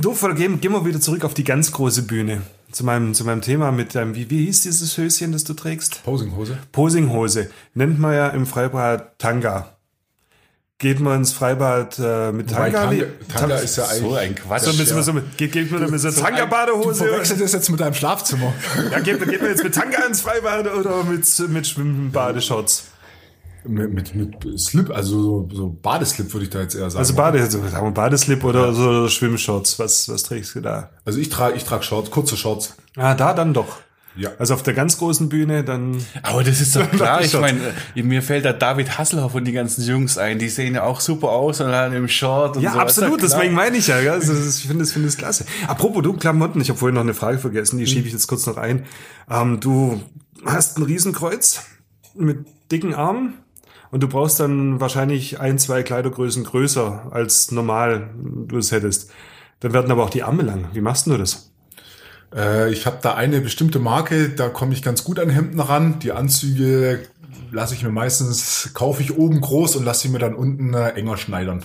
du, 0.00 0.12
gehen, 0.34 0.60
gehen 0.60 0.72
wir 0.72 0.84
wieder 0.84 1.00
zurück 1.00 1.24
auf 1.24 1.34
die 1.34 1.44
ganz 1.44 1.70
große 1.70 2.02
Bühne. 2.02 2.42
Zu 2.72 2.84
meinem, 2.84 3.14
zu 3.14 3.24
meinem 3.24 3.42
Thema 3.42 3.70
mit 3.70 3.94
deinem, 3.94 4.14
wie, 4.16 4.28
wie 4.30 4.46
hieß 4.46 4.62
dieses 4.62 4.96
Höschen, 4.98 5.30
das 5.32 5.44
du 5.44 5.54
trägst? 5.54 6.02
Posinghose. 6.04 6.58
Posinghose. 6.72 7.50
Nennt 7.74 7.98
man 8.00 8.14
ja 8.14 8.28
im 8.28 8.46
Freibad 8.46 9.18
Tanga. 9.18 9.75
Geht 10.78 11.00
man 11.00 11.20
ins 11.20 11.32
Freibad 11.32 11.98
äh, 11.98 12.32
mit 12.32 12.50
Wobei 12.50 12.70
Tanga? 12.70 12.90
Tanga, 12.90 13.06
Tanga 13.34 13.56
ist 13.56 13.76
ja 13.76 13.84
eigentlich. 13.84 14.00
So 14.02 14.14
ein 14.14 14.34
Quatsch. 14.34 14.62
so, 14.62 14.72
mit, 14.74 14.86
so, 14.86 15.00
so, 15.00 15.12
mit, 15.14 15.38
geht, 15.38 15.52
geht 15.52 15.70
man 15.70 15.90
mit 15.90 16.00
so 16.00 16.10
Du 16.10 16.20
Tanga-Badehose? 16.20 17.04
verwechselst 17.06 17.42
das 17.42 17.52
jetzt 17.54 17.70
mit 17.70 17.80
deinem 17.80 17.94
Schlafzimmer. 17.94 18.52
Ja, 18.90 19.00
geht, 19.00 19.18
geht 19.26 19.40
man 19.40 19.50
jetzt 19.50 19.64
mit 19.64 19.74
Tanga 19.74 20.04
ins 20.04 20.20
Freibad 20.20 20.66
oder 20.66 21.02
mit, 21.04 21.26
mit 21.48 21.66
Schwimmbadeshorts? 21.66 22.90
mit, 23.68 23.92
mit, 23.92 24.14
mit 24.14 24.60
Slip, 24.60 24.90
also 24.90 25.22
so, 25.22 25.48
so 25.52 25.68
Badeslip 25.82 26.32
würde 26.32 26.44
ich 26.44 26.50
da 26.50 26.60
jetzt 26.60 26.74
eher 26.74 26.90
sagen. 26.90 27.00
Also 27.00 27.14
Bade, 27.14 27.40
also 27.40 27.66
sagen 27.66 27.86
wir 27.86 27.90
Badeslip 27.92 28.44
oder 28.44 28.72
so 28.72 29.08
Schwimmshorts. 29.08 29.78
Was, 29.78 30.08
was 30.08 30.22
trägst 30.22 30.54
du 30.54 30.60
da? 30.60 30.90
Also 31.04 31.18
ich 31.18 31.30
trage 31.30 31.56
ich 31.56 31.64
trage 31.64 31.82
Shorts, 31.82 32.10
kurze 32.10 32.36
Shorts. 32.36 32.74
Ah, 32.96 33.14
da 33.14 33.34
dann 33.34 33.54
doch. 33.54 33.78
Ja. 34.16 34.30
Also 34.38 34.54
auf 34.54 34.62
der 34.62 34.74
ganz 34.74 34.96
großen 34.98 35.28
Bühne 35.28 35.62
dann. 35.64 35.96
Aber 36.22 36.42
das 36.42 36.60
ist 36.60 36.74
doch 36.74 36.90
klar. 36.92 37.20
Ich 37.22 37.38
meine, 37.38 37.60
mir 37.94 38.22
fällt 38.22 38.44
da 38.44 38.52
David 38.52 38.96
Hasselhoff 38.98 39.34
und 39.34 39.44
die 39.44 39.52
ganzen 39.52 39.82
Jungs 39.84 40.16
ein. 40.18 40.38
Die 40.38 40.48
sehen 40.48 40.74
ja 40.74 40.84
auch 40.84 41.00
super 41.00 41.28
aus 41.28 41.60
und 41.60 41.68
dann 41.68 41.92
im 41.92 42.08
Short 42.08 42.56
und 42.56 42.62
Ja, 42.62 42.72
so. 42.72 42.78
absolut, 42.78 43.12
doch 43.12 43.16
klar. 43.18 43.30
deswegen 43.38 43.54
meine 43.54 43.76
ich 43.76 43.86
ja. 43.88 43.96
Also, 43.96 44.32
das- 44.32 44.58
ich 44.58 44.66
finde 44.66 44.84
das, 44.84 44.92
finde 44.92 45.08
klasse. 45.10 45.44
Apropos 45.68 46.02
du, 46.02 46.14
Klamotten, 46.14 46.60
ich 46.60 46.68
habe 46.70 46.78
vorhin 46.78 46.94
noch 46.94 47.02
eine 47.02 47.14
Frage 47.14 47.38
vergessen, 47.38 47.78
die 47.78 47.86
schiebe 47.86 48.06
ich 48.06 48.12
jetzt 48.12 48.26
kurz 48.26 48.46
noch 48.46 48.56
ein. 48.56 48.86
Ähm, 49.30 49.60
du 49.60 50.00
hast 50.44 50.78
ein 50.78 50.82
Riesenkreuz 50.84 51.62
mit 52.14 52.46
dicken 52.72 52.94
Armen 52.94 53.34
und 53.90 54.02
du 54.02 54.08
brauchst 54.08 54.40
dann 54.40 54.80
wahrscheinlich 54.80 55.40
ein, 55.40 55.58
zwei 55.58 55.82
Kleidergrößen 55.82 56.44
größer 56.44 57.08
als 57.10 57.50
normal 57.50 58.10
du 58.48 58.56
es 58.58 58.72
hättest. 58.72 59.10
Dann 59.60 59.72
werden 59.72 59.90
aber 59.90 60.04
auch 60.04 60.10
die 60.10 60.22
Arme 60.22 60.42
lang. 60.42 60.66
Wie 60.72 60.80
machst 60.80 61.06
du 61.06 61.16
das? 61.16 61.52
Äh, 62.36 62.70
ich 62.72 62.86
habe 62.86 62.98
da 63.02 63.14
eine 63.14 63.40
bestimmte 63.40 63.78
Marke, 63.78 64.28
da 64.28 64.48
komme 64.48 64.72
ich 64.74 64.82
ganz 64.82 65.02
gut 65.04 65.18
an 65.18 65.30
Hemden 65.30 65.58
ran. 65.60 65.98
Die 66.00 66.12
Anzüge 66.12 67.00
lasse 67.50 67.74
ich 67.74 67.82
mir 67.82 67.90
meistens, 67.90 68.70
kaufe 68.74 69.02
ich 69.02 69.16
oben 69.16 69.40
groß 69.40 69.76
und 69.76 69.84
lasse 69.84 70.02
sie 70.02 70.08
mir 70.08 70.18
dann 70.18 70.34
unten 70.34 70.74
äh, 70.74 70.90
enger 70.90 71.16
schneidern. 71.16 71.64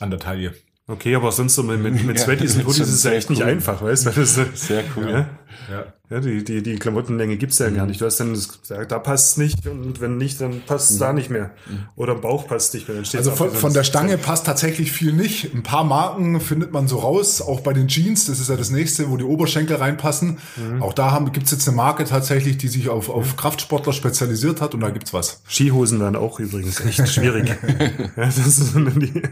An 0.00 0.10
der 0.10 0.18
Taille. 0.20 0.54
Okay, 0.88 1.14
aber 1.16 1.32
sonst 1.32 1.56
so 1.56 1.62
mit, 1.64 1.80
mit, 1.80 2.04
mit 2.04 2.18
Sweaties 2.20 2.54
und 2.54 2.60
das 2.60 2.66
Hoodies 2.68 2.88
ist 2.88 2.94
es 2.94 3.02
ja 3.04 3.10
echt 3.12 3.28
nicht 3.30 3.42
cool. 3.42 3.48
einfach, 3.48 3.82
weißt 3.82 4.06
du? 4.06 4.10
Das 4.10 4.38
ist- 4.38 4.56
Sehr 4.66 4.84
cool. 4.96 5.10
Ja? 5.10 5.28
Ja. 5.70 5.86
Ja, 6.08 6.20
die, 6.20 6.44
die, 6.44 6.62
die 6.62 6.76
Klamottenlänge 6.76 7.36
gibt's 7.36 7.58
ja 7.58 7.68
gar 7.70 7.84
nicht. 7.84 8.00
Du 8.00 8.06
hast 8.06 8.18
dann, 8.18 8.32
das, 8.32 8.60
da, 8.68 8.84
da 8.84 9.00
passt 9.00 9.32
es 9.32 9.36
nicht 9.38 9.66
und 9.66 10.00
wenn 10.00 10.18
nicht, 10.18 10.40
dann 10.40 10.60
passt 10.64 10.92
es 10.92 10.98
da 10.98 11.12
nicht 11.12 11.30
mehr. 11.30 11.50
Oder 11.96 12.12
im 12.12 12.20
Bauch 12.20 12.46
passt 12.46 12.74
nicht 12.74 12.86
mehr. 12.86 12.96
Dann 12.96 13.04
steht's 13.04 13.26
Also 13.26 13.36
von, 13.36 13.50
von 13.50 13.72
der 13.72 13.82
Stange 13.82 14.16
passt 14.16 14.46
tatsächlich 14.46 14.92
viel 14.92 15.12
nicht. 15.12 15.52
Ein 15.52 15.64
paar 15.64 15.82
Marken 15.82 16.40
findet 16.40 16.72
man 16.72 16.86
so 16.86 16.98
raus, 16.98 17.42
auch 17.42 17.58
bei 17.58 17.72
den 17.72 17.88
Jeans, 17.88 18.26
das 18.26 18.38
ist 18.38 18.48
ja 18.48 18.56
das 18.56 18.70
nächste, 18.70 19.10
wo 19.10 19.16
die 19.16 19.24
Oberschenkel 19.24 19.76
reinpassen. 19.76 20.38
Auch 20.78 20.92
da 20.92 21.10
haben, 21.10 21.32
gibt's 21.32 21.50
jetzt 21.50 21.66
eine 21.66 21.76
Marke 21.76 22.04
tatsächlich, 22.04 22.56
die 22.56 22.68
sich 22.68 22.88
auf, 22.88 23.08
auf 23.08 23.36
Kraftsportler 23.36 23.92
spezialisiert 23.92 24.60
hat 24.60 24.74
und 24.74 24.80
da 24.80 24.90
gibt's 24.90 25.12
was. 25.12 25.42
Skihosen 25.48 25.98
dann 25.98 26.14
auch 26.14 26.38
übrigens 26.38 26.80
echt 26.80 27.08
schwierig. 27.12 27.48
ja, 28.16 28.26
das 28.26 28.38
ist 28.38 28.72
so 28.72 28.78
die 28.78 29.22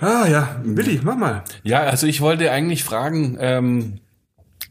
ah 0.00 0.26
ja, 0.26 0.60
Willi, 0.64 1.00
mach 1.02 1.16
mal. 1.16 1.44
Ja, 1.62 1.80
also 1.80 2.06
ich 2.06 2.20
wollte 2.20 2.50
eigentlich 2.50 2.84
fragen, 2.84 3.36
ähm, 3.40 4.00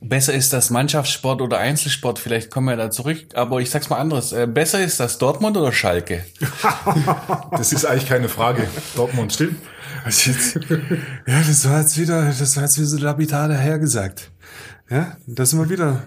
besser 0.01 0.33
ist 0.33 0.53
das 0.53 0.69
Mannschaftssport 0.69 1.41
oder 1.41 1.57
Einzelsport? 1.59 2.19
Vielleicht 2.19 2.51
kommen 2.51 2.67
wir 2.67 2.77
da 2.77 2.91
zurück. 2.91 3.19
Aber 3.33 3.59
ich 3.59 3.69
sag's 3.69 3.89
mal 3.89 3.97
anderes. 3.97 4.31
Äh, 4.31 4.47
besser 4.47 4.83
ist 4.83 4.99
das 4.99 5.17
Dortmund 5.17 5.57
oder 5.57 5.71
Schalke? 5.71 6.25
Das 7.51 7.73
ist 7.73 7.85
eigentlich 7.85 8.07
keine 8.07 8.29
Frage. 8.29 8.67
Dortmund. 8.95 9.33
Stimmt. 9.33 9.57
Ja, 11.27 11.39
das 11.39 11.67
war 11.69 11.81
jetzt 11.81 11.97
wieder, 11.97 12.25
das 12.25 12.55
war 12.55 12.63
jetzt 12.63 12.77
wieder 12.77 12.87
so 12.87 12.97
lapidar 12.97 13.47
dahergesagt. 13.49 14.31
Ja, 14.89 15.17
das 15.27 15.49
sind 15.49 15.59
wir 15.59 15.69
wieder. 15.69 16.03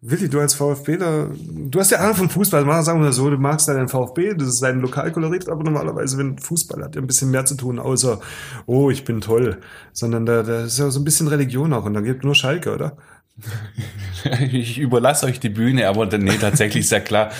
Willi, 0.00 0.28
du 0.28 0.38
als 0.38 0.54
VfBler, 0.54 1.28
du 1.36 1.80
hast 1.80 1.90
ja 1.90 1.98
Ahnung 1.98 2.14
vom 2.14 2.30
Fußball, 2.30 2.64
mal 2.64 2.84
sagen 2.84 3.02
wir 3.02 3.12
so, 3.12 3.28
du 3.30 3.36
magst 3.36 3.66
deinen 3.66 3.88
VfB, 3.88 4.34
das 4.34 4.46
ist 4.48 4.62
dein 4.62 4.78
Lokalkolorit, 4.80 5.48
aber 5.48 5.64
normalerweise, 5.64 6.16
wenn 6.18 6.38
Fußball 6.38 6.84
hat 6.84 6.94
ja 6.94 7.00
ein 7.00 7.08
bisschen 7.08 7.32
mehr 7.32 7.44
zu 7.44 7.56
tun, 7.56 7.80
außer, 7.80 8.20
oh, 8.66 8.90
ich 8.90 9.04
bin 9.04 9.20
toll, 9.20 9.58
sondern 9.92 10.24
da, 10.24 10.44
da 10.44 10.66
ist 10.66 10.78
ja 10.78 10.88
so 10.90 11.00
ein 11.00 11.04
bisschen 11.04 11.26
Religion 11.26 11.72
auch 11.72 11.84
und 11.84 11.94
dann 11.94 12.04
gibt 12.04 12.22
nur 12.22 12.36
Schalke, 12.36 12.72
oder? 12.72 12.96
Ich 14.50 14.78
überlasse 14.78 15.26
euch 15.26 15.38
die 15.40 15.48
Bühne, 15.48 15.88
aber 15.88 16.06
nee, 16.18 16.36
tatsächlich 16.40 16.90
ja 16.90 17.00
klar. 17.00 17.30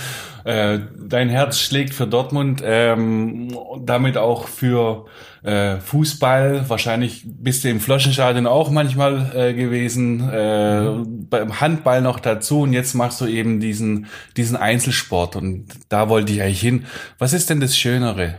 Äh, 0.45 0.79
dein 0.97 1.29
Herz 1.29 1.59
schlägt 1.59 1.93
für 1.93 2.07
Dortmund, 2.07 2.63
ähm, 2.65 3.49
damit 3.85 4.17
auch 4.17 4.49
für 4.49 5.07
äh, 5.43 5.77
Fußball. 5.77 6.69
Wahrscheinlich 6.69 7.23
bist 7.27 7.65
du 7.65 7.69
im 7.69 7.81
Floschenstadion 7.81 8.47
auch 8.47 8.71
manchmal 8.71 9.33
äh, 9.35 9.55
gewesen. 9.55 10.29
Äh, 10.31 11.05
beim 11.29 11.61
Handball 11.61 12.01
noch 12.01 12.21
dazu 12.21 12.63
und 12.63 12.73
jetzt 12.73 12.95
machst 12.95 13.21
du 13.21 13.27
eben 13.27 13.61
diesen 13.61 14.07
diesen 14.37 14.57
Einzelsport 14.57 15.37
und 15.37 15.67
da 15.89 16.09
wollte 16.09 16.33
ich 16.33 16.41
eigentlich 16.41 16.61
hin. 16.61 16.87
Was 17.19 17.33
ist 17.33 17.51
denn 17.51 17.61
das 17.61 17.77
Schönere? 17.77 18.37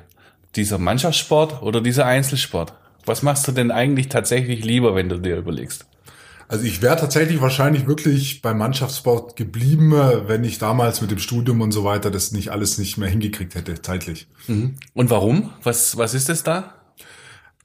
Dieser 0.55 0.79
Mannschaftssport 0.79 1.61
oder 1.61 1.81
dieser 1.81 2.05
Einzelsport? 2.05 2.73
Was 3.05 3.21
machst 3.21 3.47
du 3.47 3.51
denn 3.51 3.71
eigentlich 3.71 4.09
tatsächlich 4.09 4.63
lieber, 4.65 4.95
wenn 4.95 5.09
du 5.09 5.17
dir 5.17 5.37
überlegst? 5.37 5.88
Also 6.49 6.65
ich 6.65 6.81
wäre 6.81 6.97
tatsächlich 6.97 7.41
wahrscheinlich 7.41 7.85
wirklich 7.85 8.41
beim 8.41 8.57
Mannschaftssport 8.57 9.35
geblieben, 9.35 9.91
wenn 10.25 10.43
ich 10.43 10.57
damals 10.57 10.99
mit 10.99 11.11
dem 11.11 11.19
Studium 11.19 11.61
und 11.61 11.71
so 11.71 11.83
weiter 11.83 12.09
das 12.09 12.31
nicht 12.31 12.49
alles 12.49 12.79
nicht 12.79 12.97
mehr 12.97 13.07
hingekriegt 13.07 13.53
hätte, 13.53 13.79
zeitlich. 13.83 14.27
Mhm. 14.47 14.75
Und 14.95 15.11
warum? 15.11 15.51
Was, 15.61 15.95
was 15.95 16.15
ist 16.15 16.27
es 16.27 16.41
da? 16.41 16.73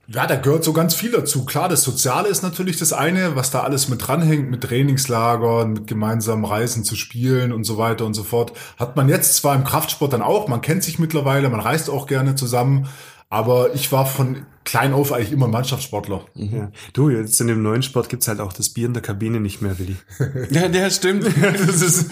Ja, 0.06 0.26
da 0.26 0.36
gehört 0.36 0.64
so 0.64 0.74
ganz 0.74 0.94
viel 0.94 1.12
dazu. 1.12 1.46
Klar, 1.46 1.70
das 1.70 1.82
Soziale 1.82 2.28
ist 2.28 2.42
natürlich 2.42 2.76
das 2.76 2.92
eine, 2.92 3.36
was 3.36 3.50
da 3.50 3.62
alles 3.62 3.88
mit 3.88 4.06
dranhängt, 4.06 4.50
mit 4.50 4.62
Trainingslagern, 4.64 5.72
mit 5.72 5.86
gemeinsamen 5.86 6.44
Reisen 6.44 6.84
zu 6.84 6.94
spielen 6.94 7.52
und 7.52 7.64
so 7.64 7.78
weiter 7.78 8.04
und 8.04 8.12
so 8.12 8.22
fort. 8.22 8.52
Hat 8.76 8.96
man 8.96 9.08
jetzt 9.08 9.36
zwar 9.36 9.54
im 9.54 9.64
Kraftsport 9.64 10.12
dann 10.12 10.20
auch, 10.20 10.46
man 10.46 10.60
kennt 10.60 10.82
sich 10.82 10.98
mittlerweile, 10.98 11.48
man 11.48 11.60
reist 11.60 11.88
auch 11.88 12.06
gerne 12.06 12.34
zusammen, 12.34 12.86
aber 13.30 13.74
ich 13.74 13.90
war 13.92 14.04
von 14.04 14.44
klein 14.64 14.92
auf 14.92 15.12
eigentlich 15.12 15.32
immer 15.32 15.48
Mannschaftssportler. 15.48 16.26
Mhm. 16.34 16.56
Ja. 16.56 16.72
Du, 16.92 17.10
jetzt 17.10 17.40
in 17.40 17.46
dem 17.46 17.62
neuen 17.62 17.82
Sport 17.82 18.08
gibt's 18.08 18.28
halt 18.28 18.40
auch 18.40 18.52
das 18.52 18.70
Bier 18.70 18.86
in 18.86 18.94
der 18.94 19.02
Kabine 19.02 19.40
nicht 19.40 19.62
mehr, 19.62 19.78
Willi. 19.78 19.96
ja, 20.50 20.68
der 20.68 20.90
stimmt. 20.90 21.24
das 21.42 21.82
ist 21.82 22.10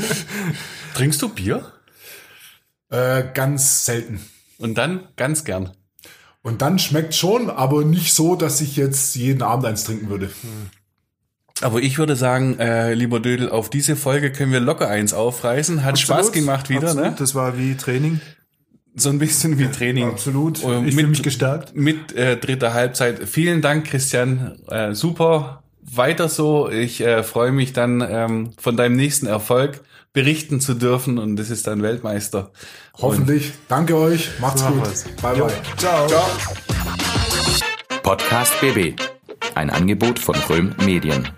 Trinkst 0.94 1.22
du 1.22 1.28
Bier? 1.28 1.72
Äh, 2.90 3.24
ganz 3.32 3.86
selten. 3.86 4.20
Und 4.59 4.76
dann 4.76 5.09
ganz 5.16 5.44
gern. 5.44 5.70
Und 6.42 6.61
dann 6.61 6.78
schmeckt 6.78 7.14
schon, 7.14 7.50
aber 7.50 7.84
nicht 7.84 8.12
so, 8.12 8.36
dass 8.36 8.61
ich 8.61 8.76
jetzt 8.76 9.14
jeden 9.14 9.42
Abend 9.42 9.64
eins 9.64 9.84
trinken 9.84 10.11
würde. 10.11 10.30
Aber 11.61 11.80
ich 11.80 11.98
würde 11.98 12.16
sagen, 12.16 12.59
äh, 12.59 12.94
lieber 12.94 13.20
Dödel, 13.20 13.48
auf 13.48 13.70
diese 13.70 13.94
Folge 13.94 14.32
können 14.32 14.53
wir 14.53 14.61
locker 14.61 14.88
eins 14.88 15.14
aufreißen. 15.14 15.84
Hat 15.84 15.92
absolut, 15.92 16.20
Spaß 16.20 16.32
gemacht 16.32 16.68
wieder, 16.68 16.88
absolut. 16.88 17.11
ne? 17.11 17.14
Das 17.18 17.34
war 17.34 17.57
wie 17.57 17.76
Training. 17.76 18.20
So 18.95 19.09
ein 19.09 19.18
bisschen 19.18 19.59
wie 19.59 19.68
Training. 19.68 20.09
Absolut. 20.09 20.62
Und 20.62 20.86
ich 20.86 20.95
mit, 20.95 21.09
mich 21.09 21.22
gestärkt. 21.22 21.74
Mit 21.74 22.12
äh, 22.12 22.36
dritter 22.36 22.74
Halbzeit. 22.74 23.26
Vielen 23.26 23.62
Dank, 23.62 23.86
Christian. 23.86 24.59
Äh, 24.68 24.95
super. 24.95 25.62
Weiter 25.80 26.28
so. 26.28 26.68
Ich 26.70 27.01
äh, 27.01 27.22
freue 27.22 27.53
mich 27.53 27.72
dann 27.72 28.07
ähm, 28.07 28.51
von 28.59 28.76
deinem 28.76 28.97
nächsten 28.97 29.26
Erfolg 29.26 29.80
berichten 30.12 30.61
zu 30.61 30.74
dürfen 30.74 31.18
und 31.18 31.36
das 31.36 31.51
ist 31.51 31.66
dann 31.66 31.82
Weltmeister. 31.82 32.51
Hoffentlich. 33.01 33.47
Und 33.47 33.55
Danke 33.68 33.97
euch. 33.97 34.28
Macht's 34.40 34.64
gut. 34.64 34.82
Bye 35.22 35.36
bye. 35.36 35.53
Ciao. 35.78 36.07
Ciao. 36.07 36.26
Podcast 38.03 38.53
BB. 38.61 39.01
Ein 39.55 39.70
Angebot 39.70 40.18
von 40.18 40.34
Röhm 40.49 40.74
Medien. 40.84 41.28